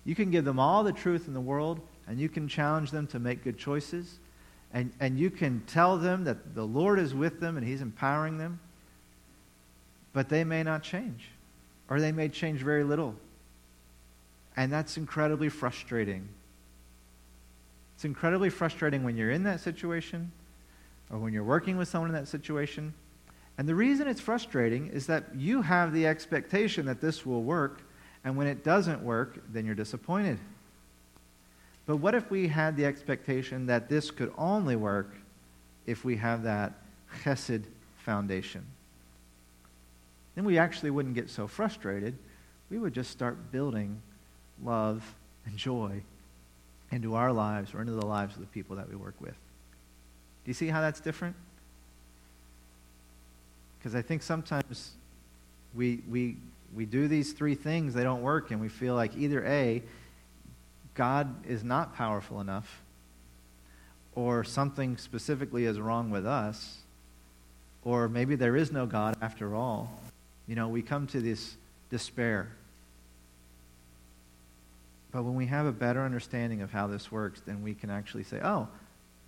you 0.04 0.14
can 0.14 0.30
give 0.30 0.44
them 0.44 0.58
all 0.58 0.82
the 0.82 0.92
truth 0.92 1.28
in 1.28 1.34
the 1.34 1.40
world 1.40 1.80
and 2.06 2.18
you 2.18 2.28
can 2.28 2.48
challenge 2.48 2.90
them 2.90 3.06
to 3.08 3.18
make 3.18 3.44
good 3.44 3.58
choices. 3.58 4.18
And, 4.72 4.92
and 5.00 5.18
you 5.18 5.30
can 5.30 5.62
tell 5.66 5.96
them 5.98 6.24
that 6.24 6.54
the 6.54 6.64
Lord 6.64 6.98
is 6.98 7.14
with 7.14 7.40
them 7.40 7.56
and 7.56 7.66
He's 7.66 7.80
empowering 7.80 8.38
them, 8.38 8.60
but 10.12 10.28
they 10.28 10.44
may 10.44 10.62
not 10.62 10.82
change, 10.82 11.28
or 11.88 12.00
they 12.00 12.12
may 12.12 12.28
change 12.28 12.60
very 12.60 12.84
little. 12.84 13.14
And 14.56 14.72
that's 14.72 14.96
incredibly 14.96 15.48
frustrating. 15.48 16.28
It's 17.94 18.04
incredibly 18.04 18.50
frustrating 18.50 19.04
when 19.04 19.16
you're 19.16 19.30
in 19.30 19.44
that 19.44 19.60
situation 19.60 20.32
or 21.10 21.18
when 21.18 21.32
you're 21.32 21.44
working 21.44 21.76
with 21.76 21.88
someone 21.88 22.10
in 22.10 22.14
that 22.14 22.28
situation. 22.28 22.94
And 23.58 23.68
the 23.68 23.74
reason 23.74 24.08
it's 24.08 24.20
frustrating 24.20 24.86
is 24.86 25.06
that 25.08 25.34
you 25.34 25.62
have 25.62 25.92
the 25.92 26.06
expectation 26.06 26.86
that 26.86 27.00
this 27.00 27.26
will 27.26 27.42
work, 27.42 27.82
and 28.24 28.36
when 28.36 28.46
it 28.46 28.64
doesn't 28.64 29.02
work, 29.02 29.42
then 29.52 29.66
you're 29.66 29.74
disappointed. 29.74 30.38
But 31.84 31.96
what 31.96 32.14
if 32.14 32.30
we 32.30 32.48
had 32.48 32.76
the 32.76 32.84
expectation 32.84 33.66
that 33.66 33.88
this 33.88 34.10
could 34.10 34.32
only 34.38 34.76
work 34.76 35.12
if 35.86 36.04
we 36.04 36.16
have 36.16 36.44
that 36.44 36.74
chesed 37.22 37.64
foundation? 37.98 38.64
Then 40.34 40.44
we 40.44 40.56
actually 40.56 40.90
wouldn't 40.90 41.16
get 41.16 41.28
so 41.28 41.46
frustrated. 41.48 42.16
We 42.70 42.78
would 42.78 42.94
just 42.94 43.10
start 43.10 43.50
building 43.50 44.00
love, 44.62 45.14
and 45.46 45.56
joy 45.56 46.02
into 46.90 47.14
our 47.14 47.32
lives 47.32 47.74
or 47.74 47.80
into 47.80 47.92
the 47.92 48.06
lives 48.06 48.34
of 48.34 48.40
the 48.40 48.46
people 48.48 48.76
that 48.76 48.88
we 48.88 48.96
work 48.96 49.14
with. 49.20 49.34
Do 50.44 50.50
you 50.50 50.54
see 50.54 50.68
how 50.68 50.80
that's 50.80 51.00
different? 51.00 51.36
Because 53.78 53.94
I 53.94 54.02
think 54.02 54.22
sometimes 54.22 54.92
we, 55.74 56.02
we, 56.08 56.36
we 56.74 56.84
do 56.84 57.08
these 57.08 57.32
three 57.32 57.54
things, 57.54 57.94
they 57.94 58.02
don't 58.02 58.22
work, 58.22 58.50
and 58.50 58.60
we 58.60 58.68
feel 58.68 58.94
like 58.94 59.16
either 59.16 59.44
A, 59.44 59.82
God 60.94 61.46
is 61.46 61.62
not 61.62 61.94
powerful 61.94 62.40
enough, 62.40 62.82
or 64.14 64.42
something 64.42 64.96
specifically 64.96 65.64
is 65.64 65.78
wrong 65.78 66.10
with 66.10 66.26
us, 66.26 66.78
or 67.84 68.08
maybe 68.08 68.34
there 68.34 68.56
is 68.56 68.72
no 68.72 68.84
God 68.86 69.16
after 69.22 69.54
all. 69.54 70.00
You 70.46 70.56
know, 70.56 70.68
we 70.68 70.82
come 70.82 71.06
to 71.08 71.20
this 71.20 71.56
despair 71.90 72.48
but 75.10 75.22
when 75.22 75.34
we 75.34 75.46
have 75.46 75.66
a 75.66 75.72
better 75.72 76.02
understanding 76.04 76.60
of 76.60 76.70
how 76.70 76.86
this 76.86 77.10
works, 77.10 77.40
then 77.46 77.62
we 77.62 77.74
can 77.74 77.90
actually 77.90 78.24
say, 78.24 78.40
oh, 78.42 78.68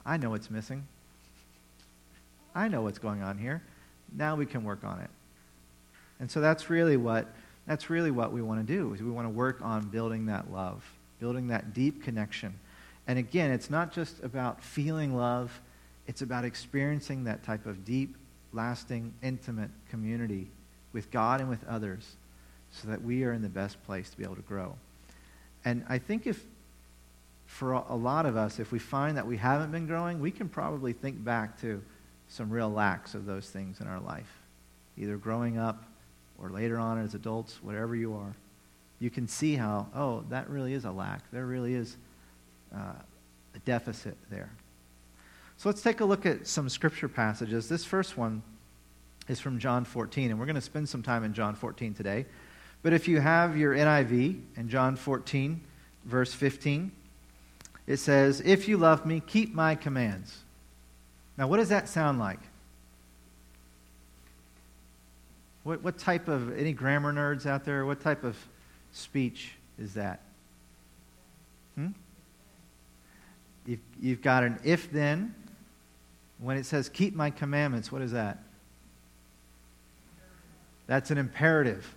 I 0.04 0.16
know 0.16 0.30
what's 0.30 0.50
missing. 0.50 0.86
I 2.54 2.68
know 2.68 2.82
what's 2.82 2.98
going 2.98 3.22
on 3.22 3.38
here. 3.38 3.62
Now 4.16 4.36
we 4.36 4.46
can 4.46 4.64
work 4.64 4.84
on 4.84 5.00
it. 5.00 5.10
And 6.18 6.30
so 6.30 6.40
that's 6.40 6.68
really 6.68 6.96
what 6.96 7.26
that's 7.66 7.88
really 7.88 8.10
what 8.10 8.32
we 8.32 8.42
want 8.42 8.66
to 8.66 8.72
do. 8.72 8.92
Is 8.94 9.02
we 9.02 9.10
want 9.10 9.26
to 9.26 9.30
work 9.30 9.60
on 9.62 9.88
building 9.88 10.26
that 10.26 10.50
love, 10.50 10.84
building 11.20 11.48
that 11.48 11.72
deep 11.72 12.02
connection. 12.02 12.54
And 13.06 13.18
again, 13.18 13.50
it's 13.50 13.70
not 13.70 13.92
just 13.92 14.22
about 14.22 14.62
feeling 14.62 15.16
love, 15.16 15.60
it's 16.06 16.22
about 16.22 16.44
experiencing 16.44 17.24
that 17.24 17.42
type 17.44 17.66
of 17.66 17.84
deep, 17.84 18.16
lasting, 18.52 19.12
intimate 19.22 19.70
community 19.88 20.48
with 20.92 21.10
God 21.10 21.40
and 21.40 21.48
with 21.48 21.64
others 21.68 22.16
so 22.72 22.88
that 22.88 23.02
we 23.02 23.24
are 23.24 23.32
in 23.32 23.42
the 23.42 23.48
best 23.48 23.82
place 23.84 24.10
to 24.10 24.16
be 24.16 24.24
able 24.24 24.36
to 24.36 24.42
grow. 24.42 24.74
And 25.64 25.84
I 25.88 25.98
think 25.98 26.26
if, 26.26 26.44
for 27.46 27.72
a 27.72 27.94
lot 27.94 28.26
of 28.26 28.36
us, 28.36 28.58
if 28.58 28.72
we 28.72 28.78
find 28.78 29.16
that 29.16 29.26
we 29.26 29.36
haven't 29.36 29.72
been 29.72 29.86
growing, 29.86 30.20
we 30.20 30.30
can 30.30 30.48
probably 30.48 30.92
think 30.92 31.22
back 31.22 31.60
to 31.60 31.82
some 32.30 32.48
real 32.48 32.70
lacks 32.70 33.14
of 33.14 33.26
those 33.26 33.50
things 33.50 33.80
in 33.80 33.88
our 33.88 34.00
life, 34.00 34.38
either 34.96 35.16
growing 35.16 35.58
up 35.58 35.82
or 36.38 36.48
later 36.48 36.78
on 36.78 36.98
as 36.98 37.14
adults, 37.14 37.62
whatever 37.62 37.94
you 37.94 38.14
are. 38.14 38.34
You 39.00 39.10
can 39.10 39.26
see 39.26 39.56
how, 39.56 39.88
oh, 39.94 40.24
that 40.30 40.48
really 40.48 40.72
is 40.72 40.84
a 40.84 40.92
lack. 40.92 41.28
There 41.32 41.44
really 41.44 41.74
is 41.74 41.96
uh, 42.74 42.92
a 43.54 43.58
deficit 43.64 44.16
there. 44.30 44.48
So 45.56 45.68
let's 45.68 45.82
take 45.82 46.00
a 46.00 46.04
look 46.04 46.24
at 46.24 46.46
some 46.46 46.68
scripture 46.68 47.08
passages. 47.08 47.68
This 47.68 47.84
first 47.84 48.16
one 48.16 48.42
is 49.28 49.40
from 49.40 49.58
John 49.58 49.84
14, 49.84 50.30
and 50.30 50.38
we're 50.38 50.46
going 50.46 50.54
to 50.54 50.60
spend 50.60 50.88
some 50.88 51.02
time 51.02 51.24
in 51.24 51.34
John 51.34 51.54
14 51.54 51.94
today. 51.94 52.26
But 52.82 52.92
if 52.92 53.08
you 53.08 53.20
have 53.20 53.56
your 53.56 53.74
NIV 53.74 54.40
in 54.56 54.68
John 54.68 54.96
14, 54.96 55.60
verse 56.04 56.32
15, 56.32 56.92
it 57.86 57.96
says, 57.96 58.40
If 58.40 58.68
you 58.68 58.76
love 58.76 59.04
me, 59.04 59.20
keep 59.26 59.52
my 59.52 59.74
commands. 59.74 60.38
Now, 61.36 61.46
what 61.46 61.56
does 61.56 61.68
that 61.70 61.88
sound 61.88 62.18
like? 62.18 62.40
What, 65.62 65.82
what 65.82 65.98
type 65.98 66.28
of, 66.28 66.56
any 66.58 66.72
grammar 66.72 67.12
nerds 67.12 67.46
out 67.46 67.64
there, 67.64 67.84
what 67.84 68.00
type 68.00 68.24
of 68.24 68.36
speech 68.92 69.52
is 69.78 69.94
that? 69.94 70.20
Hmm? 71.74 71.88
You've, 73.66 73.80
you've 74.00 74.22
got 74.22 74.42
an 74.44 74.58
if 74.64 74.90
then. 74.90 75.34
When 76.38 76.56
it 76.56 76.64
says 76.64 76.88
keep 76.88 77.14
my 77.14 77.28
commandments, 77.28 77.92
what 77.92 78.00
is 78.00 78.12
that? 78.12 78.38
That's 80.86 81.10
an 81.10 81.18
imperative 81.18 81.94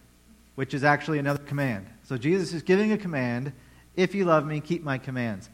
which 0.56 0.74
is 0.74 0.84
actually 0.84 1.19
another 1.19 1.43
command. 1.43 1.88
So 2.04 2.17
Jesus 2.17 2.54
is 2.54 2.62
giving 2.62 2.91
a 2.91 2.98
command 2.98 3.54
if 3.96 4.15
you 4.15 4.26
love 4.26 4.46
me, 4.46 4.60
keep 4.60 4.84
my 4.84 4.98
commands. 4.98 5.50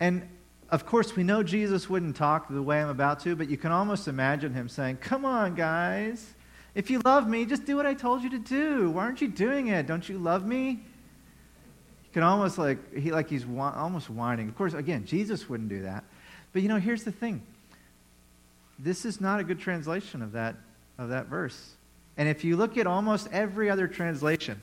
And 0.00 0.28
of 0.72 0.86
course, 0.86 1.14
we 1.14 1.22
know 1.22 1.42
Jesus 1.42 1.90
wouldn't 1.90 2.16
talk 2.16 2.48
the 2.48 2.62
way 2.62 2.80
I'm 2.80 2.88
about 2.88 3.20
to, 3.20 3.36
but 3.36 3.50
you 3.50 3.58
can 3.58 3.70
almost 3.70 4.08
imagine 4.08 4.54
him 4.54 4.70
saying, 4.70 4.96
Come 4.96 5.26
on, 5.26 5.54
guys. 5.54 6.32
If 6.74 6.90
you 6.90 7.02
love 7.04 7.28
me, 7.28 7.44
just 7.44 7.66
do 7.66 7.76
what 7.76 7.84
I 7.84 7.92
told 7.92 8.22
you 8.22 8.30
to 8.30 8.38
do. 8.38 8.90
Why 8.90 9.04
aren't 9.04 9.20
you 9.20 9.28
doing 9.28 9.68
it? 9.68 9.86
Don't 9.86 10.08
you 10.08 10.16
love 10.16 10.46
me? 10.46 10.70
You 10.70 12.14
can 12.14 12.22
almost 12.22 12.56
like, 12.56 12.94
he, 12.96 13.12
like 13.12 13.28
he's 13.28 13.44
almost 13.44 14.08
whining. 14.08 14.48
Of 14.48 14.56
course, 14.56 14.72
again, 14.72 15.04
Jesus 15.04 15.46
wouldn't 15.46 15.68
do 15.68 15.82
that. 15.82 16.04
But 16.54 16.62
you 16.62 16.68
know, 16.68 16.78
here's 16.78 17.04
the 17.04 17.12
thing 17.12 17.42
this 18.78 19.04
is 19.04 19.20
not 19.20 19.40
a 19.40 19.44
good 19.44 19.60
translation 19.60 20.22
of 20.22 20.32
that, 20.32 20.56
of 20.96 21.10
that 21.10 21.26
verse. 21.26 21.74
And 22.16 22.30
if 22.30 22.44
you 22.44 22.56
look 22.56 22.78
at 22.78 22.86
almost 22.86 23.28
every 23.30 23.68
other 23.68 23.86
translation, 23.86 24.58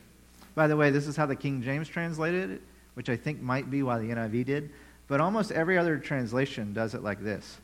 by 0.56 0.66
the 0.66 0.76
way, 0.76 0.90
this 0.90 1.06
is 1.06 1.16
how 1.16 1.28
the 1.28 1.36
King 1.36 1.62
James 1.62 1.88
translated 1.88 2.50
it, 2.50 2.62
which 2.96 3.10
I 3.10 3.16
think 3.16 3.42
might 3.42 3.70
be 3.70 3.84
why 3.84 4.00
the 4.00 4.10
NIV 4.10 4.46
did, 4.46 4.72
but 5.10 5.20
almost 5.20 5.52
every 5.52 5.78
other 5.78 5.98
translation 5.98 6.72
does 6.72 6.94
it 6.94 7.04
like 7.04 7.22
this 7.22 7.58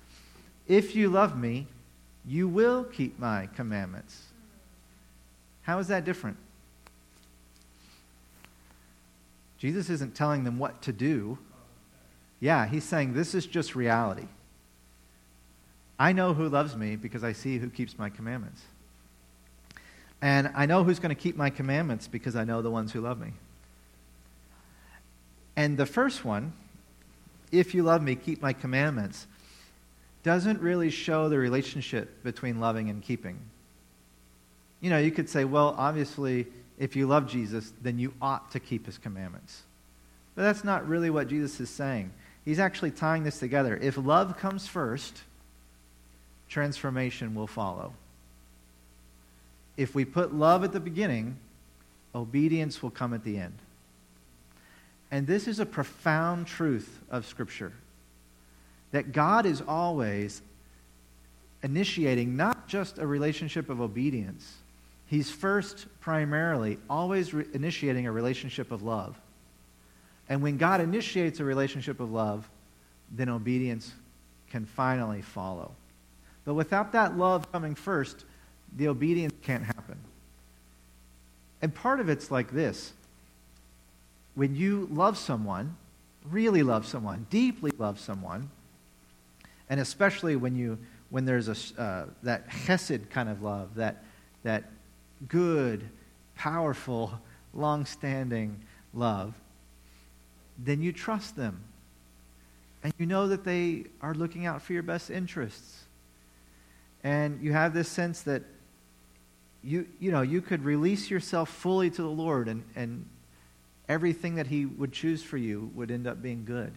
If 0.68 0.96
you 0.96 1.10
love 1.10 1.38
me, 1.38 1.68
you 2.28 2.50
will 2.50 2.84
keep 2.84 3.18
my 3.18 3.48
commandments. 3.56 4.24
How 5.62 5.80
is 5.80 5.88
that 5.88 6.04
different? 6.04 6.38
Jesus 9.58 9.90
isn't 9.90 10.16
telling 10.16 10.44
them 10.44 10.60
what 10.60 10.82
to 10.82 10.92
do. 10.92 11.38
Yeah, 12.40 12.68
he's 12.68 12.84
saying 12.84 13.14
this 13.14 13.34
is 13.34 13.46
just 13.46 13.76
reality. 13.76 14.28
I 15.98 16.12
know 16.12 16.34
who 16.34 16.50
loves 16.50 16.76
me 16.76 16.98
because 16.98 17.24
I 17.24 17.32
see 17.32 17.58
who 17.58 17.70
keeps 17.70 17.98
my 17.98 18.10
commandments. 18.10 18.62
And 20.22 20.52
I 20.56 20.66
know 20.66 20.84
who's 20.84 21.00
going 21.00 21.16
to 21.16 21.22
keep 21.22 21.38
my 21.38 21.50
commandments 21.50 22.08
because 22.08 22.36
I 22.36 22.44
know 22.44 22.62
the 22.62 22.72
ones 22.72 22.92
who 22.92 23.02
love 23.02 23.20
me. 23.20 23.34
And 25.56 25.78
the 25.78 25.86
first 25.86 26.26
one, 26.26 26.54
if 27.60 27.74
you 27.74 27.84
love 27.84 28.02
me, 28.02 28.16
keep 28.16 28.42
my 28.42 28.54
commandments, 28.54 29.28
doesn't 30.24 30.60
really 30.62 30.90
show 30.90 31.30
the 31.30 31.38
relationship 31.38 32.24
between 32.24 32.60
loving 32.60 32.90
and 32.90 33.02
keeping. 33.02 33.40
you 34.82 34.90
know, 34.90 34.98
you 34.98 35.12
could 35.12 35.30
say, 35.30 35.46
well, 35.46 35.74
obviously, 35.78 36.48
if 36.78 36.96
you 36.96 37.08
love 37.08 37.28
Jesus, 37.28 37.72
then 37.82 37.98
you 37.98 38.14
ought 38.22 38.52
to 38.52 38.60
keep 38.60 38.86
his 38.86 38.98
commandments. 38.98 39.64
But 40.36 40.44
that's 40.44 40.64
not 40.64 40.88
really 40.88 41.10
what 41.10 41.28
Jesus 41.28 41.60
is 41.60 41.70
saying. 41.70 42.12
He's 42.44 42.60
actually 42.60 42.92
tying 42.92 43.24
this 43.24 43.40
together. 43.40 43.78
If 43.82 43.98
love 43.98 44.38
comes 44.38 44.68
first, 44.68 45.22
transformation 46.50 47.34
will 47.34 47.48
follow. 47.48 47.94
If 49.78 49.96
we 49.96 50.06
put 50.06 50.34
love 50.34 50.64
at 50.64 50.72
the 50.72 50.80
beginning, 50.80 51.38
obedience 52.14 52.84
will 52.84 52.92
come 52.92 53.14
at 53.14 53.24
the 53.24 53.38
end. 53.38 53.58
And 55.12 55.28
this 55.28 55.48
is 55.48 55.60
a 55.60 55.66
profound 55.66 56.48
truth 56.48 57.00
of 57.10 57.26
Scripture 57.26 57.74
that 58.92 59.12
God 59.12 59.46
is 59.46 59.62
always 59.68 60.42
initiating 61.64 62.38
not 62.38 62.68
just 62.68 62.98
a 62.98 63.06
relationship 63.06 63.70
of 63.70 63.82
obedience, 63.82 64.58
He's 65.08 65.30
first, 65.30 65.86
primarily, 66.02 66.80
always 66.90 67.34
re- 67.34 67.46
initiating 67.54 68.08
a 68.08 68.12
relationship 68.12 68.72
of 68.72 68.82
love. 68.82 69.20
And 70.28 70.42
when 70.42 70.58
God 70.58 70.82
initiates 70.82 71.40
a 71.40 71.46
relationship 71.46 72.00
of 72.00 72.12
love, 72.12 72.50
then 73.12 73.30
obedience 73.30 73.94
can 74.50 74.66
finally 74.66 75.22
follow. 75.22 75.72
But 76.44 76.56
without 76.56 76.92
that 76.94 77.18
love 77.18 77.52
coming 77.52 77.76
first, 77.76 78.26
the 78.76 78.88
obedience 78.88 79.34
can't 79.44 79.64
happen. 79.64 79.98
And 81.62 81.74
part 81.74 82.00
of 82.00 82.10
it's 82.10 82.32
like 82.32 82.52
this 82.52 82.94
when 84.36 84.56
you 84.56 84.88
love 84.92 85.18
someone, 85.18 85.76
really 86.30 86.64
love 86.64 86.86
someone, 86.86 87.26
deeply 87.30 87.72
love 87.78 88.00
someone, 88.00 88.50
and 89.70 89.80
especially 89.80 90.36
when 90.36 90.56
you 90.56 90.78
when 91.10 91.26
there's 91.26 91.48
a 91.48 91.82
uh, 91.82 92.06
that 92.24 92.50
chesed 92.50 93.10
kind 93.10 93.30
of 93.30 93.42
love, 93.42 93.76
that 93.76 94.04
that 94.44 94.66
good, 95.28 95.90
powerful, 96.36 97.20
long-standing 97.54 98.60
love, 98.94 99.34
then 100.60 100.82
you 100.82 100.92
trust 100.92 101.36
them. 101.36 101.64
And 102.84 102.94
you 103.00 103.06
know 103.06 103.28
that 103.30 103.44
they 103.44 103.86
are 104.02 104.14
looking 104.14 104.46
out 104.46 104.62
for 104.62 104.74
your 104.74 104.84
best 104.84 105.10
interests. 105.10 105.86
And 107.04 107.42
you 107.42 107.54
have 107.54 107.74
this 107.74 107.88
sense 107.90 108.22
that 108.24 108.44
you, 109.64 109.88
you 110.00 110.12
know, 110.12 110.22
you 110.22 110.42
could 110.42 110.64
release 110.64 111.10
yourself 111.10 111.50
fully 111.50 111.90
to 111.90 112.02
the 112.02 112.08
Lord 112.08 112.48
and, 112.48 112.64
and 112.76 113.06
everything 113.88 114.36
that 114.36 114.48
He 114.48 114.66
would 114.66 114.92
choose 114.92 115.24
for 115.24 115.38
you 115.38 115.72
would 115.76 115.92
end 115.92 116.08
up 116.08 116.22
being 116.22 116.46
good. 116.46 116.72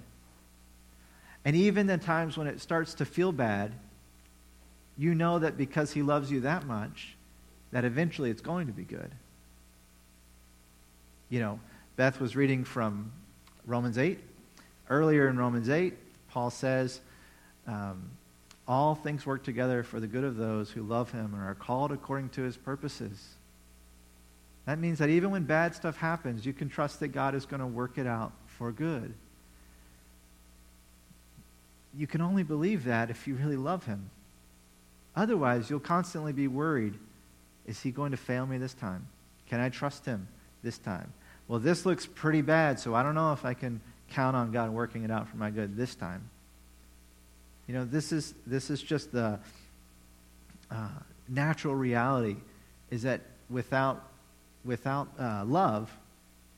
And 1.44 1.57
even 1.57 1.87
the 1.87 1.99
times 1.99 2.37
when 2.37 2.47
it 2.47 2.61
starts 2.61 2.94
to 2.94 3.05
feel 3.05 3.33
bad, 3.33 3.73
you 4.97 5.14
know 5.14 5.38
that 5.38 5.57
because 5.57 5.92
He 5.92 6.03
loves 6.03 6.31
you 6.31 6.40
that 6.40 6.66
much, 6.66 7.16
that 7.71 7.85
eventually 7.85 8.31
it's 8.31 8.42
going 8.42 8.66
to 8.66 8.73
be 8.73 8.85
good. 8.85 9.11
You 11.31 11.40
know, 11.40 11.61
Beth 11.97 12.21
was 12.21 12.35
reading 12.37 12.64
from 12.64 13.12
Romans 13.66 13.99
8. 13.99 14.18
Earlier 14.88 15.29
in 15.29 15.37
Romans 15.37 15.68
8, 15.68 15.94
Paul 16.31 16.51
says, 16.51 17.01
um, 17.66 18.11
All 18.66 18.94
things 18.94 19.27
work 19.27 19.44
together 19.44 19.83
for 19.83 20.01
the 20.01 20.07
good 20.07 20.25
of 20.25 20.37
those 20.37 20.71
who 20.71 20.83
love 20.83 21.11
him 21.12 21.35
and 21.35 21.42
are 21.42 21.55
called 21.55 21.92
according 21.92 22.31
to 22.31 22.42
his 22.42 22.57
purposes. 22.57 23.35
That 24.68 24.78
means 24.78 24.98
that 24.98 25.09
even 25.09 25.31
when 25.31 25.44
bad 25.44 25.74
stuff 25.74 25.96
happens, 25.96 26.44
you 26.44 26.52
can 26.52 26.68
trust 26.68 27.00
that 27.00 27.09
God 27.09 27.35
is 27.35 27.46
going 27.46 27.61
to 27.61 27.66
work 27.66 27.96
it 27.96 28.07
out 28.07 28.33
for 28.59 28.70
good. 28.70 29.14
You 31.96 32.07
can 32.07 32.20
only 32.20 32.42
believe 32.42 32.85
that 32.85 33.09
if 33.09 33.26
you 33.26 33.35
really 33.35 33.57
love 33.57 33.87
him. 33.87 34.11
Otherwise, 35.16 35.70
you'll 35.70 35.81
constantly 35.81 36.35
be 36.35 36.48
worried 36.48 36.98
is 37.66 37.81
he 37.81 37.90
going 37.90 38.11
to 38.11 38.18
fail 38.18 38.46
me 38.46 38.59
this 38.59 38.74
time? 38.74 39.07
Can 39.48 39.59
I 39.59 39.70
trust 39.70 40.04
him 40.04 40.28
this 40.62 40.76
time? 40.76 41.14
Well, 41.48 41.61
this 41.61 41.87
looks 41.87 42.04
pretty 42.04 42.42
bad, 42.42 42.78
so 42.78 42.94
I 42.94 43.02
don't 43.02 43.14
know 43.14 43.33
if 43.33 43.46
I 43.46 43.54
can 43.54 43.81
count 44.11 44.37
on 44.37 44.52
God 44.52 44.68
working 44.68 45.02
it 45.02 45.11
out 45.11 45.31
for 45.31 45.38
my 45.38 45.48
good 45.48 45.78
this 45.78 45.94
time. 45.94 46.28
You 47.66 47.72
know, 47.72 47.87
this 47.87 48.12
is, 48.12 48.35
this 48.46 48.68
is 48.68 48.83
just 48.83 49.12
the 49.12 49.38
uh, 50.70 50.88
natural 51.26 51.74
reality 51.74 52.37
is 52.90 53.04
that 53.04 53.22
without, 53.48 54.04
without 54.68 55.09
uh, 55.18 55.44
love, 55.46 55.90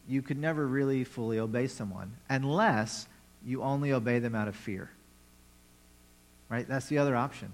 you 0.08 0.20
could 0.20 0.36
never 0.36 0.66
really 0.66 1.04
fully 1.04 1.38
obey 1.38 1.68
someone 1.68 2.12
unless 2.28 3.06
you 3.46 3.62
only 3.62 3.92
obey 3.92 4.18
them 4.18 4.34
out 4.34 4.48
of 4.48 4.56
fear. 4.56 4.90
Right? 6.48 6.68
That's 6.68 6.86
the 6.86 6.98
other 6.98 7.14
option. 7.14 7.52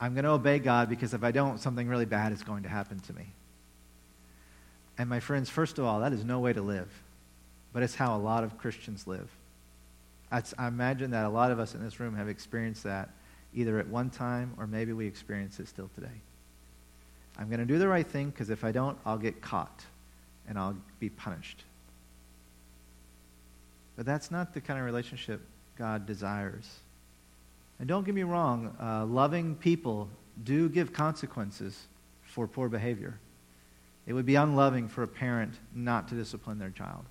I'm 0.00 0.14
going 0.14 0.24
to 0.24 0.30
obey 0.30 0.58
God 0.58 0.88
because 0.88 1.12
if 1.12 1.22
I 1.22 1.30
don't, 1.30 1.60
something 1.60 1.86
really 1.86 2.06
bad 2.06 2.32
is 2.32 2.42
going 2.42 2.62
to 2.62 2.68
happen 2.70 2.98
to 3.00 3.12
me. 3.12 3.26
And 4.98 5.10
my 5.10 5.20
friends, 5.20 5.50
first 5.50 5.78
of 5.78 5.84
all, 5.84 6.00
that 6.00 6.14
is 6.14 6.24
no 6.24 6.40
way 6.40 6.54
to 6.54 6.62
live, 6.62 6.88
but 7.74 7.82
it's 7.82 7.94
how 7.94 8.16
a 8.16 8.18
lot 8.18 8.44
of 8.44 8.56
Christians 8.56 9.06
live. 9.06 9.30
I 10.32 10.42
imagine 10.66 11.10
that 11.10 11.26
a 11.26 11.28
lot 11.28 11.52
of 11.52 11.60
us 11.60 11.74
in 11.74 11.84
this 11.84 12.00
room 12.00 12.16
have 12.16 12.28
experienced 12.28 12.84
that 12.84 13.10
either 13.54 13.78
at 13.78 13.88
one 13.88 14.08
time 14.08 14.54
or 14.56 14.66
maybe 14.66 14.94
we 14.94 15.06
experience 15.06 15.60
it 15.60 15.68
still 15.68 15.90
today. 15.94 16.08
I'm 17.38 17.48
going 17.48 17.60
to 17.60 17.66
do 17.66 17.78
the 17.78 17.88
right 17.88 18.06
thing 18.06 18.30
because 18.30 18.50
if 18.50 18.64
I 18.64 18.72
don't, 18.72 18.98
I'll 19.04 19.18
get 19.18 19.40
caught 19.40 19.84
and 20.48 20.58
I'll 20.58 20.76
be 21.00 21.10
punished. 21.10 21.64
But 23.96 24.06
that's 24.06 24.30
not 24.30 24.54
the 24.54 24.60
kind 24.60 24.78
of 24.78 24.84
relationship 24.84 25.40
God 25.76 26.06
desires. 26.06 26.80
And 27.78 27.88
don't 27.88 28.04
get 28.04 28.14
me 28.14 28.22
wrong, 28.22 28.74
uh, 28.80 29.04
loving 29.04 29.54
people 29.54 30.08
do 30.44 30.68
give 30.68 30.92
consequences 30.92 31.86
for 32.22 32.46
poor 32.46 32.68
behavior. 32.68 33.18
It 34.06 34.12
would 34.12 34.26
be 34.26 34.36
unloving 34.36 34.88
for 34.88 35.02
a 35.02 35.08
parent 35.08 35.54
not 35.74 36.08
to 36.08 36.14
discipline 36.14 36.58
their 36.58 36.70
child. 36.70 37.04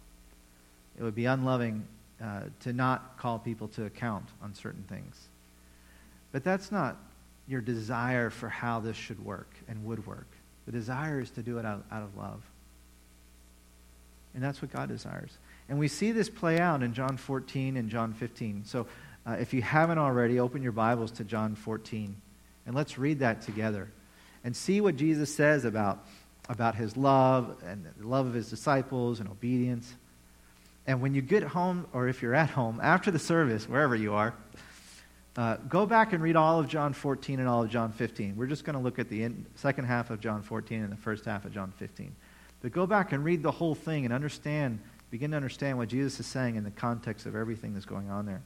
It 0.97 1.03
would 1.03 1.15
be 1.15 1.25
unloving 1.25 1.85
uh, 2.23 2.43
to 2.61 2.71
not 2.71 3.17
call 3.17 3.37
people 3.37 3.67
to 3.69 3.85
account 3.85 4.29
on 4.41 4.53
certain 4.53 4.83
things. 4.87 5.27
But 6.31 6.43
that's 6.43 6.71
not 6.71 6.97
your 7.47 7.61
desire 7.61 8.29
for 8.29 8.49
how 8.49 8.79
this 8.79 8.97
should 8.97 9.23
work 9.23 9.49
and 9.67 9.85
would 9.85 10.05
work. 10.05 10.27
The 10.65 10.71
desire 10.71 11.19
is 11.19 11.29
to 11.31 11.43
do 11.43 11.57
it 11.59 11.65
out, 11.65 11.85
out 11.91 12.03
of 12.03 12.17
love. 12.17 12.41
And 14.33 14.43
that's 14.43 14.61
what 14.61 14.71
God 14.71 14.89
desires. 14.89 15.31
And 15.69 15.79
we 15.79 15.87
see 15.87 16.11
this 16.11 16.29
play 16.29 16.59
out 16.59 16.83
in 16.83 16.93
John 16.93 17.17
14 17.17 17.77
and 17.77 17.89
John 17.89 18.13
15. 18.13 18.65
So 18.65 18.87
uh, 19.25 19.33
if 19.39 19.53
you 19.53 19.61
haven't 19.61 19.97
already, 19.97 20.39
open 20.39 20.61
your 20.61 20.71
Bibles 20.71 21.11
to 21.13 21.23
John 21.23 21.55
14 21.55 22.15
and 22.65 22.75
let's 22.75 22.97
read 22.97 23.19
that 23.19 23.41
together 23.41 23.89
and 24.43 24.55
see 24.55 24.81
what 24.81 24.95
Jesus 24.95 25.33
says 25.33 25.65
about, 25.65 26.05
about 26.49 26.75
his 26.75 26.97
love 26.97 27.57
and 27.65 27.85
the 27.97 28.07
love 28.07 28.27
of 28.27 28.33
his 28.33 28.49
disciples 28.49 29.19
and 29.19 29.29
obedience. 29.29 29.93
And 30.85 31.01
when 31.01 31.15
you 31.15 31.21
get 31.21 31.43
home, 31.43 31.87
or 31.93 32.07
if 32.07 32.21
you're 32.21 32.35
at 32.35 32.51
home, 32.51 32.79
after 32.81 33.09
the 33.09 33.19
service, 33.19 33.67
wherever 33.67 33.95
you 33.95 34.13
are, 34.13 34.35
uh, 35.37 35.57
go 35.67 35.85
back 35.85 36.13
and 36.13 36.23
read 36.23 36.35
all 36.35 36.59
of 36.59 36.67
John 36.67 36.93
14 36.93 37.39
and 37.39 37.49
all 37.49 37.63
of 37.63 37.69
John 37.69 37.91
15. 37.91 38.35
We're 38.37 38.47
just 38.47 38.63
going 38.63 38.77
to 38.77 38.81
look 38.81 38.99
at 38.99 39.09
the 39.09 39.23
in, 39.23 39.45
second 39.55 39.85
half 39.85 40.09
of 40.09 40.21
John 40.21 40.41
14 40.41 40.81
and 40.81 40.91
the 40.91 40.97
first 40.97 41.25
half 41.25 41.43
of 41.43 41.53
John 41.53 41.73
15. 41.77 42.15
But 42.61 42.71
go 42.71 42.87
back 42.87 43.11
and 43.11 43.23
read 43.23 43.43
the 43.43 43.51
whole 43.51 43.75
thing 43.75 44.05
and 44.05 44.13
understand, 44.13 44.79
begin 45.11 45.31
to 45.31 45.37
understand 45.37 45.77
what 45.77 45.89
Jesus 45.89 46.19
is 46.21 46.25
saying 46.25 46.55
in 46.55 46.63
the 46.63 46.71
context 46.71 47.25
of 47.25 47.35
everything 47.35 47.73
that's 47.73 47.85
going 47.85 48.09
on 48.09 48.25
there. 48.25 48.41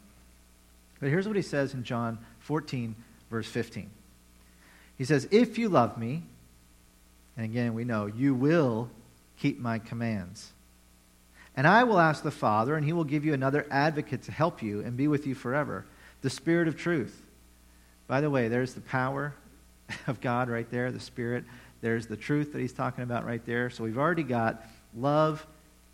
But 1.00 1.10
here's 1.10 1.28
what 1.28 1.36
he 1.36 1.44
says 1.44 1.74
in 1.74 1.84
John 1.84 2.18
14, 2.40 2.96
verse 3.30 3.48
15. 3.48 3.90
He 4.98 5.06
says, 5.06 5.28
If 5.32 5.60
you 5.60 5.70
love 5.70 5.98
me, 5.98 6.24
and 7.38 7.46
again, 7.46 7.76
we 7.76 7.86
know, 7.86 8.08
you 8.08 8.34
will 8.34 8.90
keep 9.38 9.60
my 9.60 9.78
commands. 9.78 10.52
And 11.56 11.68
I 11.68 11.84
will 11.84 12.00
ask 12.00 12.24
the 12.24 12.32
Father, 12.32 12.76
and 12.76 12.84
he 12.84 12.94
will 12.94 13.04
give 13.04 13.24
you 13.24 13.34
another 13.34 13.68
advocate 13.70 14.24
to 14.24 14.32
help 14.32 14.64
you 14.64 14.82
and 14.82 14.98
be 14.98 15.08
with 15.08 15.28
you 15.28 15.36
forever 15.36 15.86
the 16.22 16.30
Spirit 16.30 16.68
of 16.68 16.78
truth. 16.78 17.22
By 18.08 18.22
the 18.22 18.30
way, 18.30 18.48
there's 18.48 18.74
the 18.74 18.82
power 18.82 19.34
of 20.08 20.22
God 20.22 20.50
right 20.50 20.70
there, 20.70 20.92
the 20.92 21.00
Spirit. 21.00 21.44
There's 21.82 22.08
the 22.08 22.18
truth 22.18 22.54
that 22.54 22.60
he's 22.60 22.74
talking 22.74 23.04
about 23.04 23.26
right 23.26 23.46
there. 23.46 23.70
So 23.70 23.84
we've 23.84 23.98
already 23.98 24.24
got 24.24 24.64
love, 24.98 25.46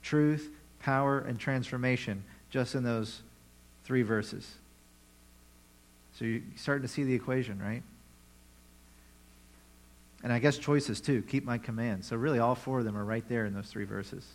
truth, 0.02 0.50
power, 0.80 1.20
and 1.20 1.40
transformation 1.40 2.24
just 2.50 2.76
in 2.76 2.84
those 2.84 3.22
three 3.84 4.02
verses. 4.02 4.50
So 6.18 6.26
you're 6.26 6.42
starting 6.56 6.82
to 6.84 6.88
see 6.88 7.04
the 7.04 7.14
equation, 7.14 7.62
right? 7.62 7.84
And 10.24 10.34
I 10.34 10.40
guess 10.40 10.58
choices 10.58 11.02
too. 11.02 11.22
Keep 11.22 11.44
my 11.44 11.58
command. 11.58 12.04
So 12.06 12.16
really, 12.16 12.40
all 12.40 12.56
four 12.56 12.80
of 12.80 12.86
them 12.86 12.98
are 12.98 13.04
right 13.04 13.28
there 13.30 13.46
in 13.46 13.54
those 13.54 13.68
three 13.68 13.84
verses. 13.84 14.26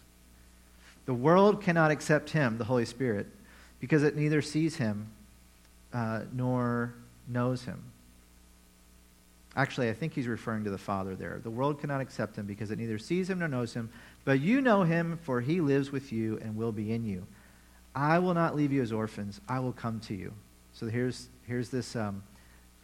The 1.07 1.15
world 1.15 1.63
cannot 1.63 1.91
accept 1.91 2.31
him, 2.31 2.59
the 2.59 2.65
Holy 2.65 2.85
Spirit, 2.85 3.27
because 3.81 4.05
it 4.05 4.15
neither 4.15 4.43
sees 4.43 4.77
him 4.77 5.09
uh, 5.93 6.23
nor 6.33 6.95
knows 7.29 7.65
him. 7.65 7.83
Actually, 9.57 9.91
I 9.91 9.95
think 9.95 10.15
he's 10.15 10.29
referring 10.29 10.65
to 10.65 10.71
the 10.71 10.79
Father 10.79 11.17
there. 11.17 11.41
The 11.43 11.51
world 11.51 11.81
cannot 11.81 12.01
accept 12.01 12.37
him 12.37 12.47
because 12.47 12.71
it 12.71 12.79
neither 12.79 12.99
sees 12.99 13.29
him 13.29 13.41
nor 13.41 13.49
knows 13.49 13.75
him, 13.75 13.91
but 14.25 14.41
you 14.41 14.61
know 14.61 14.85
him, 14.85 15.19
for 15.23 15.41
he 15.41 15.61
lives 15.61 15.91
with 15.91 16.13
you 16.13 16.39
and 16.39 16.57
will 16.57 16.73
be 16.73 16.93
in 16.93 17.05
you. 17.05 17.27
I 17.95 18.21
will 18.21 18.35
not 18.35 18.55
leave 18.55 18.73
you 18.73 18.81
as 18.81 18.93
orphans, 18.93 19.41
I 19.49 19.59
will 19.59 19.73
come 19.73 19.99
to 20.01 20.15
you. 20.15 20.33
So 20.73 20.87
here's 20.87 21.29
here's 21.47 21.69
this, 21.69 21.97
um, 21.97 22.23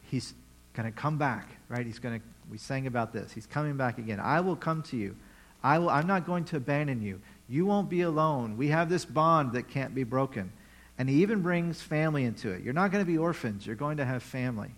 he's 0.03 0.35
going 0.75 0.93
to 0.93 0.99
come 0.99 1.19
back, 1.19 1.49
right? 1.69 1.87
He's 1.87 2.01
going 2.01 2.19
to 2.19 2.27
We 2.51 2.59
sang 2.59 2.87
about 2.87 3.13
this. 3.13 3.33
He's 3.33 3.47
coming 3.47 3.77
back 3.77 3.99
again. 3.99 4.21
I 4.21 4.41
will 4.41 4.57
come 4.57 4.83
to 4.85 4.97
you. 4.97 5.17
I 5.63 5.79
will, 5.79 5.89
I'm 5.89 6.07
not 6.07 6.27
going 6.27 6.45
to 6.47 6.57
abandon 6.57 7.01
you. 7.01 7.21
You 7.49 7.65
won't 7.65 7.89
be 7.89 8.03
alone. 8.03 8.57
We 8.57 8.69
have 8.69 8.89
this 8.89 9.05
bond 9.05 9.53
that 9.53 9.69
can't 9.69 9.95
be 9.95 10.05
broken. 10.05 10.53
And 10.99 11.09
he 11.09 11.23
even 11.23 11.43
brings 11.43 11.83
family 11.83 12.25
into 12.25 12.51
it. 12.51 12.63
You're 12.63 12.73
not 12.73 12.91
going 12.91 13.05
to 13.05 13.11
be 13.11 13.19
orphans, 13.19 13.67
you're 13.67 13.77
going 13.77 13.99
to 13.99 14.05
have 14.05 14.23
family. 14.23 14.71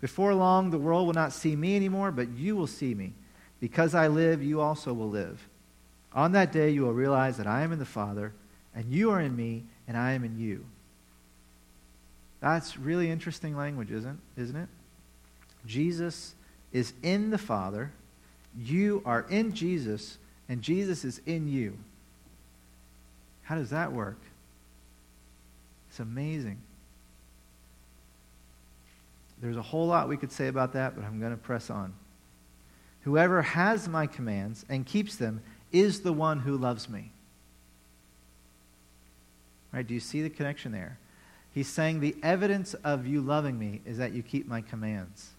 Before 0.00 0.34
long, 0.34 0.70
the 0.70 0.78
world 0.78 1.06
will 1.06 1.14
not 1.14 1.32
see 1.32 1.54
me 1.54 1.76
anymore, 1.76 2.10
but 2.10 2.30
you 2.30 2.56
will 2.56 2.66
see 2.66 2.94
me. 2.94 3.12
Because 3.60 3.94
I 3.94 4.08
live, 4.08 4.42
you 4.42 4.60
also 4.60 4.92
will 4.92 5.10
live. 5.10 5.46
On 6.14 6.32
that 6.32 6.52
day, 6.52 6.70
you 6.70 6.82
will 6.82 6.94
realize 6.94 7.36
that 7.36 7.46
I 7.46 7.62
am 7.62 7.72
in 7.72 7.78
the 7.78 7.84
Father, 7.84 8.32
and 8.74 8.90
you 8.90 9.10
are 9.10 9.20
in 9.20 9.36
me, 9.36 9.64
and 9.86 9.96
I 9.96 10.12
am 10.12 10.24
in 10.24 10.38
you. 10.38 10.64
That's 12.40 12.78
really 12.78 13.10
interesting 13.10 13.56
language, 13.56 13.90
isn't, 13.90 14.18
isn't 14.36 14.56
it? 14.56 14.68
Jesus 15.66 16.34
is 16.72 16.94
in 17.02 17.30
the 17.30 17.38
Father, 17.38 17.92
you 18.58 19.02
are 19.04 19.26
in 19.28 19.52
Jesus, 19.52 20.16
and 20.48 20.62
Jesus 20.62 21.04
is 21.04 21.20
in 21.26 21.48
you. 21.48 21.76
How 23.42 23.56
does 23.56 23.70
that 23.70 23.92
work? 23.92 24.18
It's 25.90 26.00
amazing. 26.00 26.58
There's 29.42 29.56
a 29.56 29.62
whole 29.62 29.86
lot 29.86 30.08
we 30.08 30.16
could 30.16 30.32
say 30.32 30.46
about 30.46 30.72
that, 30.74 30.94
but 30.94 31.04
I'm 31.04 31.18
going 31.18 31.32
to 31.32 31.36
press 31.36 31.68
on. 31.68 31.92
Whoever 33.02 33.42
has 33.42 33.88
my 33.88 34.06
commands 34.06 34.64
and 34.68 34.86
keeps 34.86 35.16
them 35.16 35.42
is 35.72 36.00
the 36.00 36.12
one 36.12 36.40
who 36.40 36.56
loves 36.56 36.88
me. 36.88 37.10
Right? 39.72 39.86
Do 39.86 39.94
you 39.94 40.00
see 40.00 40.22
the 40.22 40.30
connection 40.30 40.72
there? 40.72 40.98
He's 41.52 41.68
saying 41.68 42.00
the 42.00 42.14
evidence 42.22 42.74
of 42.74 43.06
you 43.06 43.20
loving 43.20 43.58
me 43.58 43.80
is 43.84 43.98
that 43.98 44.12
you 44.12 44.22
keep 44.22 44.46
my 44.46 44.60
commands. 44.60 45.30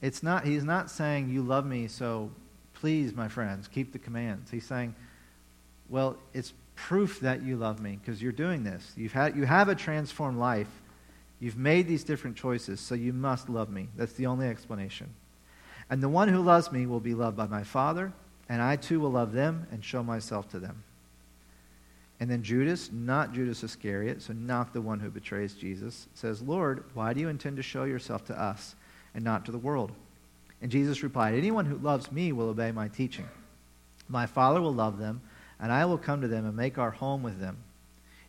It's 0.00 0.22
not, 0.22 0.44
he's 0.44 0.64
not 0.64 0.90
saying 0.90 1.28
you 1.28 1.42
love 1.42 1.66
me, 1.66 1.88
so 1.88 2.30
please, 2.74 3.14
my 3.14 3.28
friends, 3.28 3.68
keep 3.68 3.92
the 3.92 3.98
commands. 3.98 4.50
He's 4.50 4.64
saying, 4.64 4.94
well, 5.88 6.16
it's 6.32 6.52
proof 6.76 7.20
that 7.20 7.42
you 7.42 7.56
love 7.56 7.80
me 7.80 7.98
because 8.00 8.22
you're 8.22 8.32
doing 8.32 8.62
this. 8.62 8.92
You've 8.96 9.12
had, 9.12 9.34
you 9.34 9.44
have 9.44 9.68
a 9.68 9.74
transformed 9.74 10.38
life. 10.38 10.68
You've 11.40 11.56
made 11.56 11.88
these 11.88 12.04
different 12.04 12.36
choices, 12.36 12.80
so 12.80 12.94
you 12.94 13.12
must 13.12 13.48
love 13.48 13.70
me. 13.70 13.88
That's 13.96 14.12
the 14.12 14.26
only 14.26 14.48
explanation. 14.48 15.08
And 15.90 16.02
the 16.02 16.08
one 16.08 16.28
who 16.28 16.40
loves 16.40 16.72
me 16.72 16.86
will 16.86 17.00
be 17.00 17.14
loved 17.14 17.36
by 17.36 17.46
my 17.46 17.64
Father, 17.64 18.12
and 18.48 18.62
I 18.62 18.76
too 18.76 19.00
will 19.00 19.10
love 19.10 19.32
them 19.32 19.66
and 19.70 19.84
show 19.84 20.02
myself 20.02 20.48
to 20.50 20.58
them. 20.58 20.84
And 22.18 22.30
then 22.30 22.42
Judas, 22.42 22.90
not 22.92 23.34
Judas 23.34 23.62
Iscariot, 23.62 24.22
so 24.22 24.32
not 24.32 24.72
the 24.72 24.80
one 24.80 25.00
who 25.00 25.10
betrays 25.10 25.54
Jesus, 25.54 26.06
says, 26.14 26.40
Lord, 26.40 26.84
why 26.94 27.12
do 27.12 27.20
you 27.20 27.28
intend 27.28 27.56
to 27.56 27.62
show 27.62 27.84
yourself 27.84 28.24
to 28.26 28.40
us 28.40 28.74
and 29.14 29.22
not 29.22 29.44
to 29.44 29.52
the 29.52 29.58
world? 29.58 29.92
And 30.62 30.70
Jesus 30.70 31.02
replied, 31.02 31.34
Anyone 31.34 31.66
who 31.66 31.76
loves 31.76 32.10
me 32.10 32.32
will 32.32 32.48
obey 32.48 32.72
my 32.72 32.88
teaching. 32.88 33.28
My 34.08 34.24
Father 34.24 34.60
will 34.60 34.72
love 34.72 34.98
them, 34.98 35.20
and 35.60 35.72
I 35.72 35.84
will 35.84 35.98
come 35.98 36.20
to 36.20 36.28
them 36.28 36.46
and 36.46 36.56
make 36.56 36.78
our 36.78 36.90
home 36.90 37.22
with 37.22 37.40
them. 37.40 37.58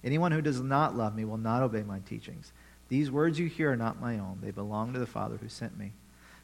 Anyone 0.03 0.31
who 0.31 0.41
does 0.41 0.61
not 0.61 0.95
love 0.95 1.15
me 1.15 1.25
will 1.25 1.37
not 1.37 1.61
obey 1.61 1.83
my 1.83 1.99
teachings. 1.99 2.51
These 2.89 3.11
words 3.11 3.37
you 3.37 3.47
hear 3.47 3.71
are 3.71 3.77
not 3.77 3.99
my 3.99 4.19
own, 4.19 4.39
they 4.41 4.51
belong 4.51 4.93
to 4.93 4.99
the 4.99 5.05
Father 5.05 5.37
who 5.37 5.49
sent 5.49 5.77
me. 5.77 5.91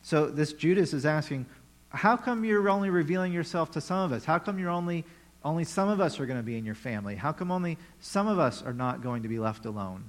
So 0.02 0.28
this 0.28 0.54
Judas 0.54 0.93
is 0.93 1.06
asking, 1.06 1.46
How 1.89 2.17
come 2.17 2.43
you're 2.43 2.69
only 2.69 2.89
revealing 2.89 3.32
yourself 3.32 3.72
to 3.72 3.82
some 3.82 4.00
of 4.00 4.12
us? 4.12 4.26
How 4.26 4.39
come 4.39 4.60
you're 4.60 4.69
only 4.69 5.06
only 5.46 5.65
some 5.65 5.89
of 5.89 6.00
us 6.00 6.19
are 6.19 6.26
going 6.26 6.39
to 6.39 6.43
be 6.43 6.58
in 6.58 6.65
your 6.65 6.76
family? 6.76 7.15
How 7.15 7.34
come 7.34 7.52
only 7.52 7.78
some 8.00 8.28
of 8.28 8.39
us 8.39 8.63
are 8.63 8.74
not 8.74 9.02
going 9.02 9.24
to 9.24 9.30
be 9.30 9.39
left 9.39 9.65
alone? 9.65 10.04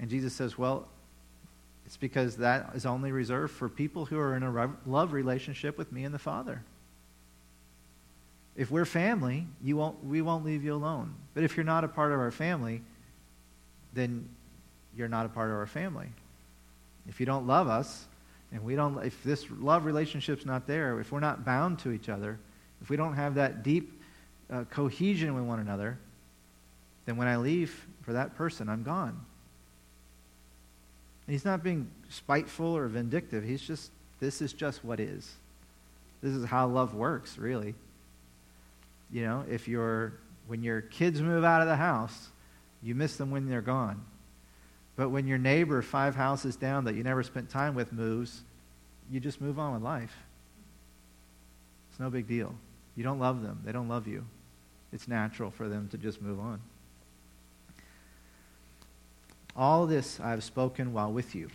And 0.00 0.10
Jesus 0.10 0.32
says, 0.32 0.58
Well, 0.58 0.88
it's 1.86 1.96
because 1.96 2.36
that 2.36 2.70
is 2.74 2.86
only 2.86 3.12
reserved 3.12 3.52
for 3.52 3.68
people 3.68 4.06
who 4.06 4.18
are 4.18 4.36
in 4.36 4.42
a 4.42 4.70
love 4.86 5.12
relationship 5.12 5.76
with 5.76 5.92
me 5.92 6.04
and 6.04 6.14
the 6.14 6.18
Father. 6.18 6.62
If 8.56 8.70
we're 8.70 8.84
family, 8.84 9.46
you 9.62 9.76
won't, 9.76 10.04
we 10.04 10.22
won't 10.22 10.44
leave 10.44 10.64
you 10.64 10.74
alone. 10.74 11.14
But 11.34 11.42
if 11.42 11.56
you're 11.56 11.64
not 11.64 11.82
a 11.82 11.88
part 11.88 12.12
of 12.12 12.20
our 12.20 12.30
family, 12.30 12.82
then 13.92 14.28
you're 14.96 15.08
not 15.08 15.26
a 15.26 15.28
part 15.28 15.50
of 15.50 15.56
our 15.56 15.66
family. 15.66 16.08
If 17.08 17.20
you 17.20 17.26
don't 17.26 17.46
love 17.46 17.68
us, 17.68 18.06
and 18.52 18.62
we 18.62 18.76
don't, 18.76 19.04
if 19.04 19.22
this 19.24 19.46
love 19.50 19.84
relationship's 19.84 20.46
not 20.46 20.66
there, 20.66 21.00
if 21.00 21.10
we're 21.10 21.20
not 21.20 21.44
bound 21.44 21.80
to 21.80 21.90
each 21.90 22.08
other, 22.08 22.38
if 22.80 22.88
we 22.88 22.96
don't 22.96 23.14
have 23.14 23.34
that 23.34 23.64
deep 23.64 24.00
uh, 24.50 24.64
cohesion 24.70 25.34
with 25.34 25.44
one 25.44 25.58
another, 25.58 25.98
then 27.06 27.16
when 27.16 27.26
I 27.26 27.36
leave 27.36 27.84
for 28.02 28.12
that 28.12 28.36
person, 28.36 28.68
I'm 28.68 28.84
gone. 28.84 29.20
And 31.26 31.32
he's 31.32 31.44
not 31.44 31.64
being 31.64 31.90
spiteful 32.08 32.76
or 32.76 32.86
vindictive. 32.86 33.42
He's 33.42 33.62
just, 33.62 33.90
this 34.20 34.40
is 34.40 34.52
just 34.52 34.84
what 34.84 35.00
is. 35.00 35.32
This 36.22 36.32
is 36.32 36.44
how 36.44 36.68
love 36.68 36.94
works, 36.94 37.36
really. 37.38 37.74
You 39.14 39.22
know, 39.22 39.44
if 39.48 39.68
you're, 39.68 40.14
when 40.48 40.64
your 40.64 40.80
kids 40.80 41.22
move 41.22 41.44
out 41.44 41.62
of 41.62 41.68
the 41.68 41.76
house, 41.76 42.30
you 42.82 42.96
miss 42.96 43.16
them 43.16 43.30
when 43.30 43.48
they're 43.48 43.62
gone. 43.62 44.04
But 44.96 45.10
when 45.10 45.28
your 45.28 45.38
neighbor 45.38 45.82
five 45.82 46.16
houses 46.16 46.56
down 46.56 46.84
that 46.86 46.96
you 46.96 47.04
never 47.04 47.22
spent 47.22 47.48
time 47.48 47.76
with 47.76 47.92
moves, 47.92 48.42
you 49.08 49.20
just 49.20 49.40
move 49.40 49.56
on 49.56 49.72
with 49.72 49.82
life. 49.82 50.16
It's 51.90 52.00
no 52.00 52.10
big 52.10 52.26
deal. 52.26 52.56
You 52.96 53.04
don't 53.04 53.20
love 53.20 53.40
them, 53.40 53.60
they 53.64 53.70
don't 53.70 53.88
love 53.88 54.08
you. 54.08 54.26
It's 54.92 55.06
natural 55.06 55.52
for 55.52 55.68
them 55.68 55.88
to 55.90 55.96
just 55.98 56.20
move 56.20 56.40
on. 56.40 56.60
All 59.56 59.86
this 59.86 60.18
I 60.18 60.30
have 60.30 60.42
spoken 60.42 60.92
while 60.92 61.12
with 61.12 61.36
you. 61.36 61.50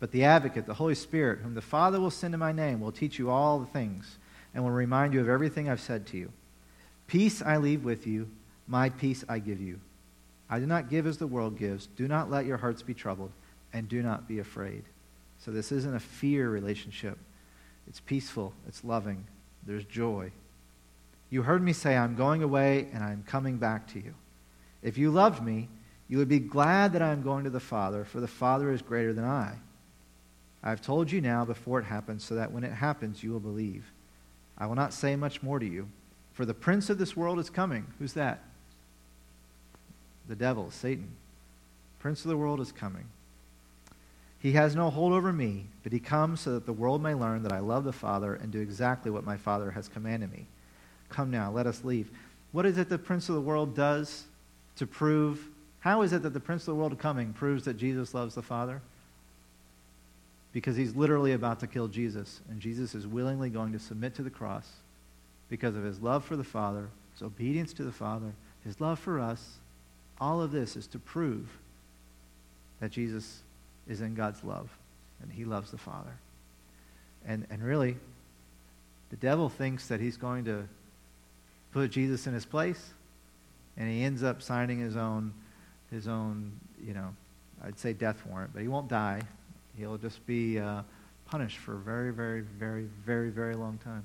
But 0.00 0.10
the 0.10 0.24
advocate, 0.24 0.66
the 0.66 0.74
Holy 0.74 0.96
Spirit, 0.96 1.38
whom 1.38 1.54
the 1.54 1.62
Father 1.62 2.00
will 2.00 2.10
send 2.10 2.34
in 2.34 2.40
my 2.40 2.50
name, 2.50 2.80
will 2.80 2.90
teach 2.90 3.20
you 3.20 3.30
all 3.30 3.60
the 3.60 3.66
things 3.66 4.18
and 4.52 4.64
will 4.64 4.72
remind 4.72 5.14
you 5.14 5.20
of 5.20 5.28
everything 5.28 5.68
I've 5.68 5.80
said 5.80 6.08
to 6.08 6.16
you. 6.16 6.32
Peace 7.06 7.42
I 7.42 7.58
leave 7.58 7.84
with 7.84 8.06
you, 8.06 8.28
my 8.66 8.88
peace 8.88 9.24
I 9.28 9.38
give 9.38 9.60
you. 9.60 9.80
I 10.48 10.58
do 10.58 10.66
not 10.66 10.90
give 10.90 11.06
as 11.06 11.18
the 11.18 11.26
world 11.26 11.58
gives. 11.58 11.86
Do 11.86 12.08
not 12.08 12.30
let 12.30 12.46
your 12.46 12.56
hearts 12.56 12.82
be 12.82 12.94
troubled, 12.94 13.32
and 13.72 13.88
do 13.88 14.02
not 14.02 14.28
be 14.28 14.38
afraid. 14.38 14.84
So 15.38 15.50
this 15.50 15.72
isn't 15.72 15.94
a 15.94 16.00
fear 16.00 16.48
relationship. 16.48 17.18
It's 17.86 18.00
peaceful, 18.00 18.54
it's 18.66 18.84
loving, 18.84 19.26
there's 19.66 19.84
joy. 19.84 20.32
You 21.30 21.42
heard 21.42 21.62
me 21.62 21.72
say, 21.72 21.96
I'm 21.96 22.14
going 22.14 22.42
away 22.42 22.88
and 22.92 23.02
I'm 23.02 23.24
coming 23.26 23.56
back 23.56 23.88
to 23.88 23.98
you. 23.98 24.14
If 24.82 24.96
you 24.96 25.10
loved 25.10 25.42
me, 25.42 25.68
you 26.08 26.18
would 26.18 26.28
be 26.28 26.38
glad 26.38 26.92
that 26.92 27.02
I 27.02 27.10
am 27.10 27.22
going 27.22 27.44
to 27.44 27.50
the 27.50 27.60
Father, 27.60 28.04
for 28.04 28.20
the 28.20 28.28
Father 28.28 28.70
is 28.70 28.82
greater 28.82 29.12
than 29.12 29.24
I. 29.24 29.54
I 30.62 30.70
have 30.70 30.80
told 30.80 31.10
you 31.10 31.20
now 31.20 31.44
before 31.44 31.80
it 31.80 31.84
happens, 31.84 32.24
so 32.24 32.36
that 32.36 32.52
when 32.52 32.64
it 32.64 32.72
happens, 32.72 33.22
you 33.22 33.32
will 33.32 33.40
believe. 33.40 33.90
I 34.56 34.66
will 34.66 34.76
not 34.76 34.94
say 34.94 35.16
much 35.16 35.42
more 35.42 35.58
to 35.58 35.66
you, 35.66 35.88
for 36.34 36.44
the 36.44 36.54
prince 36.54 36.90
of 36.90 36.98
this 36.98 37.16
world 37.16 37.38
is 37.38 37.48
coming. 37.48 37.86
Who's 37.98 38.12
that? 38.12 38.42
the 40.28 40.36
devil, 40.36 40.70
Satan. 40.70 41.10
Prince 41.98 42.24
of 42.24 42.30
the 42.30 42.36
world 42.36 42.60
is 42.60 42.72
coming. 42.72 43.04
He 44.38 44.52
has 44.52 44.76
no 44.76 44.90
hold 44.90 45.12
over 45.12 45.32
me, 45.32 45.66
but 45.82 45.92
he 45.92 45.98
comes 45.98 46.40
so 46.40 46.52
that 46.52 46.66
the 46.66 46.72
world 46.72 47.02
may 47.02 47.14
learn 47.14 47.42
that 47.44 47.52
I 47.52 47.60
love 47.60 47.84
the 47.84 47.92
Father 47.92 48.34
and 48.34 48.52
do 48.52 48.60
exactly 48.60 49.10
what 49.10 49.24
my 49.24 49.36
Father 49.36 49.70
has 49.70 49.88
commanded 49.88 50.30
me. 50.30 50.46
Come 51.08 51.30
now, 51.30 51.50
let 51.50 51.66
us 51.66 51.84
leave. 51.84 52.10
What 52.52 52.66
is 52.66 52.76
it 52.76 52.88
the 52.88 52.98
prince 52.98 53.28
of 53.28 53.34
the 53.34 53.40
world 53.40 53.74
does 53.74 54.24
to 54.76 54.86
prove? 54.86 55.48
How 55.80 56.02
is 56.02 56.12
it 56.12 56.22
that 56.22 56.34
the 56.34 56.40
prince 56.40 56.62
of 56.62 56.66
the 56.66 56.74
world 56.74 56.98
coming 56.98 57.32
proves 57.32 57.64
that 57.64 57.78
Jesus 57.78 58.12
loves 58.12 58.34
the 58.34 58.42
Father? 58.42 58.82
Because 60.52 60.76
he's 60.76 60.94
literally 60.94 61.32
about 61.32 61.60
to 61.60 61.66
kill 61.66 61.88
Jesus, 61.88 62.40
and 62.50 62.60
Jesus 62.60 62.94
is 62.94 63.06
willingly 63.06 63.50
going 63.50 63.72
to 63.72 63.78
submit 63.78 64.14
to 64.16 64.22
the 64.22 64.30
cross 64.30 64.70
because 65.48 65.76
of 65.76 65.84
his 65.84 66.00
love 66.00 66.24
for 66.24 66.36
the 66.36 66.44
Father, 66.44 66.88
his 67.12 67.22
obedience 67.22 67.72
to 67.74 67.84
the 67.84 67.92
Father, 67.92 68.32
his 68.64 68.80
love 68.80 68.98
for 68.98 69.20
us, 69.20 69.58
all 70.20 70.40
of 70.40 70.52
this 70.52 70.76
is 70.76 70.86
to 70.88 70.98
prove 70.98 71.48
that 72.80 72.90
Jesus 72.90 73.40
is 73.88 74.00
in 74.00 74.14
God's 74.14 74.42
love 74.42 74.70
and 75.22 75.30
he 75.30 75.44
loves 75.44 75.70
the 75.70 75.78
Father. 75.78 76.18
And, 77.26 77.46
and 77.50 77.62
really, 77.62 77.96
the 79.10 79.16
devil 79.16 79.48
thinks 79.48 79.88
that 79.88 80.00
he's 80.00 80.16
going 80.16 80.44
to 80.44 80.68
put 81.72 81.90
Jesus 81.90 82.26
in 82.26 82.34
his 82.34 82.44
place, 82.44 82.92
and 83.76 83.88
he 83.88 84.02
ends 84.02 84.22
up 84.22 84.42
signing 84.42 84.78
his 84.78 84.96
own, 84.96 85.32
his 85.90 86.06
own, 86.06 86.52
you 86.84 86.94
know, 86.94 87.14
I'd 87.64 87.78
say 87.78 87.92
death 87.92 88.24
warrant, 88.26 88.52
but 88.52 88.62
he 88.62 88.68
won't 88.68 88.88
die. 88.88 89.22
He'll 89.76 89.96
just 89.96 90.24
be 90.26 90.58
uh, 90.58 90.82
punished 91.26 91.58
for 91.58 91.74
a 91.74 91.78
very, 91.78 92.12
very, 92.12 92.42
very, 92.42 92.88
very, 93.04 93.30
very 93.30 93.54
long 93.54 93.78
time. 93.78 94.04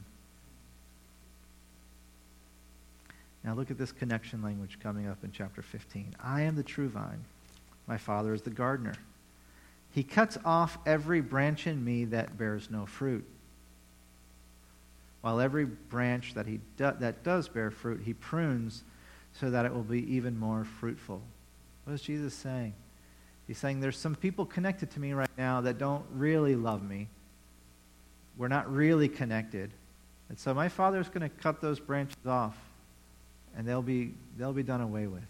Now 3.44 3.54
look 3.54 3.72
at 3.72 3.78
this 3.78 3.92
connection 3.92 4.42
language 4.42 4.80
coming 4.82 5.08
up 5.08 5.24
in 5.24 5.32
chapter 5.32 5.62
15. 5.62 6.16
I 6.22 6.42
am 6.42 6.56
the 6.56 6.64
true 6.64 6.90
vine. 6.90 7.24
My 7.88 7.98
Father 7.98 8.34
is 8.34 8.42
the 8.42 8.50
gardener. 8.50 8.96
He 9.92 10.04
cuts 10.04 10.38
off 10.46 10.78
every 10.86 11.22
branch 11.22 11.66
in 11.66 11.84
me 11.84 12.06
that 12.06 12.38
bears 12.38 12.70
no 12.70 12.86
fruit. 12.86 13.26
While 15.22 15.40
every 15.40 15.66
branch 15.66 16.34
that, 16.36 16.46
he 16.46 16.60
do, 16.78 16.92
that 17.00 17.24
does 17.24 17.50
bear 17.50 17.72
fruit, 17.72 18.02
he 18.06 18.14
prunes 18.14 18.84
so 19.34 19.50
that 19.50 19.66
it 19.66 19.74
will 19.74 19.84
be 19.84 20.16
even 20.16 20.38
more 20.38 20.64
fruitful. 20.64 21.22
What 21.84 21.94
is 21.94 22.02
Jesus 22.02 22.34
saying? 22.34 22.74
He's 23.48 23.58
saying 23.58 23.80
there's 23.80 23.98
some 23.98 24.16
people 24.16 24.46
connected 24.46 24.92
to 24.92 25.00
me 25.00 25.14
right 25.14 25.30
now 25.38 25.62
that 25.62 25.80
don't 25.80 26.06
really 26.14 26.56
love 26.56 26.84
me. 26.84 27.08
we're 28.38 28.48
not 28.48 28.72
really 28.72 29.10
connected. 29.10 29.72
And 30.30 30.40
so 30.40 30.54
my 30.54 30.70
Father's 30.70 31.10
going 31.10 31.28
to 31.28 31.30
cut 31.30 31.60
those 31.60 31.80
branches 31.80 32.26
off, 32.26 32.56
and 33.58 33.68
they'll 33.68 33.82
be, 33.82 34.14
they'll 34.38 34.54
be 34.54 34.64
done 34.64 34.82
away 34.82 35.08
with. 35.08 35.24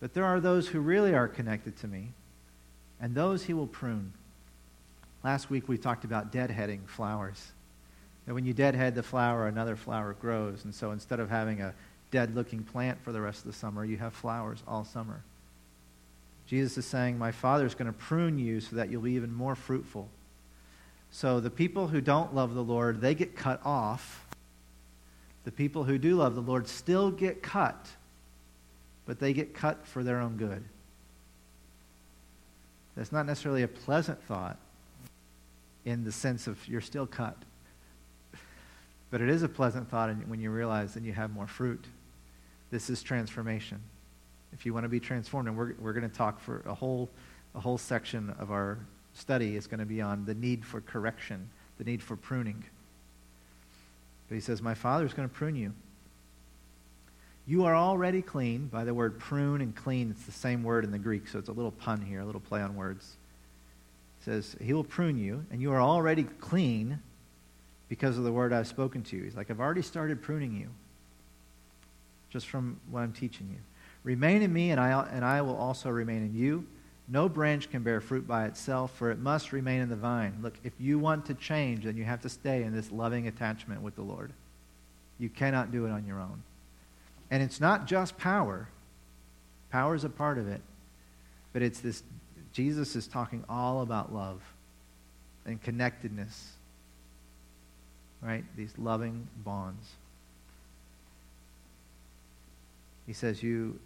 But 0.00 0.14
there 0.14 0.24
are 0.24 0.40
those 0.40 0.68
who 0.68 0.80
really 0.80 1.14
are 1.14 1.28
connected 1.28 1.76
to 1.78 1.86
me, 1.86 2.08
and 3.00 3.14
those 3.14 3.44
he 3.44 3.54
will 3.54 3.66
prune. 3.66 4.12
Last 5.22 5.50
week 5.50 5.68
we 5.68 5.78
talked 5.78 6.04
about 6.04 6.32
deadheading 6.32 6.86
flowers. 6.86 7.52
And 8.26 8.34
when 8.34 8.44
you 8.44 8.52
deadhead 8.52 8.94
the 8.94 9.02
flower, 9.02 9.46
another 9.46 9.76
flower 9.76 10.14
grows. 10.14 10.64
And 10.64 10.74
so 10.74 10.92
instead 10.92 11.20
of 11.20 11.28
having 11.28 11.60
a 11.60 11.74
dead 12.10 12.34
looking 12.34 12.62
plant 12.62 13.02
for 13.02 13.12
the 13.12 13.20
rest 13.20 13.40
of 13.40 13.46
the 13.46 13.52
summer, 13.52 13.84
you 13.84 13.96
have 13.96 14.12
flowers 14.12 14.62
all 14.66 14.84
summer. 14.84 15.22
Jesus 16.46 16.78
is 16.78 16.86
saying, 16.86 17.18
My 17.18 17.32
Father 17.32 17.66
is 17.66 17.74
going 17.74 17.86
to 17.86 17.98
prune 17.98 18.38
you 18.38 18.60
so 18.60 18.76
that 18.76 18.90
you'll 18.90 19.02
be 19.02 19.12
even 19.12 19.32
more 19.32 19.54
fruitful. 19.54 20.08
So 21.10 21.40
the 21.40 21.50
people 21.50 21.88
who 21.88 22.00
don't 22.00 22.34
love 22.34 22.54
the 22.54 22.62
Lord, 22.64 23.00
they 23.00 23.14
get 23.14 23.36
cut 23.36 23.60
off. 23.64 24.21
The 25.44 25.52
people 25.52 25.84
who 25.84 25.98
do 25.98 26.16
love 26.16 26.34
the 26.34 26.40
Lord 26.40 26.68
still 26.68 27.10
get 27.10 27.42
cut, 27.42 27.88
but 29.06 29.18
they 29.18 29.32
get 29.32 29.54
cut 29.54 29.86
for 29.86 30.04
their 30.04 30.20
own 30.20 30.36
good. 30.36 30.62
That's 32.96 33.12
not 33.12 33.26
necessarily 33.26 33.62
a 33.62 33.68
pleasant 33.68 34.22
thought 34.24 34.58
in 35.84 36.04
the 36.04 36.12
sense 36.12 36.46
of 36.46 36.66
you're 36.68 36.80
still 36.80 37.06
cut. 37.06 37.36
But 39.10 39.20
it 39.20 39.28
is 39.28 39.42
a 39.42 39.48
pleasant 39.48 39.90
thought 39.90 40.10
when 40.26 40.40
you 40.40 40.50
realize 40.50 40.94
that 40.94 41.02
you 41.02 41.12
have 41.12 41.30
more 41.30 41.46
fruit. 41.46 41.84
This 42.70 42.88
is 42.88 43.02
transformation. 43.02 43.80
If 44.52 44.64
you 44.64 44.72
want 44.72 44.84
to 44.84 44.88
be 44.88 45.00
transformed, 45.00 45.48
and 45.48 45.56
we're, 45.56 45.74
we're 45.78 45.92
going 45.92 46.08
to 46.08 46.16
talk 46.16 46.40
for 46.40 46.62
a 46.66 46.74
whole, 46.74 47.10
a 47.54 47.60
whole 47.60 47.78
section 47.78 48.34
of 48.38 48.50
our 48.50 48.78
study 49.14 49.56
is 49.56 49.66
going 49.66 49.80
to 49.80 49.86
be 49.86 50.00
on 50.00 50.24
the 50.24 50.34
need 50.34 50.64
for 50.64 50.80
correction, 50.80 51.48
the 51.78 51.84
need 51.84 52.02
for 52.02 52.16
pruning. 52.16 52.64
But 54.32 54.36
he 54.36 54.40
says, 54.40 54.62
My 54.62 54.72
Father 54.72 55.04
is 55.04 55.12
going 55.12 55.28
to 55.28 55.34
prune 55.34 55.56
you. 55.56 55.74
You 57.46 57.66
are 57.66 57.76
already 57.76 58.22
clean. 58.22 58.68
By 58.68 58.84
the 58.84 58.94
word 58.94 59.18
prune 59.18 59.60
and 59.60 59.76
clean, 59.76 60.10
it's 60.10 60.24
the 60.24 60.32
same 60.32 60.62
word 60.62 60.84
in 60.84 60.90
the 60.90 60.98
Greek, 60.98 61.28
so 61.28 61.38
it's 61.38 61.50
a 61.50 61.52
little 61.52 61.70
pun 61.70 62.00
here, 62.00 62.20
a 62.20 62.24
little 62.24 62.40
play 62.40 62.62
on 62.62 62.74
words. 62.74 63.18
It 64.18 64.24
says, 64.24 64.56
He 64.58 64.72
will 64.72 64.84
prune 64.84 65.18
you, 65.18 65.44
and 65.50 65.60
you 65.60 65.70
are 65.72 65.82
already 65.82 66.24
clean 66.24 66.98
because 67.90 68.16
of 68.16 68.24
the 68.24 68.32
word 68.32 68.54
I've 68.54 68.68
spoken 68.68 69.02
to 69.02 69.18
you. 69.18 69.24
He's 69.24 69.36
like, 69.36 69.50
I've 69.50 69.60
already 69.60 69.82
started 69.82 70.22
pruning 70.22 70.56
you 70.56 70.70
just 72.30 72.48
from 72.48 72.80
what 72.90 73.00
I'm 73.00 73.12
teaching 73.12 73.50
you. 73.50 73.58
Remain 74.02 74.40
in 74.40 74.50
me, 74.50 74.70
and 74.70 74.80
I, 74.80 75.06
and 75.12 75.26
I 75.26 75.42
will 75.42 75.58
also 75.58 75.90
remain 75.90 76.22
in 76.24 76.34
you. 76.34 76.66
No 77.12 77.28
branch 77.28 77.70
can 77.70 77.82
bear 77.82 78.00
fruit 78.00 78.26
by 78.26 78.46
itself, 78.46 78.90
for 78.96 79.10
it 79.10 79.18
must 79.18 79.52
remain 79.52 79.82
in 79.82 79.90
the 79.90 79.96
vine. 79.96 80.38
Look, 80.40 80.54
if 80.64 80.72
you 80.78 80.98
want 80.98 81.26
to 81.26 81.34
change, 81.34 81.84
then 81.84 81.98
you 81.98 82.04
have 82.04 82.22
to 82.22 82.30
stay 82.30 82.62
in 82.62 82.74
this 82.74 82.90
loving 82.90 83.28
attachment 83.28 83.82
with 83.82 83.96
the 83.96 84.02
Lord. 84.02 84.32
You 85.18 85.28
cannot 85.28 85.70
do 85.70 85.84
it 85.84 85.90
on 85.90 86.06
your 86.06 86.18
own. 86.18 86.42
And 87.30 87.42
it's 87.42 87.60
not 87.60 87.86
just 87.86 88.16
power, 88.16 88.66
power 89.70 89.94
is 89.94 90.04
a 90.04 90.08
part 90.08 90.38
of 90.38 90.48
it, 90.48 90.62
but 91.52 91.60
it's 91.60 91.80
this 91.80 92.02
Jesus 92.54 92.96
is 92.96 93.06
talking 93.06 93.44
all 93.46 93.82
about 93.82 94.14
love 94.14 94.40
and 95.44 95.62
connectedness, 95.62 96.52
right? 98.22 98.44
These 98.56 98.72
loving 98.78 99.28
bonds. 99.44 99.86
He 103.06 103.12
says, 103.12 103.42
You 103.42 103.78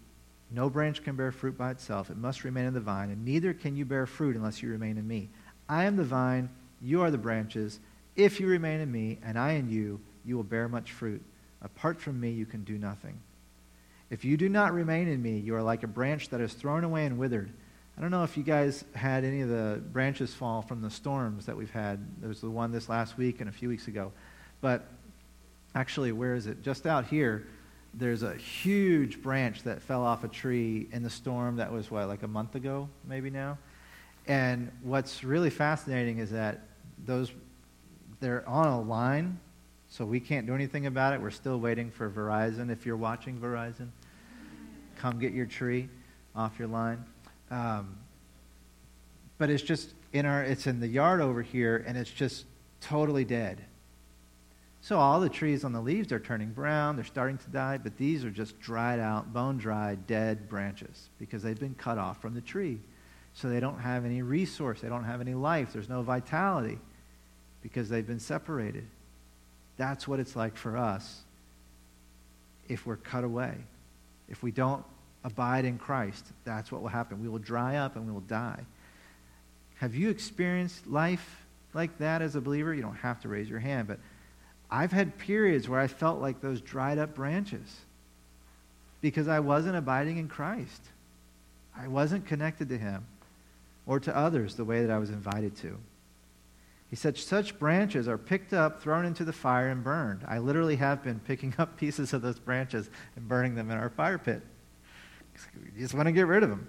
no 0.50 0.70
branch 0.70 1.02
can 1.02 1.16
bear 1.16 1.32
fruit 1.32 1.58
by 1.58 1.70
itself. 1.70 2.10
It 2.10 2.16
must 2.16 2.44
remain 2.44 2.66
in 2.66 2.74
the 2.74 2.80
vine, 2.80 3.10
and 3.10 3.24
neither 3.24 3.52
can 3.52 3.76
you 3.76 3.84
bear 3.84 4.06
fruit 4.06 4.36
unless 4.36 4.62
you 4.62 4.70
remain 4.70 4.96
in 4.96 5.06
me. 5.06 5.28
I 5.68 5.84
am 5.84 5.96
the 5.96 6.04
vine, 6.04 6.48
you 6.80 7.02
are 7.02 7.10
the 7.10 7.18
branches. 7.18 7.80
If 8.14 8.38
you 8.40 8.46
remain 8.46 8.80
in 8.80 8.90
me, 8.90 9.18
and 9.24 9.38
I 9.38 9.52
in 9.52 9.70
you, 9.70 10.00
you 10.24 10.36
will 10.36 10.44
bear 10.44 10.68
much 10.68 10.92
fruit. 10.92 11.22
Apart 11.62 12.00
from 12.00 12.20
me, 12.20 12.30
you 12.30 12.46
can 12.46 12.64
do 12.64 12.78
nothing. 12.78 13.18
If 14.08 14.24
you 14.24 14.36
do 14.36 14.48
not 14.48 14.72
remain 14.72 15.08
in 15.08 15.20
me, 15.20 15.38
you 15.38 15.54
are 15.56 15.62
like 15.62 15.82
a 15.82 15.88
branch 15.88 16.28
that 16.28 16.40
is 16.40 16.52
thrown 16.52 16.84
away 16.84 17.06
and 17.06 17.18
withered. 17.18 17.50
I 17.98 18.00
don't 18.00 18.10
know 18.10 18.24
if 18.24 18.36
you 18.36 18.42
guys 18.42 18.84
had 18.94 19.24
any 19.24 19.40
of 19.40 19.48
the 19.48 19.82
branches 19.92 20.32
fall 20.32 20.62
from 20.62 20.82
the 20.82 20.90
storms 20.90 21.46
that 21.46 21.56
we've 21.56 21.70
had. 21.70 21.98
There 22.20 22.28
was 22.28 22.40
the 22.40 22.50
one 22.50 22.70
this 22.70 22.88
last 22.88 23.16
week 23.16 23.40
and 23.40 23.48
a 23.48 23.52
few 23.52 23.68
weeks 23.68 23.88
ago. 23.88 24.12
But 24.60 24.86
actually, 25.74 26.12
where 26.12 26.34
is 26.34 26.46
it? 26.46 26.62
Just 26.62 26.86
out 26.86 27.06
here, 27.06 27.46
there's 27.96 28.22
a 28.22 28.34
huge 28.34 29.22
branch 29.22 29.62
that 29.62 29.80
fell 29.80 30.02
off 30.02 30.22
a 30.22 30.28
tree 30.28 30.86
in 30.92 31.02
the 31.02 31.10
storm 31.10 31.56
that 31.56 31.72
was, 31.72 31.90
what, 31.90 32.08
like 32.08 32.22
a 32.22 32.28
month 32.28 32.54
ago, 32.54 32.88
maybe 33.06 33.30
now? 33.30 33.56
And 34.26 34.70
what's 34.82 35.24
really 35.24 35.50
fascinating 35.50 36.18
is 36.18 36.30
that 36.30 36.60
those, 37.04 37.32
they're 38.20 38.46
on 38.48 38.66
a 38.66 38.80
line, 38.80 39.40
so 39.88 40.04
we 40.04 40.20
can't 40.20 40.46
do 40.46 40.54
anything 40.54 40.86
about 40.86 41.14
it. 41.14 41.20
We're 41.20 41.30
still 41.30 41.58
waiting 41.58 41.90
for 41.90 42.10
Verizon. 42.10 42.70
If 42.70 42.84
you're 42.84 42.96
watching 42.96 43.38
Verizon, 43.38 43.88
come 44.98 45.18
get 45.18 45.32
your 45.32 45.46
tree 45.46 45.88
off 46.34 46.58
your 46.58 46.68
line. 46.68 47.02
Um, 47.50 47.96
but 49.38 49.48
it's 49.48 49.62
just 49.62 49.94
in 50.12 50.26
our, 50.26 50.42
it's 50.42 50.66
in 50.66 50.80
the 50.80 50.88
yard 50.88 51.20
over 51.20 51.40
here, 51.40 51.84
and 51.86 51.96
it's 51.96 52.10
just 52.10 52.44
totally 52.80 53.24
dead. 53.24 53.62
So 54.86 55.00
all 55.00 55.18
the 55.18 55.28
trees 55.28 55.64
on 55.64 55.72
the 55.72 55.80
leaves 55.80 56.12
are 56.12 56.20
turning 56.20 56.50
brown, 56.50 56.94
they're 56.94 57.04
starting 57.04 57.38
to 57.38 57.50
die, 57.50 57.76
but 57.76 57.96
these 57.96 58.24
are 58.24 58.30
just 58.30 58.60
dried 58.60 59.00
out, 59.00 59.32
bone 59.32 59.58
dry, 59.58 59.96
dead 60.06 60.48
branches 60.48 61.08
because 61.18 61.42
they've 61.42 61.58
been 61.58 61.74
cut 61.74 61.98
off 61.98 62.22
from 62.22 62.34
the 62.34 62.40
tree. 62.40 62.78
So 63.34 63.48
they 63.48 63.58
don't 63.58 63.80
have 63.80 64.04
any 64.04 64.22
resource, 64.22 64.80
they 64.80 64.88
don't 64.88 65.02
have 65.02 65.20
any 65.20 65.34
life, 65.34 65.72
there's 65.72 65.88
no 65.88 66.02
vitality 66.02 66.78
because 67.62 67.88
they've 67.88 68.06
been 68.06 68.20
separated. 68.20 68.86
That's 69.76 70.06
what 70.06 70.20
it's 70.20 70.36
like 70.36 70.56
for 70.56 70.76
us 70.76 71.22
if 72.68 72.86
we're 72.86 72.94
cut 72.94 73.24
away. 73.24 73.56
If 74.28 74.44
we 74.44 74.52
don't 74.52 74.84
abide 75.24 75.64
in 75.64 75.78
Christ, 75.78 76.26
that's 76.44 76.70
what 76.70 76.80
will 76.80 76.90
happen. 76.90 77.20
We 77.20 77.28
will 77.28 77.40
dry 77.40 77.78
up 77.78 77.96
and 77.96 78.06
we 78.06 78.12
will 78.12 78.20
die. 78.20 78.64
Have 79.78 79.96
you 79.96 80.10
experienced 80.10 80.86
life 80.86 81.44
like 81.74 81.98
that 81.98 82.22
as 82.22 82.36
a 82.36 82.40
believer? 82.40 82.72
You 82.72 82.82
don't 82.82 82.94
have 82.94 83.18
to 83.22 83.28
raise 83.28 83.48
your 83.48 83.58
hand, 83.58 83.88
but 83.88 83.98
I've 84.70 84.92
had 84.92 85.18
periods 85.18 85.68
where 85.68 85.80
I 85.80 85.86
felt 85.86 86.20
like 86.20 86.40
those 86.40 86.60
dried 86.60 86.98
up 86.98 87.14
branches 87.14 87.80
because 89.00 89.28
I 89.28 89.40
wasn't 89.40 89.76
abiding 89.76 90.18
in 90.18 90.28
Christ. 90.28 90.82
I 91.76 91.88
wasn't 91.88 92.26
connected 92.26 92.68
to 92.70 92.78
Him 92.78 93.06
or 93.86 94.00
to 94.00 94.16
others 94.16 94.56
the 94.56 94.64
way 94.64 94.82
that 94.82 94.90
I 94.90 94.98
was 94.98 95.10
invited 95.10 95.56
to. 95.58 95.78
He 96.90 96.96
said, 96.96 97.16
Such 97.16 97.58
branches 97.58 98.08
are 98.08 98.18
picked 98.18 98.52
up, 98.52 98.80
thrown 98.80 99.04
into 99.04 99.24
the 99.24 99.32
fire, 99.32 99.68
and 99.68 99.82
burned. 99.82 100.24
I 100.26 100.38
literally 100.38 100.76
have 100.76 101.02
been 101.02 101.20
picking 101.20 101.54
up 101.58 101.76
pieces 101.78 102.12
of 102.12 102.22
those 102.22 102.38
branches 102.38 102.90
and 103.14 103.28
burning 103.28 103.54
them 103.54 103.70
in 103.70 103.78
our 103.78 103.90
fire 103.90 104.18
pit. 104.18 104.42
You 105.54 105.80
just 105.80 105.94
want 105.94 106.06
to 106.06 106.12
get 106.12 106.26
rid 106.26 106.42
of 106.42 106.48
them. 106.48 106.68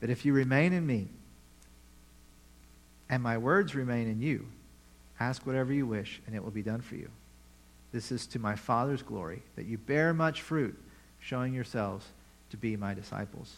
But 0.00 0.10
if 0.10 0.24
you 0.24 0.32
remain 0.32 0.72
in 0.72 0.86
me, 0.86 1.08
and 3.08 3.22
my 3.22 3.38
words 3.38 3.74
remain 3.74 4.08
in 4.08 4.20
you, 4.20 4.46
Ask 5.20 5.46
whatever 5.46 5.72
you 5.72 5.86
wish, 5.86 6.20
and 6.26 6.34
it 6.34 6.42
will 6.42 6.50
be 6.50 6.62
done 6.62 6.80
for 6.80 6.94
you. 6.94 7.08
This 7.92 8.12
is 8.12 8.26
to 8.28 8.38
my 8.38 8.54
Father's 8.54 9.02
glory, 9.02 9.42
that 9.56 9.66
you 9.66 9.78
bear 9.78 10.12
much 10.12 10.42
fruit, 10.42 10.78
showing 11.20 11.54
yourselves 11.54 12.06
to 12.50 12.56
be 12.56 12.76
my 12.76 12.94
disciples. 12.94 13.56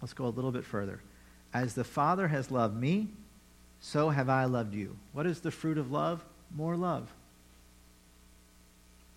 Let's 0.00 0.12
go 0.12 0.26
a 0.26 0.28
little 0.28 0.52
bit 0.52 0.64
further. 0.64 1.00
As 1.52 1.74
the 1.74 1.84
Father 1.84 2.28
has 2.28 2.50
loved 2.50 2.76
me, 2.76 3.08
so 3.80 4.10
have 4.10 4.28
I 4.28 4.44
loved 4.44 4.74
you. 4.74 4.96
What 5.12 5.26
is 5.26 5.40
the 5.40 5.50
fruit 5.50 5.78
of 5.78 5.90
love? 5.90 6.24
More 6.54 6.76
love. 6.76 7.08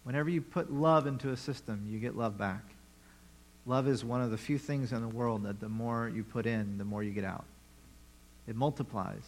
Whenever 0.03 0.29
you 0.29 0.41
put 0.41 0.71
love 0.71 1.05
into 1.05 1.29
a 1.29 1.37
system, 1.37 1.87
you 1.89 1.99
get 1.99 2.17
love 2.17 2.37
back. 2.37 2.63
Love 3.65 3.87
is 3.87 4.03
one 4.03 4.21
of 4.21 4.31
the 4.31 4.37
few 4.37 4.57
things 4.57 4.91
in 4.91 5.01
the 5.01 5.07
world 5.07 5.43
that 5.43 5.59
the 5.59 5.69
more 5.69 6.09
you 6.09 6.23
put 6.23 6.47
in, 6.47 6.77
the 6.77 6.85
more 6.85 7.03
you 7.03 7.11
get 7.11 7.23
out. 7.23 7.45
It 8.47 8.55
multiplies, 8.55 9.21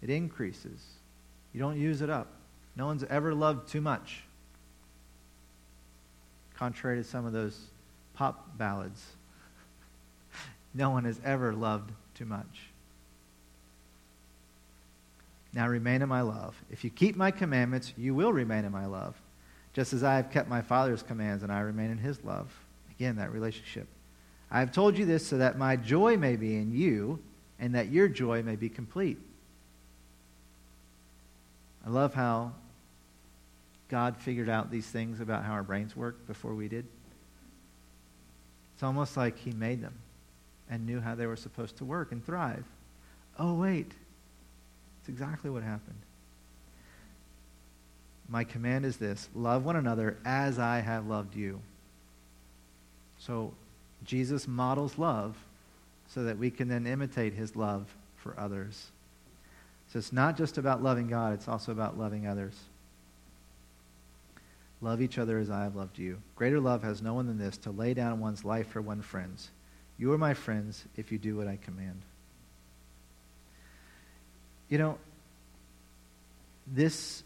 it 0.00 0.08
increases, 0.08 0.80
you 1.56 1.62
don't 1.62 1.80
use 1.80 2.02
it 2.02 2.10
up. 2.10 2.26
No 2.76 2.84
one's 2.84 3.02
ever 3.04 3.32
loved 3.32 3.70
too 3.70 3.80
much. 3.80 4.20
Contrary 6.54 6.98
to 6.98 7.02
some 7.02 7.24
of 7.24 7.32
those 7.32 7.58
pop 8.12 8.58
ballads, 8.58 9.02
no 10.74 10.90
one 10.90 11.06
has 11.06 11.18
ever 11.24 11.54
loved 11.54 11.92
too 12.14 12.26
much. 12.26 12.68
Now 15.54 15.66
remain 15.66 16.02
in 16.02 16.10
my 16.10 16.20
love. 16.20 16.62
If 16.70 16.84
you 16.84 16.90
keep 16.90 17.16
my 17.16 17.30
commandments, 17.30 17.94
you 17.96 18.14
will 18.14 18.34
remain 18.34 18.66
in 18.66 18.72
my 18.72 18.84
love, 18.84 19.14
just 19.72 19.94
as 19.94 20.04
I 20.04 20.16
have 20.16 20.30
kept 20.30 20.50
my 20.50 20.60
Father's 20.60 21.02
commands 21.02 21.42
and 21.42 21.50
I 21.50 21.60
remain 21.60 21.90
in 21.90 21.96
his 21.96 22.22
love. 22.22 22.52
Again, 22.90 23.16
that 23.16 23.32
relationship. 23.32 23.88
I 24.50 24.60
have 24.60 24.72
told 24.72 24.98
you 24.98 25.06
this 25.06 25.26
so 25.26 25.38
that 25.38 25.56
my 25.56 25.76
joy 25.76 26.18
may 26.18 26.36
be 26.36 26.56
in 26.56 26.70
you 26.70 27.18
and 27.58 27.74
that 27.74 27.88
your 27.88 28.08
joy 28.08 28.42
may 28.42 28.56
be 28.56 28.68
complete. 28.68 29.16
I 31.86 31.90
love 31.90 32.14
how 32.14 32.52
God 33.88 34.16
figured 34.16 34.48
out 34.48 34.70
these 34.70 34.86
things 34.86 35.20
about 35.20 35.44
how 35.44 35.52
our 35.52 35.62
brains 35.62 35.96
work 35.96 36.26
before 36.26 36.54
we 36.54 36.66
did. 36.66 36.84
It's 38.74 38.82
almost 38.82 39.16
like 39.16 39.38
He 39.38 39.52
made 39.52 39.80
them 39.80 39.94
and 40.68 40.84
knew 40.84 41.00
how 41.00 41.14
they 41.14 41.26
were 41.26 41.36
supposed 41.36 41.76
to 41.76 41.84
work 41.84 42.10
and 42.10 42.24
thrive. 42.24 42.64
Oh, 43.38 43.54
wait. 43.54 43.92
It's 45.00 45.08
exactly 45.08 45.48
what 45.48 45.62
happened. 45.62 45.98
My 48.28 48.42
command 48.42 48.84
is 48.84 48.96
this 48.96 49.28
love 49.34 49.64
one 49.64 49.76
another 49.76 50.16
as 50.24 50.58
I 50.58 50.80
have 50.80 51.06
loved 51.06 51.36
you. 51.36 51.60
So 53.18 53.54
Jesus 54.04 54.48
models 54.48 54.98
love 54.98 55.36
so 56.08 56.24
that 56.24 56.36
we 56.36 56.50
can 56.50 56.66
then 56.66 56.86
imitate 56.86 57.34
his 57.34 57.54
love 57.54 57.94
for 58.16 58.38
others. 58.38 58.90
So 59.96 59.98
it's 59.98 60.12
not 60.12 60.36
just 60.36 60.58
about 60.58 60.82
loving 60.82 61.08
God, 61.08 61.32
it's 61.32 61.48
also 61.48 61.72
about 61.72 61.98
loving 61.98 62.26
others. 62.26 62.54
Love 64.82 65.00
each 65.00 65.16
other 65.16 65.38
as 65.38 65.48
I 65.48 65.62
have 65.62 65.74
loved 65.74 65.96
you. 65.96 66.18
Greater 66.34 66.60
love 66.60 66.82
has 66.82 67.00
no 67.00 67.14
one 67.14 67.26
than 67.26 67.38
this 67.38 67.56
to 67.56 67.70
lay 67.70 67.94
down 67.94 68.20
one's 68.20 68.44
life 68.44 68.68
for 68.68 68.82
one's 68.82 69.06
friends. 69.06 69.50
You 69.96 70.12
are 70.12 70.18
my 70.18 70.34
friends 70.34 70.84
if 70.98 71.12
you 71.12 71.16
do 71.16 71.34
what 71.34 71.48
I 71.48 71.56
command. 71.56 72.02
You 74.68 74.76
know, 74.76 74.98
this, 76.66 77.22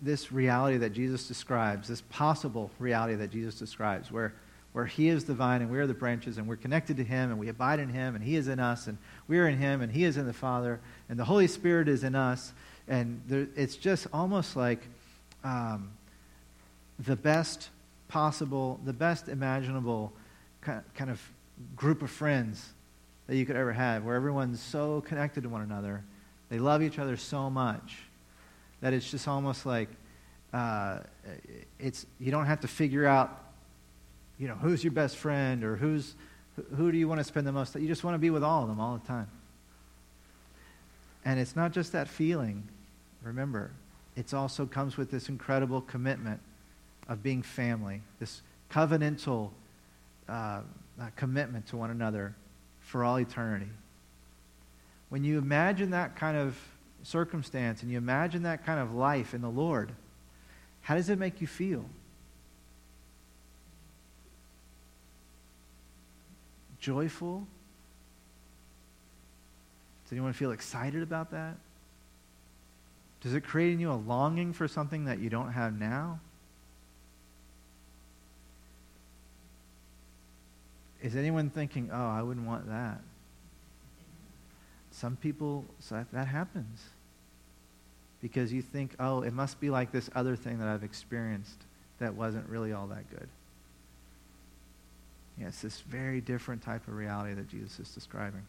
this 0.00 0.30
reality 0.30 0.76
that 0.76 0.92
Jesus 0.92 1.26
describes, 1.26 1.88
this 1.88 2.02
possible 2.10 2.70
reality 2.78 3.16
that 3.16 3.32
Jesus 3.32 3.58
describes, 3.58 4.12
where, 4.12 4.34
where 4.76 4.84
He 4.84 5.08
is 5.08 5.24
the 5.24 5.32
vine 5.32 5.62
and 5.62 5.70
we 5.70 5.78
are 5.78 5.86
the 5.86 5.94
branches 5.94 6.36
and 6.36 6.46
we're 6.46 6.56
connected 6.56 6.98
to 6.98 7.02
Him 7.02 7.30
and 7.30 7.38
we 7.38 7.48
abide 7.48 7.80
in 7.80 7.88
Him 7.88 8.14
and 8.14 8.22
He 8.22 8.36
is 8.36 8.46
in 8.46 8.60
us 8.60 8.88
and 8.88 8.98
we 9.26 9.38
are 9.38 9.48
in 9.48 9.56
Him 9.56 9.80
and 9.80 9.90
He 9.90 10.04
is 10.04 10.18
in 10.18 10.26
the 10.26 10.34
Father 10.34 10.80
and 11.08 11.18
the 11.18 11.24
Holy 11.24 11.46
Spirit 11.46 11.88
is 11.88 12.04
in 12.04 12.14
us. 12.14 12.52
And 12.86 13.22
there, 13.26 13.48
it's 13.56 13.76
just 13.76 14.06
almost 14.12 14.54
like 14.54 14.80
um, 15.44 15.92
the 16.98 17.16
best 17.16 17.70
possible, 18.08 18.78
the 18.84 18.92
best 18.92 19.28
imaginable 19.28 20.12
kind 20.60 21.10
of 21.10 21.22
group 21.74 22.02
of 22.02 22.10
friends 22.10 22.74
that 23.28 23.36
you 23.36 23.46
could 23.46 23.56
ever 23.56 23.72
have, 23.72 24.04
where 24.04 24.14
everyone's 24.14 24.60
so 24.60 25.00
connected 25.00 25.44
to 25.44 25.48
one 25.48 25.62
another. 25.62 26.04
They 26.50 26.58
love 26.58 26.82
each 26.82 26.98
other 26.98 27.16
so 27.16 27.48
much 27.48 27.96
that 28.82 28.92
it's 28.92 29.10
just 29.10 29.26
almost 29.26 29.64
like 29.64 29.88
uh, 30.52 30.98
it's 31.78 32.04
you 32.20 32.30
don't 32.30 32.44
have 32.44 32.60
to 32.60 32.68
figure 32.68 33.06
out, 33.06 33.45
you 34.38 34.48
know, 34.48 34.54
who's 34.54 34.84
your 34.84 34.92
best 34.92 35.16
friend 35.16 35.64
or 35.64 35.76
who's 35.76 36.14
who 36.76 36.90
do 36.90 36.98
you 36.98 37.06
want 37.06 37.20
to 37.20 37.24
spend 37.24 37.46
the 37.46 37.52
most. 37.52 37.74
You 37.74 37.86
just 37.86 38.04
want 38.04 38.14
to 38.14 38.18
be 38.18 38.30
with 38.30 38.42
all 38.42 38.62
of 38.62 38.68
them 38.68 38.80
all 38.80 38.96
the 38.96 39.06
time. 39.06 39.28
And 41.24 41.38
it's 41.38 41.56
not 41.56 41.72
just 41.72 41.92
that 41.92 42.08
feeling. 42.08 42.66
Remember, 43.22 43.72
it 44.14 44.32
also 44.32 44.64
comes 44.64 44.96
with 44.96 45.10
this 45.10 45.28
incredible 45.28 45.82
commitment 45.82 46.40
of 47.08 47.22
being 47.22 47.42
family, 47.42 48.00
this 48.20 48.42
covenantal 48.70 49.50
uh, 50.28 50.60
commitment 51.16 51.66
to 51.68 51.76
one 51.76 51.90
another 51.90 52.34
for 52.80 53.04
all 53.04 53.18
eternity. 53.18 53.68
When 55.08 55.24
you 55.24 55.38
imagine 55.38 55.90
that 55.90 56.16
kind 56.16 56.36
of 56.36 56.58
circumstance 57.02 57.82
and 57.82 57.90
you 57.90 57.98
imagine 57.98 58.44
that 58.44 58.64
kind 58.64 58.80
of 58.80 58.94
life 58.94 59.34
in 59.34 59.40
the 59.40 59.50
Lord, 59.50 59.92
how 60.82 60.94
does 60.94 61.10
it 61.10 61.18
make 61.18 61.40
you 61.40 61.46
feel? 61.46 61.84
Joyful? 66.86 67.44
Does 70.04 70.12
anyone 70.12 70.32
feel 70.34 70.52
excited 70.52 71.02
about 71.02 71.32
that? 71.32 71.56
Does 73.22 73.34
it 73.34 73.40
create 73.40 73.72
in 73.72 73.80
you 73.80 73.90
a 73.90 73.94
longing 73.94 74.52
for 74.52 74.68
something 74.68 75.06
that 75.06 75.18
you 75.18 75.28
don't 75.28 75.50
have 75.50 75.76
now? 75.76 76.20
Is 81.02 81.16
anyone 81.16 81.50
thinking, 81.50 81.90
oh, 81.92 82.08
I 82.08 82.22
wouldn't 82.22 82.46
want 82.46 82.68
that? 82.68 83.00
Some 84.92 85.16
people, 85.16 85.64
so 85.80 86.06
that 86.12 86.28
happens. 86.28 86.84
Because 88.22 88.52
you 88.52 88.62
think, 88.62 88.94
oh, 89.00 89.22
it 89.22 89.32
must 89.32 89.58
be 89.58 89.70
like 89.70 89.90
this 89.90 90.08
other 90.14 90.36
thing 90.36 90.60
that 90.60 90.68
I've 90.68 90.84
experienced 90.84 91.58
that 91.98 92.14
wasn't 92.14 92.48
really 92.48 92.72
all 92.72 92.86
that 92.86 93.10
good. 93.10 93.28
Yeah, 95.38 95.48
it's 95.48 95.60
this 95.60 95.80
very 95.80 96.20
different 96.20 96.62
type 96.62 96.86
of 96.88 96.94
reality 96.94 97.34
that 97.34 97.48
Jesus 97.48 97.78
is 97.78 97.94
describing. 97.94 98.42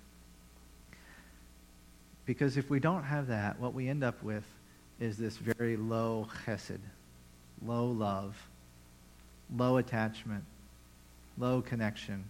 Because 2.26 2.58
if 2.58 2.70
we 2.70 2.80
don't 2.80 3.04
have 3.04 3.28
that, 3.28 3.60
what 3.60 3.74
we 3.74 3.88
end 3.88 4.04
up 4.04 4.22
with 4.24 4.44
is 5.00 5.18
this 5.18 5.38
very 5.38 5.78
low 5.78 6.28
chesed, 6.46 6.80
low 7.66 7.86
love, 7.88 8.36
low 9.56 9.78
attachment, 9.78 10.44
low 11.38 11.62
connection. 11.62 12.24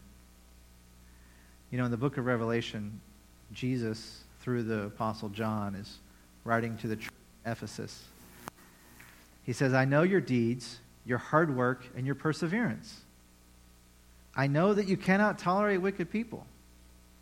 You 1.71 1.77
know, 1.77 1.85
in 1.85 1.91
the 1.91 1.97
book 1.97 2.17
of 2.17 2.25
Revelation, 2.25 2.99
Jesus, 3.53 4.23
through 4.41 4.63
the 4.63 4.83
Apostle 4.83 5.29
John, 5.29 5.75
is 5.75 5.97
writing 6.43 6.77
to 6.77 6.87
the 6.87 6.95
church 6.95 7.11
Ephesus. 7.45 8.03
He 9.43 9.53
says, 9.53 9.73
I 9.73 9.85
know 9.85 10.03
your 10.03 10.21
deeds, 10.21 10.79
your 11.05 11.17
hard 11.17 11.55
work, 11.55 11.85
and 11.95 12.05
your 12.05 12.15
perseverance. 12.15 13.01
I 14.37 14.47
know 14.47 14.73
that 14.73 14.87
you 14.87 14.95
cannot 14.95 15.37
tolerate 15.37 15.81
wicked 15.81 16.09
people, 16.09 16.45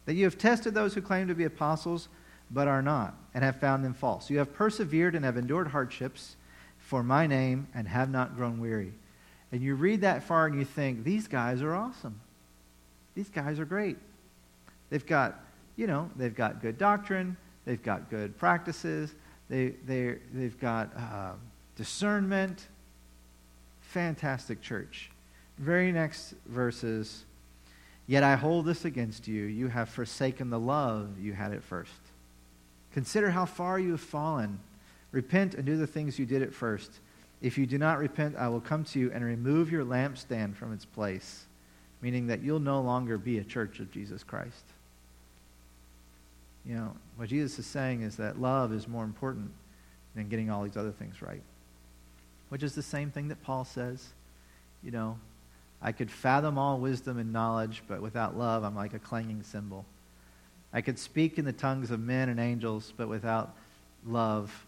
that 0.06 0.14
you 0.14 0.26
have 0.26 0.38
tested 0.38 0.76
those 0.76 0.94
who 0.94 1.02
claim 1.02 1.28
to 1.30 1.36
be 1.36 1.46
apostles 1.46 2.10
but 2.52 2.68
are 2.68 2.84
not, 2.84 3.16
and 3.34 3.44
have 3.44 3.60
found 3.60 3.84
them 3.84 3.96
false. 3.96 4.30
You 4.30 4.38
have 4.38 4.54
persevered 4.54 5.16
and 5.16 5.26
have 5.26 5.38
endured 5.38 5.70
hardships 5.70 6.36
for 6.78 7.02
my 7.02 7.26
name 7.26 7.68
and 7.74 7.88
have 7.88 8.12
not 8.12 8.36
grown 8.36 8.60
weary. 8.60 8.94
And 9.52 9.64
you 9.64 9.74
read 9.74 10.02
that 10.02 10.22
far 10.22 10.46
and 10.46 10.60
you 10.60 10.66
think, 10.66 11.04
these 11.04 11.28
guys 11.28 11.64
are 11.64 11.74
awesome. 11.74 12.20
These 13.16 13.30
guys 13.30 13.60
are 13.60 13.66
great. 13.66 13.98
They've 14.92 15.06
got 15.06 15.40
you 15.76 15.88
know, 15.88 16.10
they've 16.16 16.36
got 16.36 16.62
good 16.62 16.78
doctrine, 16.78 17.36
they've 17.66 17.82
got 17.82 18.10
good 18.10 18.38
practices, 18.38 19.14
they, 19.50 19.74
they, 19.86 20.18
they've 20.34 20.60
got 20.60 20.96
uh, 20.98 21.34
discernment. 21.76 22.68
Fantastic 23.82 24.62
church. 24.62 25.12
Very 25.58 25.92
next 25.92 26.34
verses. 26.46 27.26
Yet 28.08 28.24
I 28.24 28.36
hold 28.36 28.66
this 28.66 28.86
against 28.86 29.28
you. 29.28 29.44
You 29.44 29.68
have 29.68 29.90
forsaken 29.90 30.50
the 30.50 30.60
love 30.60 31.20
you 31.20 31.34
had 31.34 31.54
at 31.54 31.64
first. 31.64 31.92
Consider 32.94 33.32
how 33.32 33.46
far 33.46 33.80
you 33.80 33.92
have 33.92 34.02
fallen. 34.02 34.60
Repent 35.12 35.56
and 35.56 35.66
do 35.66 35.78
the 35.78 35.88
things 35.88 36.20
you 36.20 36.26
did 36.26 36.42
at 36.42 36.54
first. 36.54 36.92
If 37.42 37.58
you 37.58 37.66
do 37.66 37.78
not 37.78 38.00
repent, 38.00 38.36
I 38.38 38.48
will 38.48 38.62
come 38.62 38.84
to 38.86 39.00
you 39.00 39.12
and 39.12 39.24
remove 39.24 39.72
your 39.72 39.86
lampstand 39.86 40.56
from 40.56 40.74
its 40.74 40.86
place, 40.86 41.46
meaning 42.02 42.28
that 42.28 42.42
you'll 42.42 42.60
no 42.60 42.82
longer 42.82 43.18
be 43.18 43.40
a 43.40 43.44
church 43.44 43.80
of 43.80 43.92
Jesus 43.92 44.24
Christ. 44.24 44.64
You 46.66 46.76
know, 46.76 46.96
what 47.18 47.30
Jesus 47.30 47.60
is 47.60 47.66
saying 47.66 48.02
is 48.02 48.18
that 48.18 48.42
love 48.42 48.74
is 48.74 48.88
more 48.88 49.04
important 49.04 49.52
than 50.16 50.30
getting 50.30 50.50
all 50.50 50.64
these 50.64 50.78
other 50.78 50.92
things 50.92 51.22
right. 51.22 51.44
Which 52.50 52.64
is 52.64 52.74
the 52.74 52.82
same 52.82 53.12
thing 53.12 53.28
that 53.28 53.44
Paul 53.44 53.66
says. 53.66 54.14
You 54.84 54.92
know, 54.92 55.20
I 55.82 55.92
could 55.92 56.10
fathom 56.10 56.58
all 56.58 56.80
wisdom 56.80 57.18
and 57.20 57.32
knowledge, 57.32 57.84
but 57.88 58.02
without 58.02 58.38
love, 58.38 58.64
I'm 58.64 58.76
like 58.76 58.94
a 58.94 59.00
clanging 59.00 59.44
cymbal. 59.44 59.86
I 60.74 60.82
could 60.82 61.00
speak 61.00 61.38
in 61.38 61.46
the 61.46 61.54
tongues 61.54 61.92
of 61.92 62.00
men 62.00 62.30
and 62.30 62.40
angels, 62.40 62.94
but 62.98 63.08
without 63.08 63.56
love, 64.06 64.66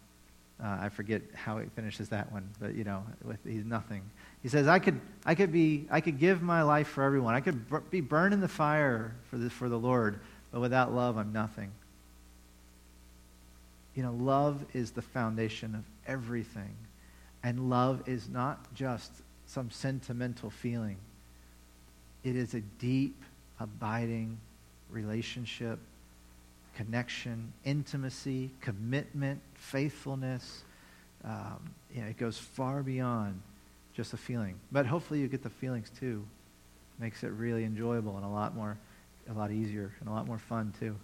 uh, 0.62 0.78
I 0.80 0.88
forget 0.88 1.22
how 1.34 1.58
he 1.58 1.66
finishes 1.68 2.08
that 2.08 2.32
one, 2.32 2.48
but 2.58 2.74
you 2.74 2.84
know, 2.84 3.04
with 3.24 3.38
he's 3.44 3.64
nothing. 3.64 4.02
He 4.42 4.48
says, 4.48 4.66
I 4.66 4.78
could, 4.78 5.00
I 5.24 5.34
could 5.34 5.52
be, 5.52 5.86
I 5.90 6.00
could 6.00 6.18
give 6.18 6.42
my 6.42 6.62
life 6.62 6.88
for 6.88 7.02
everyone. 7.04 7.34
I 7.34 7.40
could 7.40 7.90
be 7.90 8.00
burned 8.00 8.34
in 8.34 8.40
the 8.40 8.48
fire 8.48 9.14
for 9.30 9.36
the, 9.36 9.50
for 9.50 9.68
the 9.68 9.78
Lord, 9.78 10.20
but 10.52 10.60
without 10.60 10.94
love, 10.94 11.16
I'm 11.16 11.32
nothing. 11.32 11.70
You 13.94 14.02
know, 14.04 14.12
love 14.12 14.64
is 14.74 14.92
the 14.92 15.02
foundation 15.02 15.74
of 15.74 15.82
everything. 16.06 16.74
And 17.42 17.68
love 17.68 18.08
is 18.08 18.28
not 18.28 18.72
just 18.74 19.12
some 19.48 19.70
sentimental 19.70 20.50
feeling, 20.50 20.96
it 22.22 22.36
is 22.36 22.54
a 22.54 22.60
deep, 22.60 23.20
abiding 23.58 24.38
relationship, 24.90 25.80
connection, 26.76 27.52
intimacy, 27.64 28.50
commitment, 28.60 29.40
faithfulness. 29.54 30.62
Um, 31.24 31.70
you 31.92 32.02
know, 32.02 32.06
it 32.06 32.16
goes 32.16 32.38
far 32.38 32.84
beyond 32.84 33.40
just 33.94 34.12
a 34.12 34.16
feeling. 34.16 34.54
But 34.70 34.86
hopefully 34.86 35.18
you 35.18 35.26
get 35.26 35.42
the 35.42 35.50
feelings 35.50 35.90
too. 35.98 36.24
Makes 37.00 37.24
it 37.24 37.28
really 37.28 37.64
enjoyable 37.64 38.16
and 38.16 38.24
a 38.24 38.28
lot 38.28 38.54
more, 38.54 38.78
a 39.28 39.32
lot 39.32 39.50
easier 39.50 39.92
and 39.98 40.08
a 40.08 40.12
lot 40.12 40.26
more 40.26 40.38
fun 40.38 40.72
too 40.78 40.94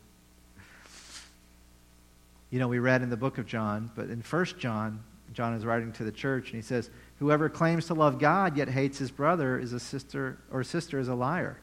you 2.54 2.60
know, 2.60 2.68
we 2.68 2.78
read 2.78 3.02
in 3.02 3.10
the 3.10 3.16
book 3.16 3.38
of 3.38 3.46
John, 3.46 3.90
but 3.96 4.10
in 4.10 4.20
1 4.20 4.44
John, 4.60 5.02
John 5.32 5.54
is 5.54 5.64
writing 5.64 5.90
to 5.94 6.04
the 6.04 6.12
church, 6.12 6.52
and 6.52 6.54
he 6.54 6.62
says, 6.62 6.88
Whoever 7.24 7.48
claims 7.48 7.86
to 7.86 7.94
love 7.94 8.18
God 8.18 8.54
yet 8.54 8.68
hates 8.68 8.98
his 8.98 9.10
brother 9.10 9.58
is 9.58 9.72
a 9.72 9.80
sister 9.80 10.36
or 10.52 10.62
sister 10.62 10.98
is 10.98 11.08
a 11.08 11.14
liar. 11.14 11.56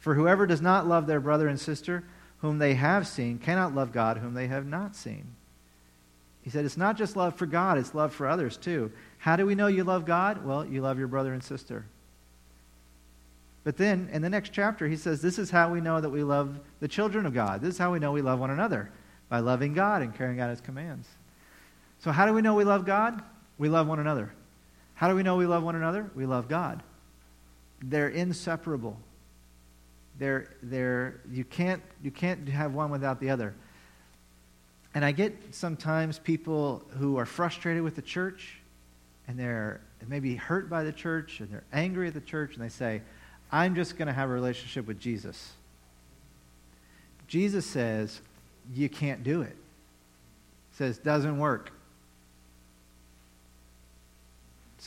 For 0.00 0.16
whoever 0.16 0.44
does 0.44 0.60
not 0.60 0.88
love 0.88 1.06
their 1.06 1.20
brother 1.20 1.46
and 1.46 1.60
sister 1.60 2.02
whom 2.38 2.58
they 2.58 2.74
have 2.74 3.06
seen 3.06 3.38
cannot 3.38 3.76
love 3.76 3.92
God 3.92 4.18
whom 4.18 4.34
they 4.34 4.48
have 4.48 4.66
not 4.66 4.96
seen. 4.96 5.36
He 6.42 6.50
said, 6.50 6.64
It's 6.64 6.76
not 6.76 6.96
just 6.96 7.14
love 7.14 7.36
for 7.36 7.46
God, 7.46 7.78
it's 7.78 7.94
love 7.94 8.12
for 8.12 8.26
others 8.26 8.56
too. 8.56 8.90
How 9.18 9.36
do 9.36 9.46
we 9.46 9.54
know 9.54 9.68
you 9.68 9.84
love 9.84 10.04
God? 10.04 10.44
Well, 10.44 10.66
you 10.66 10.80
love 10.80 10.98
your 10.98 11.06
brother 11.06 11.32
and 11.32 11.44
sister. 11.44 11.84
But 13.62 13.76
then 13.76 14.08
in 14.12 14.20
the 14.20 14.28
next 14.28 14.52
chapter, 14.52 14.88
he 14.88 14.96
says, 14.96 15.22
This 15.22 15.38
is 15.38 15.48
how 15.48 15.72
we 15.72 15.80
know 15.80 16.00
that 16.00 16.10
we 16.10 16.24
love 16.24 16.58
the 16.80 16.88
children 16.88 17.24
of 17.24 17.34
God. 17.34 17.60
This 17.60 17.74
is 17.74 17.78
how 17.78 17.92
we 17.92 18.00
know 18.00 18.10
we 18.10 18.22
love 18.22 18.40
one 18.40 18.50
another 18.50 18.90
by 19.28 19.38
loving 19.38 19.74
God 19.74 20.02
and 20.02 20.12
carrying 20.12 20.40
out 20.40 20.50
his 20.50 20.60
commands. 20.60 21.06
So, 22.00 22.10
how 22.10 22.26
do 22.26 22.32
we 22.32 22.42
know 22.42 22.56
we 22.56 22.64
love 22.64 22.84
God? 22.84 23.22
We 23.58 23.68
love 23.68 23.86
one 23.86 24.00
another. 24.00 24.32
How 24.98 25.06
do 25.06 25.14
we 25.14 25.22
know 25.22 25.36
we 25.36 25.46
love 25.46 25.62
one 25.62 25.76
another? 25.76 26.10
We 26.16 26.26
love 26.26 26.48
God. 26.48 26.82
They're 27.80 28.08
inseparable. 28.08 28.98
They're, 30.18 30.48
they're, 30.60 31.20
you, 31.30 31.44
can't, 31.44 31.80
you 32.02 32.10
can't 32.10 32.48
have 32.48 32.74
one 32.74 32.90
without 32.90 33.20
the 33.20 33.30
other. 33.30 33.54
And 34.96 35.04
I 35.04 35.12
get 35.12 35.54
sometimes 35.54 36.18
people 36.18 36.82
who 36.98 37.16
are 37.16 37.26
frustrated 37.26 37.84
with 37.84 37.94
the 37.94 38.02
church 38.02 38.58
and 39.28 39.38
they're 39.38 39.80
maybe 40.08 40.34
hurt 40.34 40.68
by 40.68 40.82
the 40.82 40.90
church 40.90 41.38
and 41.38 41.48
they're 41.48 41.62
angry 41.72 42.08
at 42.08 42.14
the 42.14 42.20
church 42.20 42.54
and 42.56 42.64
they 42.64 42.68
say, 42.68 43.00
I'm 43.52 43.76
just 43.76 43.98
going 43.98 44.08
to 44.08 44.12
have 44.12 44.28
a 44.28 44.32
relationship 44.32 44.84
with 44.88 44.98
Jesus. 44.98 45.52
Jesus 47.28 47.64
says, 47.64 48.20
you 48.74 48.88
can't 48.88 49.22
do 49.22 49.42
it. 49.42 49.54
He 50.72 50.76
Says, 50.78 50.98
doesn't 50.98 51.38
work. 51.38 51.70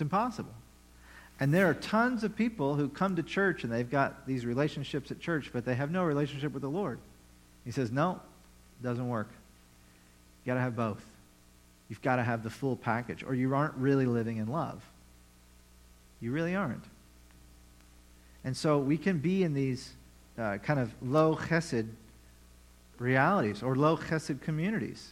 It's 0.01 0.03
impossible. 0.03 0.55
And 1.39 1.53
there 1.53 1.69
are 1.69 1.75
tons 1.75 2.23
of 2.23 2.35
people 2.35 2.73
who 2.73 2.89
come 2.89 3.15
to 3.17 3.21
church 3.21 3.63
and 3.63 3.71
they've 3.71 3.87
got 3.87 4.25
these 4.25 4.47
relationships 4.47 5.11
at 5.11 5.19
church, 5.19 5.51
but 5.53 5.63
they 5.63 5.75
have 5.75 5.91
no 5.91 6.03
relationship 6.03 6.53
with 6.53 6.63
the 6.63 6.69
Lord. 6.71 6.97
He 7.65 7.71
says, 7.71 7.91
no, 7.91 8.13
it 8.79 8.83
doesn't 8.83 9.07
work. 9.07 9.29
You've 10.39 10.47
got 10.47 10.53
to 10.55 10.59
have 10.59 10.75
both. 10.75 11.05
You've 11.87 12.01
got 12.01 12.15
to 12.15 12.23
have 12.23 12.41
the 12.41 12.49
full 12.49 12.75
package, 12.75 13.23
or 13.23 13.35
you 13.35 13.53
aren't 13.53 13.75
really 13.75 14.07
living 14.07 14.37
in 14.37 14.47
love. 14.47 14.83
You 16.19 16.31
really 16.31 16.55
aren't. 16.55 16.85
And 18.43 18.57
so 18.57 18.79
we 18.79 18.97
can 18.97 19.19
be 19.19 19.43
in 19.43 19.53
these 19.53 19.91
uh, 20.35 20.57
kind 20.63 20.79
of 20.79 20.91
low 21.03 21.35
chesed 21.35 21.89
realities 22.97 23.61
or 23.61 23.75
low 23.75 23.97
chesed 23.97 24.41
communities. 24.41 25.11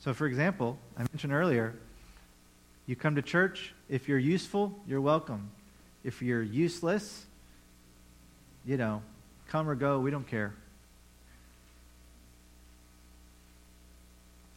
So, 0.00 0.12
for 0.12 0.26
example, 0.26 0.78
I 0.98 1.02
mentioned 1.12 1.32
earlier, 1.32 1.76
you 2.86 2.96
come 2.96 3.14
to 3.14 3.22
church, 3.22 3.72
if 3.88 4.08
you're 4.08 4.18
useful, 4.18 4.74
you're 4.86 5.00
welcome. 5.00 5.50
If 6.04 6.22
you're 6.22 6.42
useless, 6.42 7.24
you 8.64 8.76
know, 8.76 9.02
come 9.48 9.68
or 9.68 9.74
go, 9.74 10.00
we 10.00 10.10
don't 10.10 10.26
care. 10.26 10.54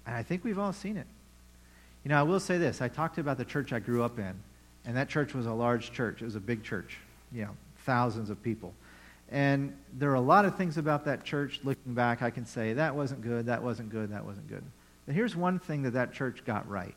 And 0.06 0.16
I 0.16 0.24
think 0.24 0.44
we've 0.44 0.58
all 0.58 0.74
seen 0.74 0.98
it. 0.98 1.08
You 2.04 2.10
know, 2.10 2.20
I 2.20 2.24
will 2.24 2.40
say 2.40 2.58
this. 2.58 2.82
I 2.82 2.88
talked 2.88 3.18
about 3.18 3.38
the 3.38 3.46
church 3.46 3.74
I 3.74 3.80
grew 3.80 4.04
up 4.04 4.18
in, 4.18 4.34
and 4.86 4.98
that 4.98 5.10
church 5.10 5.34
was 5.34 5.46
a 5.46 5.54
large 5.54 5.92
church. 5.92 6.22
It 6.22 6.26
was 6.26 6.36
a 6.36 6.40
big 6.40 6.64
church, 6.64 6.98
you 7.32 7.44
know, 7.44 7.56
thousands 7.86 8.30
of 8.30 8.42
people. 8.42 8.74
And 9.32 9.76
there 9.94 10.10
are 10.10 10.16
a 10.16 10.22
lot 10.22 10.46
of 10.46 10.56
things 10.56 10.78
about 10.78 11.06
that 11.06 11.24
church, 11.24 11.60
looking 11.64 11.94
back, 11.94 12.24
I 12.24 12.32
can 12.32 12.46
say, 12.46 12.74
that 12.74 12.96
wasn't 12.96 13.22
good, 13.22 13.46
that 13.46 13.62
wasn't 13.62 13.90
good, 13.90 14.12
that 14.12 14.26
wasn't 14.26 14.48
good. 14.48 14.64
But 15.06 15.14
here's 15.14 15.36
one 15.36 15.60
thing 15.60 15.84
that 15.84 15.92
that 15.92 16.14
church 16.14 16.44
got 16.46 16.68
right 16.68 16.96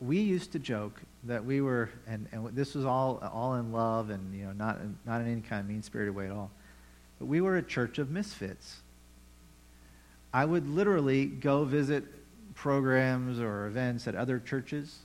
we 0.00 0.18
used 0.18 0.52
to 0.52 0.58
joke 0.58 1.00
that 1.24 1.44
we 1.44 1.60
were, 1.60 1.90
and, 2.06 2.26
and 2.32 2.48
this 2.56 2.74
was 2.74 2.86
all, 2.86 3.18
all 3.32 3.56
in 3.56 3.70
love 3.72 4.10
and, 4.10 4.34
you 4.34 4.44
know, 4.46 4.52
not, 4.52 4.78
not 5.04 5.20
in 5.20 5.30
any 5.30 5.40
kind 5.42 5.60
of 5.60 5.68
mean-spirited 5.68 6.14
way 6.14 6.26
at 6.26 6.32
all. 6.32 6.50
But 7.18 7.26
we 7.26 7.42
were 7.42 7.56
a 7.58 7.62
church 7.62 7.98
of 7.98 8.10
misfits. 8.10 8.80
I 10.32 10.44
would 10.44 10.66
literally 10.68 11.26
go 11.26 11.64
visit 11.64 12.04
programs 12.54 13.40
or 13.40 13.66
events 13.66 14.08
at 14.08 14.14
other 14.14 14.38
churches, 14.38 15.00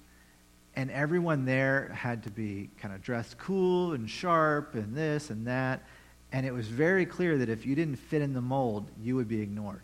and 0.78 0.90
everyone 0.92 1.46
there 1.46 1.90
had 1.94 2.24
to 2.24 2.30
be 2.30 2.70
kind 2.80 2.94
of 2.94 3.02
dressed 3.02 3.38
cool 3.38 3.94
and 3.94 4.10
sharp 4.10 4.76
and 4.76 4.96
this 4.96 5.30
and 5.30 5.48
that. 5.48 5.84
And 6.32 6.46
it 6.46 6.54
was 6.54 6.68
very 6.68 7.06
clear 7.06 7.38
that 7.38 7.50
if 7.50 7.66
you 7.66 7.76
didn't 7.76 7.96
fit 7.98 8.22
in 8.22 8.34
the 8.34 8.42
mold, 8.42 8.90
you 9.02 9.16
would 9.16 9.28
be 9.28 9.42
ignored. 9.42 9.84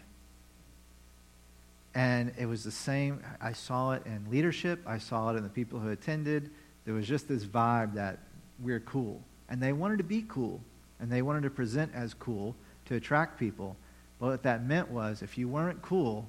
And 1.94 2.34
it 2.38 2.46
was 2.46 2.64
the 2.64 2.72
same. 2.72 3.22
I 3.42 3.54
saw 3.54 3.92
it 3.92 4.04
in 4.06 4.26
leadership, 4.30 4.82
I 4.86 4.98
saw 4.98 5.32
it 5.32 5.38
in 5.38 5.44
the 5.44 5.50
people 5.50 5.80
who 5.80 5.89
attended. 5.89 6.50
There 6.86 6.94
was 6.94 7.08
just 7.08 7.28
this 7.28 7.44
vibe 7.44 7.94
that 7.96 8.20
we're 8.60 8.80
cool. 8.80 9.22
And 9.50 9.62
they 9.62 9.74
wanted 9.74 9.98
to 9.98 10.04
be 10.04 10.26
cool, 10.28 10.62
and 11.00 11.12
they 11.12 11.22
wanted 11.22 11.44
to 11.44 11.50
present 11.50 11.92
as 11.94 12.14
cool 12.14 12.56
to 12.86 12.96
attract 12.96 13.38
people. 13.38 13.76
But 14.20 14.28
what 14.28 14.44
that 14.44 14.66
meant 14.66 14.89
was 14.89 15.22
if 15.22 15.38
you 15.38 15.48
weren't 15.48 15.82
cool, 15.82 16.28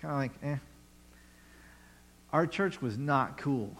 kind 0.00 0.12
of 0.12 0.18
like, 0.18 0.32
eh. 0.42 0.58
Our 2.32 2.46
church 2.46 2.82
was 2.82 2.98
not 2.98 3.38
cool. 3.38 3.76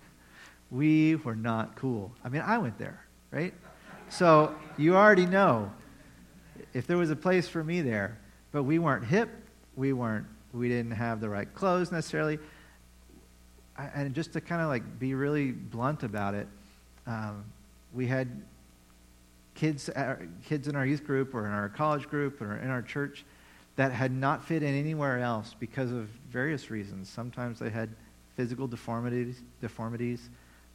we 0.70 1.16
were 1.16 1.36
not 1.36 1.76
cool. 1.76 2.10
I 2.24 2.30
mean, 2.30 2.40
I 2.40 2.56
went 2.56 2.78
there, 2.78 3.04
right? 3.30 3.52
So 4.08 4.54
you 4.78 4.96
already 4.96 5.26
know 5.26 5.72
if 6.72 6.86
there 6.86 6.96
was 6.96 7.10
a 7.10 7.16
place 7.16 7.48
for 7.48 7.62
me 7.62 7.82
there, 7.82 8.18
but 8.50 8.62
we 8.62 8.78
weren't 8.78 9.04
hip, 9.04 9.28
we 9.76 9.92
weren't 9.92 10.26
we 10.52 10.68
didn't 10.68 10.92
have 10.92 11.20
the 11.20 11.28
right 11.28 11.52
clothes 11.54 11.90
necessarily. 11.90 12.38
And 13.78 14.14
just 14.14 14.34
to 14.34 14.40
kind 14.40 14.60
of 14.60 14.68
like 14.68 14.98
be 14.98 15.14
really 15.14 15.50
blunt 15.50 16.02
about 16.02 16.34
it 16.34 16.46
um, 17.06 17.44
we 17.92 18.06
had 18.06 18.42
kids 19.54 19.88
uh, 19.90 20.16
kids 20.44 20.68
in 20.68 20.76
our 20.76 20.86
youth 20.86 21.04
group 21.04 21.34
or 21.34 21.46
in 21.46 21.52
our 21.52 21.68
college 21.68 22.08
group 22.08 22.40
or 22.40 22.56
in 22.56 22.70
our 22.70 22.82
church 22.82 23.24
that 23.76 23.92
had 23.92 24.12
not 24.12 24.44
fit 24.44 24.62
in 24.62 24.74
anywhere 24.74 25.18
else 25.18 25.54
because 25.58 25.90
of 25.90 26.08
various 26.30 26.70
reasons. 26.70 27.08
Sometimes 27.08 27.58
they 27.58 27.70
had 27.70 27.90
physical 28.36 28.66
deformities 28.66 29.42
deformities 29.60 30.28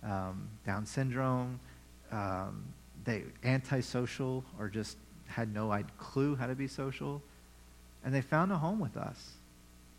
um, 0.04 0.48
down 0.66 0.86
syndrome 0.86 1.60
um, 2.12 2.64
they 3.04 3.24
antisocial 3.44 4.44
or 4.60 4.68
just 4.70 4.98
had 5.28 5.54
no 5.54 5.84
clue 5.98 6.36
how 6.36 6.48
to 6.48 6.56
be 6.56 6.68
social 6.68 7.22
and 8.04 8.14
they 8.14 8.22
found 8.22 8.52
a 8.52 8.58
home 8.58 8.80
with 8.80 8.98
us. 8.98 9.32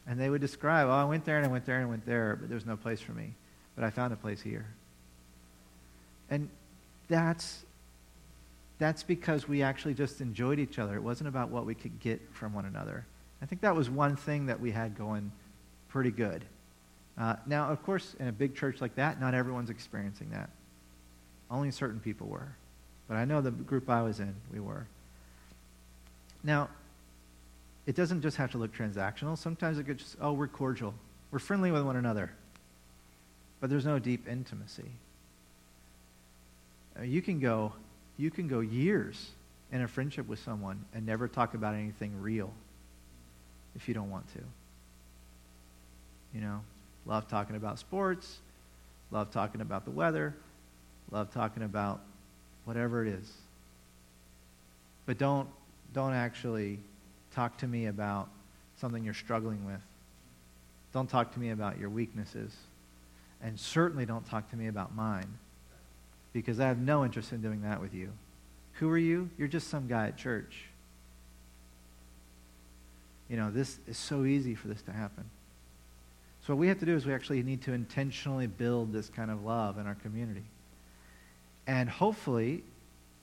And 0.07 0.19
they 0.19 0.31
would 0.31 0.41
describe, 0.41 0.89
oh, 0.89 0.93
I 0.93 1.05
went 1.05 1.25
there 1.25 1.37
and 1.37 1.47
I 1.47 1.51
went 1.51 1.67
there 1.67 1.77
and 1.77 1.85
I 1.85 1.89
went 1.89 2.07
there, 2.07 2.37
but 2.41 2.49
there 2.49 2.55
was 2.55 2.65
no 2.65 2.77
place 2.77 3.01
for 3.01 3.13
me. 3.13 3.35
But 3.77 3.85
I 3.85 3.91
found 3.91 4.13
a 4.13 4.17
place 4.17 4.41
here. 4.41 4.67
And 6.31 6.49
that's, 7.09 7.65
that's 8.79 9.03
because 9.03 9.47
we 9.47 9.63
actually 9.63 9.95
just 9.95 10.21
enjoyed 10.21 10.59
each 10.59 10.79
other. 10.79 10.97
It 10.97 11.03
wasn't 11.03 11.29
about 11.29 11.51
what 11.51 11.67
we 11.67 11.75
could 11.75 12.01
get 12.01 12.23
from 12.33 12.55
one 12.55 12.65
another. 12.65 13.05
I 13.43 13.47
think 13.47 13.61
that 13.61 13.77
was 13.77 13.91
one 13.91 14.17
thing 14.17 14.47
that 14.47 14.61
we 14.61 14.71
had 14.71 14.97
going 14.97 15.31
pretty 15.89 16.11
good. 16.11 16.45
Uh, 17.19 17.37
now, 17.47 17.71
of 17.71 17.83
course, 17.83 18.15
in 18.19 18.29
a 18.29 18.33
big 18.33 18.55
church 18.55 18.81
like 18.81 18.95
that, 18.95 19.21
not 19.21 19.35
everyone's 19.35 19.71
experiencing 19.71 20.31
that. 20.31 20.51
Only 21.51 21.71
certain 21.71 22.01
people 22.01 22.29
were. 22.29 22.49
But 23.09 23.17
I 23.17 23.25
know 23.25 23.41
the 23.41 23.51
group 23.51 23.91
I 23.91 24.03
was 24.03 24.21
in, 24.21 24.35
we 24.53 24.61
were. 24.61 24.87
Now, 26.45 26.69
it 27.89 27.97
doesn't 27.97 28.21
just 28.21 28.37
have 28.37 28.51
to 28.51 28.59
look 28.59 28.77
transactional. 28.77 29.37
Sometimes 29.39 29.79
it 29.79 29.85
could 29.85 29.97
just, 29.97 30.17
oh, 30.21 30.35
we're 30.35 30.47
cordial. 30.47 30.93
We're 31.31 31.39
friendly 31.39 31.71
with 31.71 31.83
one 31.85 31.97
another. 31.97 32.31
But 33.63 33.71
there's 33.71 33.87
no 33.87 33.99
deep 33.99 34.29
intimacy. 34.29 34.91
Uh, 36.99 37.05
you 37.05 37.23
can 37.23 37.41
go, 37.41 37.73
you 38.19 38.31
can 38.31 38.47
go 38.47 38.61
years 38.61 39.31
in 39.73 39.81
a 39.81 39.89
friendship 39.89 40.29
with 40.29 40.39
someone 40.39 40.85
and 40.93 41.07
never 41.07 41.29
talk 41.29 41.55
about 41.55 41.75
anything 41.75 42.21
real 42.21 42.53
if 43.75 43.89
you 43.89 43.95
don't 43.95 44.11
want 44.11 44.31
to. 44.35 44.41
You 46.35 46.43
know, 46.43 46.61
love 47.07 47.27
talking 47.27 47.57
about 47.57 47.79
sports, 47.79 48.37
love 49.11 49.31
talking 49.31 49.63
about 49.63 49.87
the 49.87 49.93
weather, 49.93 50.35
love 51.11 51.33
talking 51.33 51.63
about 51.63 52.03
whatever 52.67 53.03
it 53.07 53.15
is. 53.15 53.33
But 55.07 55.17
don't 55.17 55.49
don't 55.95 56.13
actually 56.13 56.81
talk 57.35 57.59
to 57.59 57.67
me 57.67 57.87
about 57.87 58.29
something 58.81 59.05
you're 59.05 59.15
struggling 59.15 59.65
with. 59.65 59.81
Don't 60.93 61.09
talk 61.09 61.33
to 61.35 61.41
me 61.41 61.51
about 61.51 61.79
your 61.79 61.91
weaknesses. 61.91 62.55
And 63.43 63.59
certainly 63.59 64.07
don't 64.07 64.27
talk 64.27 64.51
to 64.51 64.57
me 64.57 64.67
about 64.67 64.95
mine 64.95 65.39
because 66.33 66.61
I 66.61 66.67
have 66.67 66.79
no 66.79 67.05
interest 67.05 67.33
in 67.33 67.41
doing 67.41 67.63
that 67.63 67.81
with 67.81 67.95
you. 67.95 68.11
Who 68.75 68.89
are 68.91 68.99
you? 68.99 69.31
You're 69.39 69.49
just 69.49 69.69
some 69.69 69.87
guy 69.87 70.09
at 70.09 70.17
church. 70.17 70.65
You 73.29 73.37
know, 73.37 73.51
this 73.51 73.79
is 73.87 73.99
so 73.99 74.25
easy 74.25 74.55
for 74.55 74.69
this 74.69 74.83
to 74.83 74.93
happen. 74.93 75.25
So, 76.47 76.55
what 76.55 76.61
we 76.61 76.69
have 76.69 76.79
to 76.79 76.87
do 76.87 76.97
is 76.97 77.05
we 77.05 77.13
actually 77.13 77.43
need 77.43 77.63
to 77.63 77.73
intentionally 77.73 78.47
build 78.47 78.93
this 78.93 79.09
kind 79.11 79.31
of 79.31 79.45
love 79.45 79.79
in 79.79 79.87
our 79.87 79.97
community. 79.97 80.45
And 81.67 81.91
hopefully, 81.91 82.63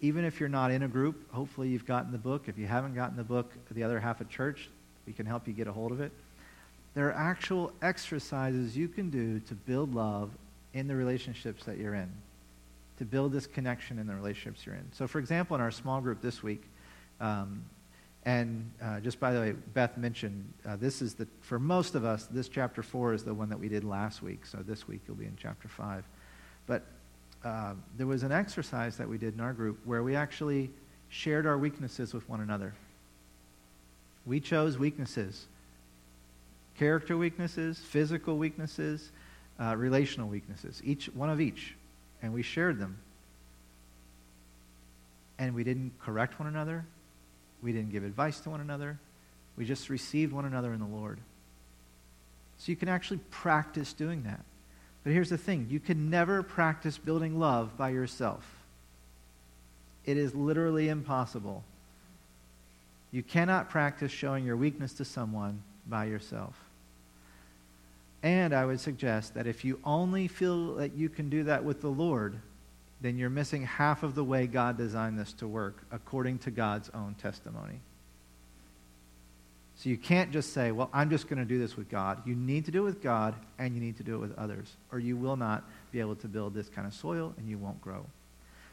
even 0.02 0.26
if 0.26 0.40
you're 0.40 0.50
not 0.50 0.72
in 0.72 0.84
a 0.84 0.88
group, 0.88 1.32
hopefully 1.32 1.70
you've 1.70 1.86
gotten 1.86 2.12
the 2.12 2.18
book. 2.18 2.48
If 2.48 2.58
you 2.58 2.68
haven't 2.68 2.96
gotten 2.96 3.16
the 3.16 3.24
book, 3.24 3.54
The 3.72 3.84
Other 3.84 4.00
Half 4.00 4.22
of 4.22 4.30
Church, 4.30 4.70
we 5.06 5.14
can 5.14 5.26
help 5.26 5.48
you 5.48 5.54
get 5.54 5.68
a 5.68 5.72
hold 5.72 5.92
of 5.92 6.02
it. 6.02 6.12
There 6.94 7.08
are 7.08 7.14
actual 7.14 7.72
exercises 7.82 8.76
you 8.76 8.88
can 8.88 9.10
do 9.10 9.40
to 9.42 9.54
build 9.54 9.94
love 9.94 10.32
in 10.74 10.88
the 10.88 10.96
relationships 10.96 11.64
that 11.66 11.78
you're 11.78 11.96
in, 11.96 12.10
to 12.98 13.06
build 13.06 13.32
this 13.32 13.48
connection 13.48 14.00
in 14.00 14.08
the 14.08 14.16
relationships 14.16 14.66
you're 14.66 14.76
in. 14.76 14.88
So, 14.94 15.08
for 15.08 15.20
example, 15.20 15.56
in 15.56 15.62
our 15.62 15.72
small 15.72 16.02
group 16.02 16.22
this 16.22 16.44
week, 16.44 16.64
um, 17.20 17.64
and 18.26 18.72
uh, 18.82 19.00
just 19.02 19.20
by 19.20 19.34
the 19.34 19.40
way, 19.40 19.52
Beth 19.52 19.98
mentioned 19.98 20.52
uh, 20.68 20.76
this 20.76 21.02
is 21.02 21.14
the, 21.14 21.28
for 21.42 21.60
most 21.60 21.96
of 21.96 22.04
us, 22.04 22.26
this 22.26 22.50
chapter 22.50 22.82
4 22.82 23.14
is 23.14 23.24
the 23.24 23.34
one 23.34 23.50
that 23.50 23.60
we 23.60 23.70
did 23.70 23.84
last 23.84 24.24
week. 24.24 24.46
So 24.46 24.58
this 24.58 24.88
week 24.88 25.02
you'll 25.08 25.16
be 25.16 25.26
in 25.26 25.38
chapter 25.40 25.68
5. 25.68 26.04
But 26.66 26.84
uh, 27.46 27.74
there 27.96 28.08
was 28.08 28.24
an 28.24 28.32
exercise 28.32 28.98
that 28.98 29.08
we 29.08 29.20
did 29.20 29.36
in 29.36 29.40
our 29.40 29.54
group 29.54 29.78
where 29.86 30.02
we 30.02 30.16
actually 30.16 30.72
shared 31.10 31.46
our 31.46 31.58
weaknesses 31.58 32.12
with 32.14 32.28
one 32.28 32.42
another. 32.42 32.74
We 34.26 34.40
chose 34.40 34.78
weaknesses. 34.80 35.46
character 36.78 37.16
weaknesses, 37.16 37.80
physical 37.80 38.38
weaknesses, 38.38 39.12
uh, 39.62 39.76
relational 39.78 40.28
weaknesses, 40.28 40.82
each 40.84 41.06
one 41.14 41.30
of 41.30 41.40
each. 41.40 41.76
And 42.22 42.34
we 42.34 42.42
shared 42.42 42.80
them. 42.80 42.98
And 45.38 45.54
we 45.54 45.64
didn't 45.64 45.94
correct 46.02 46.40
one 46.40 46.48
another. 46.48 46.84
We 47.62 47.72
didn't 47.72 47.92
give 47.92 48.04
advice 48.04 48.40
to 48.42 48.50
one 48.50 48.60
another. 48.60 49.00
We 49.56 49.66
just 49.66 49.90
received 49.90 50.34
one 50.34 50.46
another 50.46 50.74
in 50.74 50.80
the 50.80 50.86
Lord. 50.86 51.20
So 52.58 52.72
you 52.72 52.76
can 52.76 52.90
actually 52.90 53.20
practice 53.30 53.94
doing 53.94 54.24
that. 54.24 54.44
But 55.06 55.14
here's 55.14 55.30
the 55.30 55.38
thing 55.38 55.68
you 55.70 55.80
can 55.80 56.10
never 56.10 56.44
practice 56.44 56.98
building 56.98 57.40
love 57.40 57.78
by 57.78 57.90
yourself. 57.90 58.44
It 60.04 60.18
is 60.18 60.36
literally 60.36 60.90
impossible. 60.90 61.64
You 63.12 63.24
cannot 63.24 63.70
practice 63.70 64.12
showing 64.12 64.44
your 64.44 64.58
weakness 64.58 64.94
to 64.96 65.06
someone 65.06 65.62
by 65.88 66.06
yourself. 66.06 66.56
And 68.24 68.54
I 68.54 68.66
would 68.66 68.80
suggest 68.80 69.36
that 69.36 69.46
if 69.46 69.64
you 69.64 69.80
only 69.86 70.28
feel 70.28 70.76
that 70.76 70.96
you 70.96 71.10
can 71.10 71.30
do 71.30 71.44
that 71.44 71.64
with 71.64 71.82
the 71.82 71.90
Lord, 71.90 72.40
then 73.00 73.20
you're 73.20 73.30
missing 73.30 73.64
half 73.64 74.02
of 74.02 74.16
the 74.16 74.24
way 74.24 74.48
God 74.48 74.76
designed 74.76 75.20
this 75.20 75.34
to 75.34 75.48
work 75.48 75.86
according 75.92 76.40
to 76.40 76.52
God's 76.52 76.90
own 76.96 77.14
testimony. 77.22 77.80
So 79.78 79.90
you 79.90 79.98
can't 79.98 80.32
just 80.32 80.54
say, 80.54 80.72
well, 80.72 80.90
I'm 80.94 81.10
just 81.10 81.28
going 81.28 81.40
to 81.40 81.46
do 81.46 81.60
this 81.60 81.76
with 81.76 81.90
God. 81.90 82.26
You 82.26 82.36
need 82.36 82.66
to 82.66 82.72
do 82.72 82.82
it 82.82 82.86
with 82.86 83.02
God 83.02 83.36
and 83.60 83.76
you 83.76 83.82
need 83.82 83.98
to 83.98 84.04
do 84.04 84.16
it 84.16 84.20
with 84.20 84.38
others, 84.38 84.78
or 84.92 85.00
you 85.00 85.18
will 85.18 85.36
not 85.36 85.64
be 85.92 86.00
able 86.00 86.16
to 86.18 86.28
build 86.28 86.54
this 86.54 86.70
kind 86.70 86.88
of 86.88 86.94
soil 86.94 87.34
and 87.38 87.50
you 87.50 87.58
won't 87.58 87.82
grow. 87.82 88.06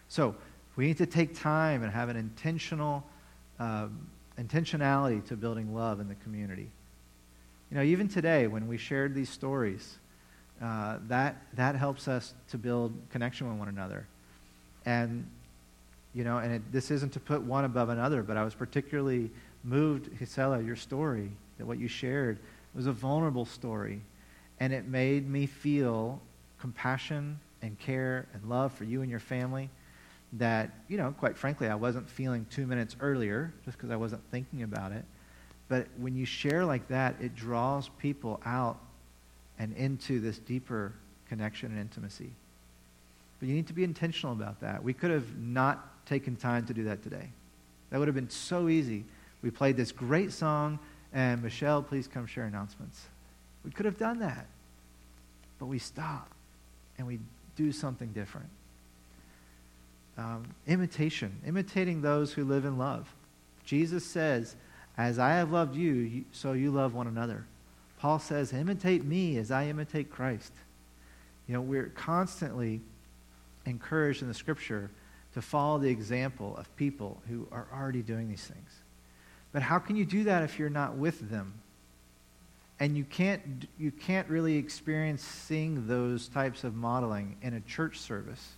So 0.09 0.37
we 0.77 0.87
need 0.87 0.99
to 0.99 1.07
take 1.07 1.35
time 1.35 1.83
and 1.83 1.93
have 1.93 2.09
an 2.09 2.17
intentional 2.17 3.05
um, 3.59 4.07
intentionality 4.39 5.25
to 5.27 5.37
building 5.37 5.75
love 5.75 6.01
in 6.01 6.09
the 6.09 6.15
community. 6.17 6.71
You 7.71 7.77
know, 7.77 7.83
even 7.83 8.09
today 8.09 8.47
when 8.47 8.69
we 8.69 8.77
shared 8.77 9.15
these 9.15 9.29
stories, 9.29 9.99
uh, 10.61 10.99
that, 11.09 11.43
that 11.55 11.75
helps 11.75 12.09
us 12.09 12.35
to 12.51 12.59
build 12.59 12.95
connection 13.11 13.49
with 13.49 13.59
one 13.59 13.69
another. 13.69 14.07
And, 14.85 15.27
you 16.15 16.25
know, 16.25 16.39
and 16.39 16.55
it, 16.55 16.73
this 16.73 16.91
isn't 16.91 17.13
to 17.13 17.21
put 17.21 17.43
one 17.43 17.65
above 17.65 17.89
another, 17.89 18.23
but 18.23 18.37
I 18.37 18.45
was 18.45 18.55
particularly 18.55 19.31
moved, 19.65 20.17
Gisela, 20.19 20.63
your 20.63 20.77
story, 20.77 21.31
that 21.59 21.67
what 21.67 21.79
you 21.79 21.89
shared 21.89 22.39
was 22.75 22.87
a 22.87 22.93
vulnerable 22.93 23.45
story. 23.45 24.01
And 24.61 24.73
it 24.73 24.87
made 24.87 25.29
me 25.29 25.47
feel 25.47 26.21
compassion 26.59 27.39
and 27.63 27.79
care 27.79 28.27
and 28.35 28.49
love 28.49 28.73
for 28.73 28.85
you 28.85 29.03
and 29.03 29.11
your 29.11 29.21
family 29.21 29.71
that, 30.35 30.71
you 30.89 30.97
know, 30.97 31.15
quite 31.19 31.37
frankly, 31.37 31.69
I 31.69 31.75
wasn't 31.75 32.09
feeling 32.09 32.47
two 32.51 32.67
minutes 32.67 32.97
earlier 33.01 33.53
just 33.65 33.77
because 33.77 33.91
I 33.91 33.97
wasn't 33.97 34.23
thinking 34.31 34.63
about 34.63 34.93
it. 34.93 35.05
But 35.69 35.87
when 35.99 36.15
you 36.17 36.25
share 36.25 36.65
like 36.65 36.89
that, 36.89 37.17
it 37.21 37.35
draws 37.35 37.89
people 37.99 38.41
out 38.45 38.79
and 39.59 39.75
into 39.77 40.21
this 40.21 40.39
deeper 40.39 40.93
connection 41.29 41.71
and 41.73 41.81
intimacy. 41.81 42.31
But 43.39 43.49
you 43.49 43.55
need 43.55 43.67
to 43.69 43.73
be 43.73 43.85
intentional 43.85 44.33
about 44.33 44.61
that. 44.61 44.83
We 44.83 44.93
could 44.93 45.11
have 45.11 45.37
not 45.37 46.07
taken 46.07 46.37
time 46.37 46.67
to 46.67 46.75
do 46.75 46.85
that 46.85 47.03
today. 47.03 47.29
That 47.91 47.99
would 47.99 48.09
have 48.09 48.15
been 48.15 48.31
so 48.31 48.69
easy. 48.69 49.05
We 49.43 49.51
played 49.51 49.77
this 49.77 49.93
great 49.93 50.33
song, 50.33 50.79
and 51.13 51.43
Michelle, 51.43 51.83
please 51.83 52.07
come 52.07 52.27
share 52.27 52.45
announcements. 52.45 53.07
We 53.65 53.71
could 53.71 53.87
have 53.87 53.99
done 53.99 54.21
that. 54.21 54.47
But 55.59 55.67
we 55.67 55.79
stop 55.79 56.29
and 56.99 57.07
we 57.07 57.21
do 57.57 57.71
something 57.71 58.09
different 58.09 58.49
um, 60.19 60.45
imitation, 60.67 61.33
imitating 61.47 62.03
those 62.03 62.33
who 62.33 62.45
live 62.45 62.65
in 62.65 62.79
love. 62.79 63.13
Jesus 63.65 64.05
says, 64.05 64.57
As 64.99 65.19
I 65.19 65.31
have 65.35 65.51
loved 65.51 65.77
you, 65.77 66.25
so 66.33 66.53
you 66.53 66.71
love 66.71 66.95
one 66.95 67.07
another. 67.07 67.45
Paul 67.99 68.19
says, 68.19 68.53
Imitate 68.53 69.05
me 69.05 69.39
as 69.39 69.51
I 69.51 69.67
imitate 69.67 70.11
Christ. 70.11 70.53
You 71.47 71.55
know, 71.55 71.61
we're 71.61 71.93
constantly 71.95 72.81
encouraged 73.65 74.23
in 74.23 74.29
the 74.29 74.35
scripture 74.35 74.91
to 75.35 75.43
follow 75.43 75.79
the 75.79 75.89
example 75.89 76.57
of 76.57 76.75
people 76.77 77.23
who 77.29 77.47
are 77.51 77.67
already 77.75 78.03
doing 78.03 78.29
these 78.29 78.45
things. 78.45 78.82
But 79.53 79.63
how 79.63 79.79
can 79.79 79.97
you 79.97 80.05
do 80.05 80.25
that 80.25 80.43
if 80.43 80.59
you're 80.59 80.71
not 80.71 80.97
with 80.97 81.31
them? 81.31 81.55
And 82.81 82.97
you 82.97 83.05
can't, 83.05 83.69
you 83.79 83.91
can't 83.91 84.29
really 84.29 84.57
experience 84.57 85.23
seeing 85.23 85.87
those 85.87 86.29
types 86.29 86.65
of 86.65 86.75
modeling 86.75 87.37
in 87.43 87.55
a 87.55 87.61
church 87.61 87.99
service 87.99 88.55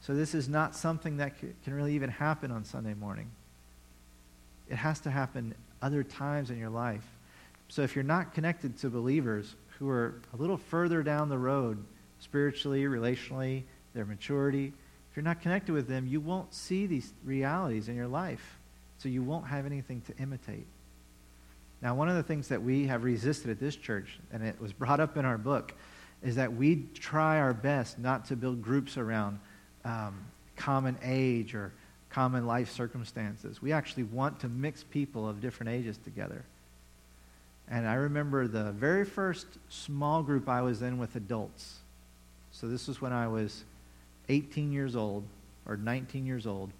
so 0.00 0.14
this 0.14 0.34
is 0.34 0.48
not 0.48 0.74
something 0.74 1.18
that 1.18 1.38
can 1.38 1.74
really 1.74 1.94
even 1.94 2.08
happen 2.08 2.50
on 2.50 2.64
Sunday 2.64 2.94
morning. 2.94 3.30
It 4.68 4.76
has 4.76 5.00
to 5.00 5.10
happen 5.10 5.54
other 5.82 6.02
times 6.02 6.50
in 6.50 6.58
your 6.58 6.70
life. 6.70 7.06
So 7.68 7.82
if 7.82 7.94
you're 7.94 8.02
not 8.02 8.32
connected 8.32 8.78
to 8.78 8.90
believers 8.90 9.54
who 9.78 9.88
are 9.90 10.20
a 10.32 10.36
little 10.36 10.56
further 10.56 11.02
down 11.02 11.28
the 11.28 11.38
road, 11.38 11.84
spiritually, 12.18 12.84
relationally, 12.84 13.64
their 13.94 14.06
maturity, 14.06 14.72
if 15.10 15.16
you're 15.16 15.22
not 15.24 15.42
connected 15.42 15.72
with 15.72 15.86
them, 15.86 16.06
you 16.06 16.20
won't 16.20 16.54
see 16.54 16.86
these 16.86 17.12
realities 17.24 17.88
in 17.88 17.96
your 17.96 18.08
life. 18.08 18.58
So 19.00 19.08
you 19.08 19.22
won't 19.22 19.46
have 19.46 19.64
anything 19.64 20.02
to 20.02 20.16
imitate. 20.18 20.66
Now, 21.80 21.94
one 21.94 22.10
of 22.10 22.16
the 22.16 22.22
things 22.22 22.48
that 22.48 22.62
we 22.62 22.86
have 22.86 23.02
resisted 23.02 23.50
at 23.50 23.58
this 23.58 23.74
church, 23.74 24.20
and 24.30 24.42
it 24.42 24.60
was 24.60 24.74
brought 24.74 25.00
up 25.00 25.16
in 25.16 25.24
our 25.24 25.38
book, 25.38 25.72
is 26.22 26.36
that 26.36 26.52
we 26.52 26.86
try 26.92 27.38
our 27.38 27.54
best 27.54 27.98
not 27.98 28.26
to 28.26 28.36
build 28.36 28.60
groups 28.60 28.98
around 28.98 29.40
um, 29.86 30.26
common 30.54 30.98
age 31.02 31.54
or 31.54 31.72
common 32.10 32.46
life 32.46 32.70
circumstances. 32.70 33.62
We 33.62 33.72
actually 33.72 34.02
want 34.02 34.40
to 34.40 34.48
mix 34.48 34.84
people 34.84 35.26
of 35.26 35.40
different 35.40 35.70
ages 35.70 35.96
together. 36.04 36.44
And 37.68 37.88
I 37.88 37.94
remember 37.94 38.48
the 38.48 38.72
very 38.72 39.06
first 39.06 39.46
small 39.70 40.22
group 40.22 40.46
I 40.46 40.60
was 40.60 40.82
in 40.82 40.98
with 40.98 41.16
adults. 41.16 41.78
So 42.52 42.68
this 42.68 42.86
was 42.86 43.00
when 43.00 43.14
I 43.14 43.28
was 43.28 43.64
18 44.28 44.72
years 44.72 44.94
old 44.94 45.24
or 45.64 45.78
19 45.78 46.26
years 46.26 46.46
old. 46.46 46.70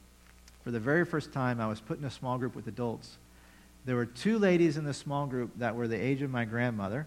For 0.63 0.71
the 0.71 0.81
very 0.81 1.05
first 1.05 1.33
time, 1.33 1.61
I 1.61 1.67
was 1.67 1.81
put 1.81 1.99
in 1.99 2.05
a 2.05 2.11
small 2.11 2.39
group 2.39 2.55
with 2.55 2.67
adults. 2.67 3.17
There 3.87 3.97
were 3.97 4.07
two 4.07 4.39
ladies 4.39 4.77
in 4.77 4.85
the 4.85 4.93
small 4.93 5.27
group 5.27 5.51
that 5.59 5.75
were 5.75 5.89
the 5.89 5.97
age 5.97 6.23
of 6.23 6.31
my 6.31 6.45
grandmother. 6.45 7.07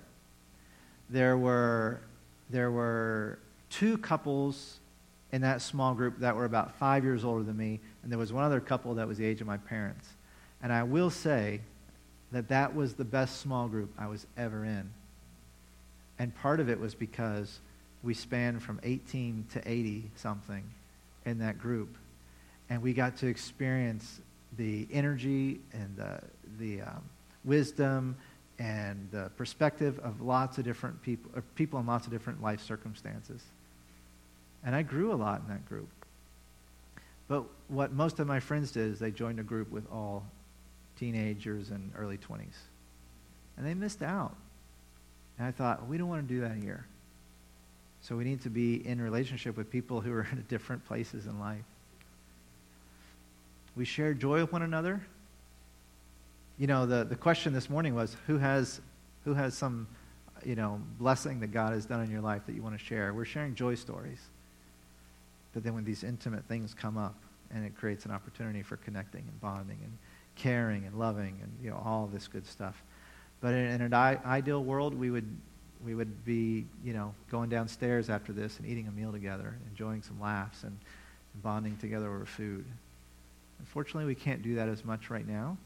There 1.10 1.38
were, 1.38 2.02
there 2.50 2.72
were 2.72 3.40
two 3.70 3.98
couples 3.98 4.80
in 5.32 5.42
that 5.42 5.62
small 5.62 5.94
group 5.94 6.20
that 6.20 6.36
were 6.36 6.46
about 6.46 6.76
five 6.76 7.04
years 7.04 7.24
older 7.24 7.44
than 7.44 7.58
me, 7.58 7.80
and 8.02 8.12
there 8.12 8.20
was 8.20 8.34
one 8.34 8.44
other 8.44 8.60
couple 8.60 8.96
that 8.96 9.08
was 9.08 9.18
the 9.18 9.26
age 9.26 9.42
of 9.42 9.48
my 9.48 9.58
parents. 9.58 10.08
And 10.62 10.72
I 10.72 10.84
will 10.84 11.10
say 11.10 11.62
that 12.32 12.48
that 12.50 12.76
was 12.76 12.94
the 12.94 13.06
best 13.06 13.40
small 13.42 13.68
group 13.68 13.92
I 13.98 14.08
was 14.08 14.26
ever 14.38 14.66
in. 14.66 14.90
And 16.18 16.36
part 16.36 16.60
of 16.60 16.70
it 16.70 16.80
was 16.80 16.96
because 16.96 17.60
we 18.02 18.14
spanned 18.14 18.62
from 18.62 18.80
18 18.84 19.46
to 19.54 19.70
80 19.70 20.12
something 20.16 20.64
in 21.26 21.40
that 21.40 21.58
group. 21.58 21.98
And 22.74 22.82
we 22.82 22.94
got 22.94 23.18
to 23.18 23.28
experience 23.28 24.20
the 24.58 24.88
energy 24.92 25.60
and 25.74 25.96
the, 25.96 26.20
the 26.58 26.82
um, 26.82 27.04
wisdom 27.46 28.16
and 28.58 29.08
the 29.12 29.30
perspective 29.38 30.00
of 30.00 30.22
lots 30.22 30.58
of 30.58 30.64
different 30.64 31.00
people, 31.04 31.30
people 31.54 31.80
in 31.80 31.86
lots 31.86 32.08
of 32.08 32.12
different 32.12 32.42
life 32.42 32.62
circumstances. 32.62 33.44
And 34.66 34.74
I 34.74 34.82
grew 34.82 35.14
a 35.14 35.14
lot 35.14 35.42
in 35.42 35.50
that 35.50 35.70
group. 35.70 35.88
But 37.28 37.44
what 37.68 37.94
most 37.94 38.18
of 38.18 38.26
my 38.26 38.40
friends 38.40 38.72
did 38.72 38.94
is 38.94 38.98
they 38.98 39.12
joined 39.12 39.40
a 39.40 39.44
group 39.44 39.70
with 39.70 39.86
all 39.92 40.26
teenagers 40.98 41.70
and 41.70 41.92
early 41.96 42.18
20s. 42.18 42.58
And 43.56 43.68
they 43.68 43.76
missed 43.76 44.02
out. 44.02 44.36
And 45.38 45.46
I 45.48 45.52
thought, 45.52 45.88
we 45.88 46.00
don't 46.00 46.10
want 46.10 46.28
to 46.28 46.34
do 46.34 46.42
that 46.42 46.56
here. 46.56 46.88
So 48.02 48.16
we 48.16 48.24
need 48.24 48.42
to 48.42 48.50
be 48.50 48.78
in 48.84 49.00
relationship 49.00 49.58
with 49.58 49.70
people 49.70 50.02
who 50.02 50.12
are 50.12 50.24
in 50.32 50.44
different 50.50 50.84
places 50.86 51.28
in 51.28 51.40
life. 51.40 51.66
We 53.76 53.86
share 53.86 54.14
joy 54.14 54.42
with 54.42 54.52
one 54.52 54.62
another. 54.62 55.02
You 56.58 56.68
know, 56.68 56.86
the, 56.86 57.04
the 57.04 57.16
question 57.16 57.54
this 57.54 57.70
morning 57.70 57.96
was 57.96 58.16
who 58.28 58.38
has, 58.38 58.82
who 59.26 59.34
has 59.34 59.56
some, 59.56 59.88
you 60.46 60.56
know, 60.56 60.80
blessing 61.00 61.40
that 61.40 61.48
God 61.48 61.74
has 61.74 61.86
done 61.86 62.02
in 62.02 62.12
your 62.12 62.22
life 62.22 62.46
that 62.46 62.54
you 62.54 62.62
want 62.62 62.78
to 62.78 62.84
share? 62.84 63.14
We're 63.14 63.26
sharing 63.26 63.56
joy 63.56 63.76
stories. 63.76 64.20
But 65.54 65.64
then 65.64 65.74
when 65.74 65.84
these 65.84 66.04
intimate 66.04 66.46
things 66.46 66.74
come 66.74 66.98
up, 66.98 67.16
and 67.54 67.66
it 67.66 67.76
creates 67.78 68.06
an 68.06 68.12
opportunity 68.12 68.64
for 68.64 68.78
connecting 68.78 69.22
and 69.22 69.40
bonding 69.40 69.78
and 69.84 69.98
caring 70.36 70.86
and 70.86 70.98
loving 70.98 71.38
and 71.42 71.52
you 71.62 71.70
know 71.70 71.82
all 71.84 72.10
this 72.12 72.28
good 72.28 72.46
stuff. 72.46 72.82
But 73.42 73.54
in, 73.54 73.66
in 73.68 73.82
an 73.82 73.94
I- 73.94 74.20
ideal 74.26 74.64
world, 74.64 74.94
we 74.94 75.12
would 75.12 75.28
we 75.86 75.96
would 75.96 76.26
be 76.26 76.66
you 76.84 76.94
know 76.94 77.14
going 77.30 77.50
downstairs 77.50 78.10
after 78.10 78.34
this 78.34 78.58
and 78.58 78.68
eating 78.68 78.88
a 78.88 78.92
meal 78.92 79.12
together, 79.12 79.56
enjoying 79.70 80.02
some 80.02 80.20
laughs 80.20 80.64
and, 80.64 80.78
and 81.34 81.44
bonding 81.44 81.78
together 81.78 82.08
over 82.08 82.26
food. 82.26 82.66
Unfortunately, 83.64 84.06
we 84.06 84.16
can't 84.16 84.44
do 84.44 84.56
that 84.56 84.70
as 84.70 84.86
much 84.86 85.10
right 85.10 85.28
now, 85.28 85.58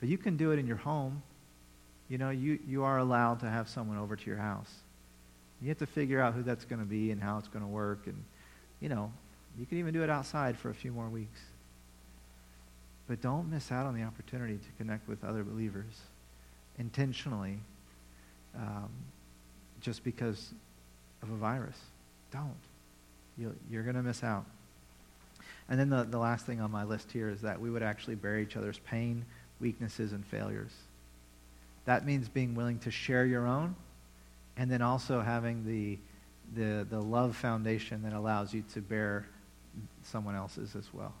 but 0.00 0.08
you 0.08 0.18
can 0.18 0.36
do 0.36 0.50
it 0.50 0.58
in 0.58 0.66
your 0.66 0.76
home. 0.76 1.22
You 2.08 2.18
know, 2.18 2.30
you, 2.30 2.58
you 2.66 2.84
are 2.84 2.98
allowed 2.98 3.40
to 3.40 3.48
have 3.48 3.68
someone 3.68 3.96
over 3.96 4.16
to 4.16 4.26
your 4.26 4.38
house. 4.38 4.70
You 5.62 5.68
have 5.68 5.78
to 5.78 5.86
figure 5.86 6.20
out 6.20 6.34
who 6.34 6.42
that's 6.42 6.64
going 6.64 6.80
to 6.80 6.86
be 6.86 7.10
and 7.10 7.22
how 7.22 7.38
it's 7.38 7.48
going 7.48 7.64
to 7.64 7.70
work 7.70 8.06
and 8.06 8.22
you 8.80 8.88
know, 8.88 9.12
you 9.58 9.66
can 9.66 9.78
even 9.78 9.92
do 9.92 10.02
it 10.02 10.10
outside 10.10 10.56
for 10.56 10.70
a 10.70 10.74
few 10.74 10.92
more 10.92 11.08
weeks. 11.08 11.40
But 13.08 13.20
don't 13.20 13.50
miss 13.50 13.72
out 13.72 13.86
on 13.86 13.94
the 13.94 14.02
opportunity 14.02 14.56
to 14.56 14.68
connect 14.76 15.08
with 15.08 15.24
other 15.24 15.42
believers 15.42 16.02
intentionally 16.78 17.58
um, 18.56 18.90
just 19.80 20.04
because 20.04 20.52
of 21.22 21.30
a 21.30 21.36
virus. 21.36 21.78
Don't. 22.30 22.54
you 23.36 23.54
you're 23.70 23.82
going 23.82 23.96
to 23.96 24.02
miss 24.02 24.22
out. 24.22 24.44
And 25.68 25.78
then 25.78 25.90
the, 25.90 26.04
the 26.04 26.18
last 26.18 26.46
thing 26.46 26.60
on 26.60 26.70
my 26.70 26.84
list 26.84 27.12
here 27.12 27.28
is 27.28 27.42
that 27.42 27.60
we 27.60 27.70
would 27.70 27.82
actually 27.82 28.14
bear 28.14 28.38
each 28.38 28.56
other's 28.56 28.78
pain, 28.80 29.24
weaknesses, 29.60 30.12
and 30.12 30.24
failures. 30.24 30.70
That 31.84 32.06
means 32.06 32.28
being 32.28 32.54
willing 32.54 32.78
to 32.80 32.90
share 32.90 33.26
your 33.26 33.46
own 33.46 33.74
and 34.56 34.70
then 34.70 34.82
also 34.82 35.20
having 35.20 35.64
the, 35.64 35.98
the, 36.54 36.86
the 36.88 37.00
love 37.00 37.36
foundation 37.36 38.02
that 38.02 38.12
allows 38.12 38.52
you 38.52 38.64
to 38.74 38.80
bear 38.80 39.26
someone 40.02 40.34
else's 40.34 40.74
as 40.74 40.92
well. 40.92 41.14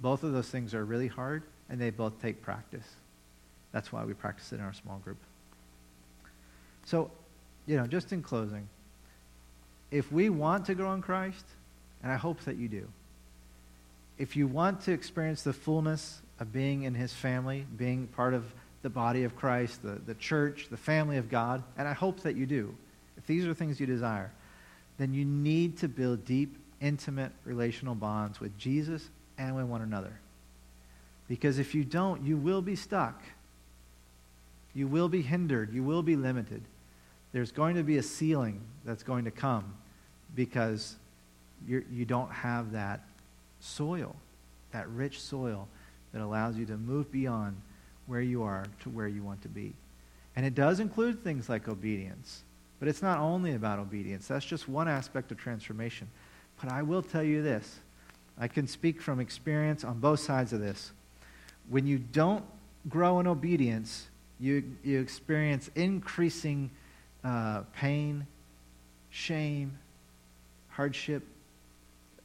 Both 0.00 0.22
of 0.22 0.32
those 0.32 0.48
things 0.48 0.74
are 0.74 0.84
really 0.84 1.08
hard, 1.08 1.42
and 1.70 1.80
they 1.80 1.90
both 1.90 2.20
take 2.20 2.42
practice. 2.42 2.86
That's 3.72 3.92
why 3.92 4.04
we 4.04 4.12
practice 4.12 4.52
it 4.52 4.56
in 4.56 4.60
our 4.60 4.74
small 4.74 4.98
group. 4.98 5.16
So, 6.84 7.10
you 7.66 7.76
know, 7.76 7.86
just 7.86 8.12
in 8.12 8.22
closing, 8.22 8.68
if 9.90 10.12
we 10.12 10.28
want 10.28 10.66
to 10.66 10.74
grow 10.74 10.92
in 10.92 11.00
Christ, 11.00 11.44
and 12.02 12.12
I 12.12 12.16
hope 12.16 12.40
that 12.40 12.56
you 12.56 12.68
do, 12.68 12.86
if 14.18 14.36
you 14.36 14.46
want 14.46 14.80
to 14.82 14.92
experience 14.92 15.42
the 15.42 15.52
fullness 15.52 16.20
of 16.40 16.52
being 16.52 16.82
in 16.82 16.94
his 16.94 17.12
family, 17.12 17.66
being 17.76 18.06
part 18.08 18.34
of 18.34 18.44
the 18.82 18.90
body 18.90 19.24
of 19.24 19.36
Christ, 19.36 19.82
the, 19.82 19.98
the 20.06 20.14
church, 20.14 20.68
the 20.70 20.76
family 20.76 21.16
of 21.16 21.28
God, 21.28 21.62
and 21.76 21.88
I 21.88 21.92
hope 21.92 22.20
that 22.20 22.36
you 22.36 22.46
do, 22.46 22.74
if 23.16 23.26
these 23.26 23.46
are 23.46 23.54
things 23.54 23.80
you 23.80 23.86
desire, 23.86 24.30
then 24.98 25.12
you 25.12 25.24
need 25.24 25.78
to 25.78 25.88
build 25.88 26.24
deep, 26.24 26.56
intimate 26.80 27.32
relational 27.44 27.94
bonds 27.94 28.40
with 28.40 28.56
Jesus 28.58 29.08
and 29.38 29.56
with 29.56 29.66
one 29.66 29.82
another. 29.82 30.18
Because 31.28 31.58
if 31.58 31.74
you 31.74 31.84
don't, 31.84 32.22
you 32.24 32.36
will 32.36 32.62
be 32.62 32.76
stuck. 32.76 33.20
You 34.74 34.86
will 34.86 35.08
be 35.08 35.22
hindered. 35.22 35.72
You 35.72 35.82
will 35.82 36.02
be 36.02 36.16
limited. 36.16 36.62
There's 37.32 37.50
going 37.50 37.76
to 37.76 37.82
be 37.82 37.98
a 37.98 38.02
ceiling 38.02 38.60
that's 38.84 39.02
going 39.02 39.24
to 39.24 39.30
come 39.30 39.74
because 40.34 40.96
you 41.66 41.82
do 41.82 42.14
not 42.14 42.30
have 42.30 42.72
that 42.72 43.00
soil, 43.60 44.14
that 44.72 44.88
rich 44.90 45.20
soil 45.20 45.68
that 46.12 46.22
allows 46.22 46.56
you 46.56 46.66
to 46.66 46.76
move 46.76 47.10
beyond 47.10 47.56
where 48.06 48.20
you 48.20 48.42
are 48.42 48.64
to 48.80 48.90
where 48.90 49.08
you 49.08 49.22
want 49.22 49.42
to 49.42 49.48
be. 49.48 49.74
And 50.34 50.44
it 50.44 50.54
does 50.54 50.80
include 50.80 51.22
things 51.22 51.48
like 51.48 51.68
obedience. 51.68 52.42
But 52.78 52.88
it's 52.88 53.02
not 53.02 53.18
only 53.18 53.54
about 53.54 53.78
obedience. 53.78 54.28
That's 54.28 54.44
just 54.44 54.68
one 54.68 54.86
aspect 54.86 55.32
of 55.32 55.38
transformation. 55.38 56.08
But 56.60 56.70
I 56.70 56.82
will 56.82 57.02
tell 57.02 57.22
you 57.22 57.42
this 57.42 57.80
I 58.38 58.48
can 58.48 58.66
speak 58.66 59.00
from 59.00 59.18
experience 59.18 59.82
on 59.82 59.98
both 59.98 60.20
sides 60.20 60.52
of 60.52 60.60
this. 60.60 60.92
When 61.68 61.86
you 61.86 61.98
don't 61.98 62.44
grow 62.88 63.18
in 63.18 63.26
obedience, 63.26 64.08
you, 64.38 64.62
you 64.84 65.00
experience 65.00 65.70
increasing 65.74 66.70
uh, 67.24 67.62
pain, 67.74 68.26
shame, 69.10 69.78
hardship, 70.68 71.24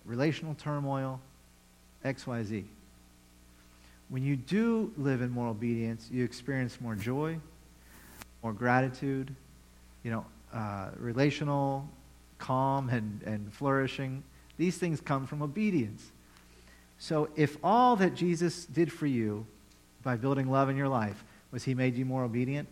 relational 0.06 0.56
turmoil, 0.56 1.20
XYZ. 2.04 2.66
When 4.10 4.24
you 4.24 4.36
do 4.36 4.92
live 4.98 5.22
in 5.22 5.30
more 5.32 5.48
obedience, 5.48 6.10
you 6.12 6.24
experience 6.24 6.82
more 6.82 6.96
joy, 6.96 7.40
more 8.44 8.54
gratitude, 8.54 9.34
you 10.04 10.12
know, 10.12 10.26
uh, 10.54 10.90
relational 10.98 11.88
calm 12.38 12.90
and, 12.90 13.22
and 13.24 13.54
flourishing. 13.54 14.24
These 14.58 14.78
things 14.78 15.00
come 15.00 15.28
from 15.28 15.42
obedience. 15.42 16.12
So 17.00 17.30
if 17.36 17.58
all 17.64 17.96
that 17.98 18.14
Jesus 18.16 18.66
did 18.66 18.92
for 18.92 19.06
you 19.06 19.46
by 20.04 20.18
building 20.18 20.52
love 20.52 20.70
in 20.70 20.76
your 20.76 20.90
life 20.90 21.24
was 21.52 21.64
he 21.64 21.74
made 21.74 21.96
you 21.96 22.06
more 22.06 22.24
obedient, 22.24 22.68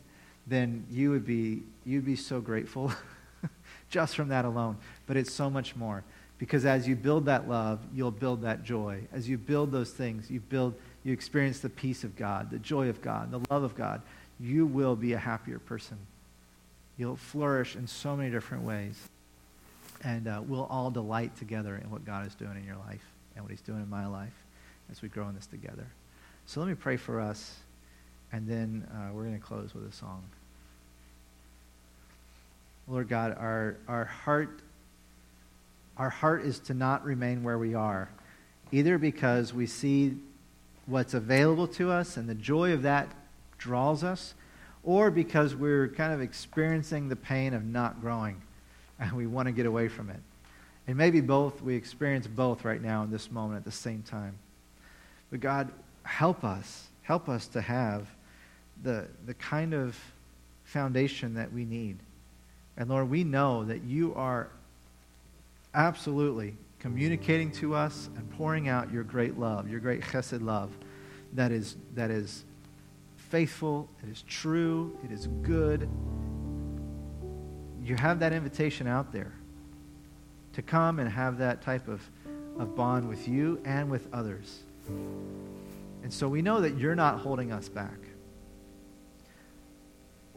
then 0.46 0.86
you 0.90 1.12
would 1.12 1.26
be, 1.26 1.64
you'd 1.86 2.06
be 2.06 2.16
so 2.16 2.42
grateful 2.42 2.92
just 3.90 4.16
from 4.16 4.30
that 4.30 4.46
alone. 4.46 4.78
But 5.08 5.18
it's 5.18 5.34
so 5.34 5.50
much 5.50 5.76
more. 5.76 6.04
Because 6.40 6.66
as 6.66 6.88
you 6.88 6.96
build 6.96 7.26
that 7.26 7.48
love, 7.50 7.80
you'll 7.94 8.12
build 8.12 8.42
that 8.44 8.64
joy. 8.64 9.02
As 9.12 9.30
you 9.30 9.38
build 9.38 9.72
those 9.72 9.92
things, 9.92 10.32
you 10.32 10.40
build, 10.40 10.74
you 11.04 11.14
experience 11.14 11.60
the 11.60 11.70
peace 11.70 12.06
of 12.06 12.16
God, 12.16 12.50
the 12.50 12.60
joy 12.60 12.88
of 12.88 13.02
God, 13.02 13.30
the 13.30 13.42
love 13.52 13.64
of 13.64 13.76
God. 13.76 14.02
You 14.40 14.66
will 14.66 14.96
be 14.96 15.14
a 15.14 15.18
happier 15.18 15.60
person. 15.60 15.98
You'll 16.98 17.18
flourish 17.18 17.76
in 17.76 17.88
so 17.88 18.16
many 18.16 18.32
different 18.32 18.64
ways. 18.64 18.98
And 20.02 20.30
uh, 20.30 20.42
we'll 20.46 20.68
all 20.70 20.90
delight 20.90 21.36
together 21.38 21.76
in 21.84 21.92
what 21.92 22.06
God 22.06 22.26
is 22.26 22.36
doing 22.36 22.56
in 22.56 22.64
your 22.64 22.78
life 22.88 23.04
and 23.36 23.44
what 23.44 23.52
he's 23.52 23.62
doing 23.62 23.82
in 23.82 23.90
my 23.90 24.08
life 24.08 24.34
as 24.90 25.02
we 25.02 25.10
grow 25.10 25.28
in 25.28 25.36
this 25.36 25.46
together. 25.46 25.86
So 26.46 26.62
let 26.62 26.70
me 26.70 26.76
pray 26.76 26.96
for 26.96 27.20
us, 27.20 27.58
and 28.32 28.48
then 28.48 28.88
uh, 28.94 29.14
we're 29.14 29.24
going 29.24 29.38
to 29.38 29.46
close 29.46 29.76
with 29.76 29.88
a 29.88 29.92
song. 29.92 30.24
Lord 32.88 33.08
God, 33.08 33.38
our, 33.38 33.76
our 33.88 34.06
heart 34.06 34.62
our 36.00 36.10
heart 36.10 36.44
is 36.44 36.60
to 36.60 36.74
not 36.74 37.04
remain 37.04 37.44
where 37.44 37.58
we 37.58 37.76
are, 37.76 38.10
either 38.72 38.98
because 38.98 39.54
we 39.54 39.66
see 39.66 40.18
what's 40.86 41.14
available 41.14 41.68
to 41.68 41.92
us 41.92 42.16
and 42.16 42.28
the 42.28 42.34
joy 42.34 42.72
of 42.72 42.84
that 42.84 43.10
draws 43.58 44.02
us, 44.04 44.34
or 44.84 45.12
because 45.12 45.54
we're 45.54 45.90
kind 45.90 46.14
of 46.14 46.22
experiencing 46.22 47.10
the 47.10 47.16
pain 47.18 47.54
of 47.54 47.66
not 47.66 48.00
growing 48.00 48.42
and 48.98 49.12
we 49.12 49.28
want 49.28 49.48
to 49.48 49.52
get 49.52 49.66
away 49.66 49.90
from 49.90 50.10
it. 50.10 50.20
And 50.88 50.98
maybe 50.98 51.20
both, 51.20 51.62
we 51.62 51.76
experience 51.76 52.28
both 52.28 52.64
right 52.64 52.82
now 52.82 53.04
in 53.04 53.12
this 53.12 53.30
moment 53.30 53.58
at 53.58 53.66
the 53.66 53.72
same 53.72 54.02
time. 54.02 54.36
But 55.30 55.42
God, 55.42 55.70
help 56.04 56.46
us. 56.46 56.88
Help 57.04 57.28
us 57.28 57.48
to 57.50 57.62
have 57.62 58.08
the, 58.84 59.06
the 59.26 59.34
kind 59.34 59.74
of 59.74 60.00
foundation 60.64 61.34
that 61.34 61.52
we 61.52 61.66
need. 61.66 61.98
And 62.78 62.90
Lord, 62.90 63.10
we 63.10 63.26
know 63.26 63.66
that 63.66 63.84
you 63.84 64.16
are 64.16 64.50
absolutely 65.74 66.58
communicating 66.80 67.52
to 67.52 67.76
us 67.76 68.10
and 68.16 68.30
pouring 68.32 68.70
out 68.70 68.92
your 68.92 69.04
great 69.04 69.38
love, 69.38 69.70
your 69.70 69.80
great 69.80 70.02
chesed 70.02 70.42
love 70.42 70.72
that 71.34 71.52
is, 71.52 71.78
that 71.96 72.10
is 72.10 72.46
faithful, 73.18 73.90
it 74.04 74.10
is 74.10 74.24
true, 74.24 74.98
it 75.04 75.12
is 75.12 75.28
good. 75.42 75.90
You 77.84 77.96
have 77.96 78.20
that 78.20 78.34
invitation 78.34 78.88
out 78.88 79.12
there 79.12 79.34
to 80.54 80.62
come 80.62 81.00
and 81.00 81.10
have 81.10 81.38
that 81.38 81.62
type 81.62 81.88
of, 81.88 82.02
of 82.58 82.76
bond 82.76 83.08
with 83.08 83.28
you 83.28 83.62
and 83.66 83.90
with 83.90 84.08
others. 84.14 84.64
And 86.02 86.12
so 86.12 86.28
we 86.28 86.42
know 86.42 86.62
that 86.62 86.78
you're 86.78 86.96
not 86.96 87.20
holding 87.20 87.52
us 87.52 87.70
back. 87.70 87.98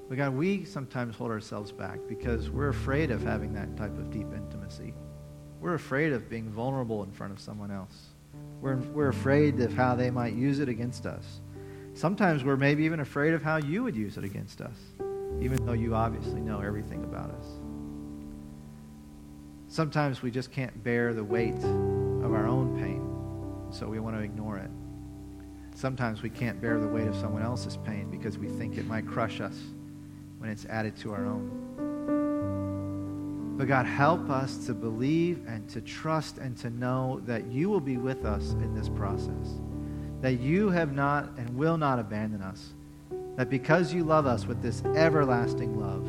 But 0.08 0.18
God, 0.18 0.34
we 0.34 0.64
sometimes 0.64 1.16
hold 1.16 1.30
ourselves 1.30 1.72
back 1.72 1.98
because 2.08 2.50
we're 2.50 2.68
afraid 2.68 3.10
of 3.10 3.22
having 3.22 3.54
that 3.54 3.76
type 3.76 3.96
of 3.96 4.10
deep 4.10 4.26
intimacy. 4.34 4.92
We're 5.62 5.74
afraid 5.74 6.12
of 6.12 6.28
being 6.28 6.50
vulnerable 6.50 7.04
in 7.04 7.12
front 7.12 7.32
of 7.32 7.38
someone 7.38 7.70
else. 7.70 7.96
We're, 8.60 8.76
we're 8.76 9.10
afraid 9.10 9.60
of 9.60 9.72
how 9.72 9.94
they 9.94 10.10
might 10.10 10.34
use 10.34 10.58
it 10.58 10.68
against 10.68 11.06
us. 11.06 11.40
Sometimes 11.94 12.42
we're 12.42 12.56
maybe 12.56 12.82
even 12.82 12.98
afraid 12.98 13.32
of 13.32 13.44
how 13.44 13.58
you 13.58 13.84
would 13.84 13.94
use 13.94 14.16
it 14.16 14.24
against 14.24 14.60
us, 14.60 14.74
even 15.40 15.64
though 15.64 15.72
you 15.72 15.94
obviously 15.94 16.40
know 16.40 16.60
everything 16.60 17.04
about 17.04 17.30
us. 17.30 17.46
Sometimes 19.68 20.20
we 20.20 20.32
just 20.32 20.50
can't 20.50 20.82
bear 20.82 21.14
the 21.14 21.22
weight 21.22 21.54
of 21.54 22.32
our 22.32 22.48
own 22.48 22.76
pain, 22.80 23.72
so 23.72 23.86
we 23.86 24.00
want 24.00 24.16
to 24.16 24.22
ignore 24.22 24.58
it. 24.58 24.70
Sometimes 25.76 26.22
we 26.22 26.30
can't 26.30 26.60
bear 26.60 26.80
the 26.80 26.88
weight 26.88 27.06
of 27.06 27.14
someone 27.14 27.42
else's 27.42 27.76
pain 27.76 28.10
because 28.10 28.36
we 28.36 28.48
think 28.48 28.78
it 28.78 28.86
might 28.86 29.06
crush 29.06 29.40
us 29.40 29.56
when 30.38 30.50
it's 30.50 30.66
added 30.66 30.96
to 30.96 31.12
our 31.12 31.24
own. 31.24 31.91
But 33.56 33.68
God, 33.68 33.84
help 33.86 34.30
us 34.30 34.56
to 34.66 34.74
believe 34.74 35.46
and 35.46 35.68
to 35.70 35.80
trust 35.80 36.38
and 36.38 36.56
to 36.58 36.70
know 36.70 37.20
that 37.26 37.46
you 37.46 37.68
will 37.68 37.80
be 37.80 37.98
with 37.98 38.24
us 38.24 38.52
in 38.52 38.74
this 38.74 38.88
process. 38.88 39.60
That 40.22 40.40
you 40.40 40.70
have 40.70 40.94
not 40.94 41.36
and 41.36 41.56
will 41.56 41.76
not 41.76 41.98
abandon 41.98 42.40
us. 42.42 42.72
That 43.36 43.50
because 43.50 43.92
you 43.92 44.04
love 44.04 44.26
us 44.26 44.46
with 44.46 44.62
this 44.62 44.82
everlasting 44.96 45.78
love, 45.78 46.06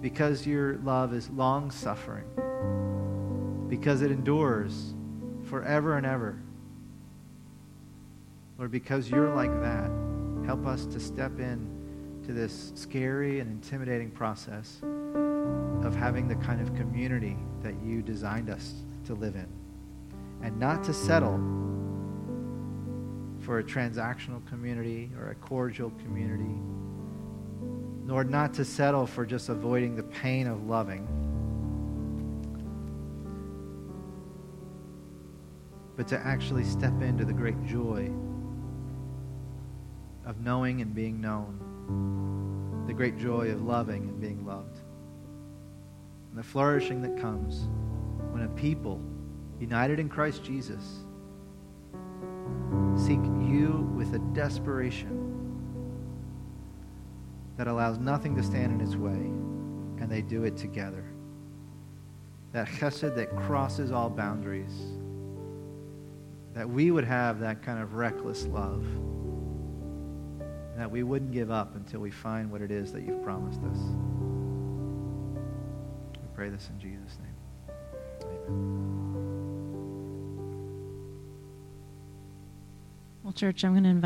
because 0.00 0.46
your 0.46 0.76
love 0.78 1.12
is 1.12 1.28
long 1.30 1.70
suffering, 1.70 2.24
because 3.68 4.02
it 4.02 4.10
endures 4.10 4.94
forever 5.44 5.96
and 5.96 6.06
ever. 6.06 6.38
Lord, 8.58 8.70
because 8.70 9.10
you're 9.10 9.34
like 9.34 9.52
that, 9.60 9.90
help 10.46 10.66
us 10.66 10.86
to 10.86 11.00
step 11.00 11.38
in 11.38 12.22
to 12.26 12.32
this 12.32 12.72
scary 12.74 13.40
and 13.40 13.50
intimidating 13.50 14.10
process 14.10 14.80
of 15.84 15.94
having 15.94 16.28
the 16.28 16.34
kind 16.36 16.60
of 16.60 16.74
community 16.74 17.36
that 17.62 17.74
you 17.82 18.02
designed 18.02 18.50
us 18.50 18.74
to 19.04 19.14
live 19.14 19.36
in. 19.36 19.48
And 20.42 20.58
not 20.58 20.84
to 20.84 20.92
settle 20.92 21.38
for 23.40 23.58
a 23.58 23.64
transactional 23.64 24.44
community 24.48 25.10
or 25.18 25.30
a 25.30 25.34
cordial 25.36 25.90
community, 26.02 26.60
nor 28.04 28.24
not 28.24 28.52
to 28.54 28.64
settle 28.64 29.06
for 29.06 29.24
just 29.24 29.48
avoiding 29.48 29.94
the 29.94 30.02
pain 30.02 30.46
of 30.46 30.66
loving, 30.66 31.06
but 35.96 36.08
to 36.08 36.18
actually 36.18 36.64
step 36.64 37.00
into 37.00 37.24
the 37.24 37.32
great 37.32 37.64
joy 37.64 38.10
of 40.26 40.40
knowing 40.40 40.80
and 40.82 40.94
being 40.94 41.20
known 41.20 42.84
the 42.86 42.92
great 42.92 43.18
joy 43.18 43.50
of 43.50 43.62
loving 43.62 44.08
and 44.08 44.20
being 44.20 44.44
loved. 44.46 44.75
And 46.36 46.44
the 46.44 46.48
flourishing 46.48 47.00
that 47.00 47.18
comes 47.18 47.66
when 48.30 48.42
a 48.42 48.48
people 48.48 49.00
united 49.58 49.98
in 49.98 50.06
Christ 50.06 50.44
Jesus 50.44 50.98
seek 52.94 53.20
you 53.40 53.90
with 53.96 54.12
a 54.12 54.18
desperation 54.34 55.22
that 57.56 57.68
allows 57.68 57.96
nothing 57.96 58.36
to 58.36 58.42
stand 58.42 58.70
in 58.70 58.86
its 58.86 58.96
way, 58.96 59.12
and 59.12 60.10
they 60.10 60.20
do 60.20 60.44
it 60.44 60.58
together. 60.58 61.06
That 62.52 62.68
chesed 62.68 63.14
that 63.14 63.34
crosses 63.34 63.90
all 63.90 64.10
boundaries. 64.10 64.74
That 66.52 66.68
we 66.68 66.90
would 66.90 67.04
have 67.04 67.40
that 67.40 67.62
kind 67.62 67.82
of 67.82 67.94
reckless 67.94 68.44
love. 68.44 68.84
And 70.42 70.76
that 70.76 70.90
we 70.90 71.02
wouldn't 71.02 71.32
give 71.32 71.50
up 71.50 71.76
until 71.76 72.00
we 72.00 72.10
find 72.10 72.52
what 72.52 72.60
it 72.60 72.70
is 72.70 72.92
that 72.92 73.04
you've 73.04 73.22
promised 73.22 73.62
us. 73.62 73.78
We 76.36 76.42
pray 76.42 76.50
this 76.50 76.68
in 76.68 76.78
Jesus' 76.78 77.18
name. 77.18 77.34
Amen. 78.46 78.76
Well, 83.22 83.32
church, 83.32 83.64
I'm 83.64 83.72
going 83.72 83.84
to 83.84 83.88
invite 83.88 84.04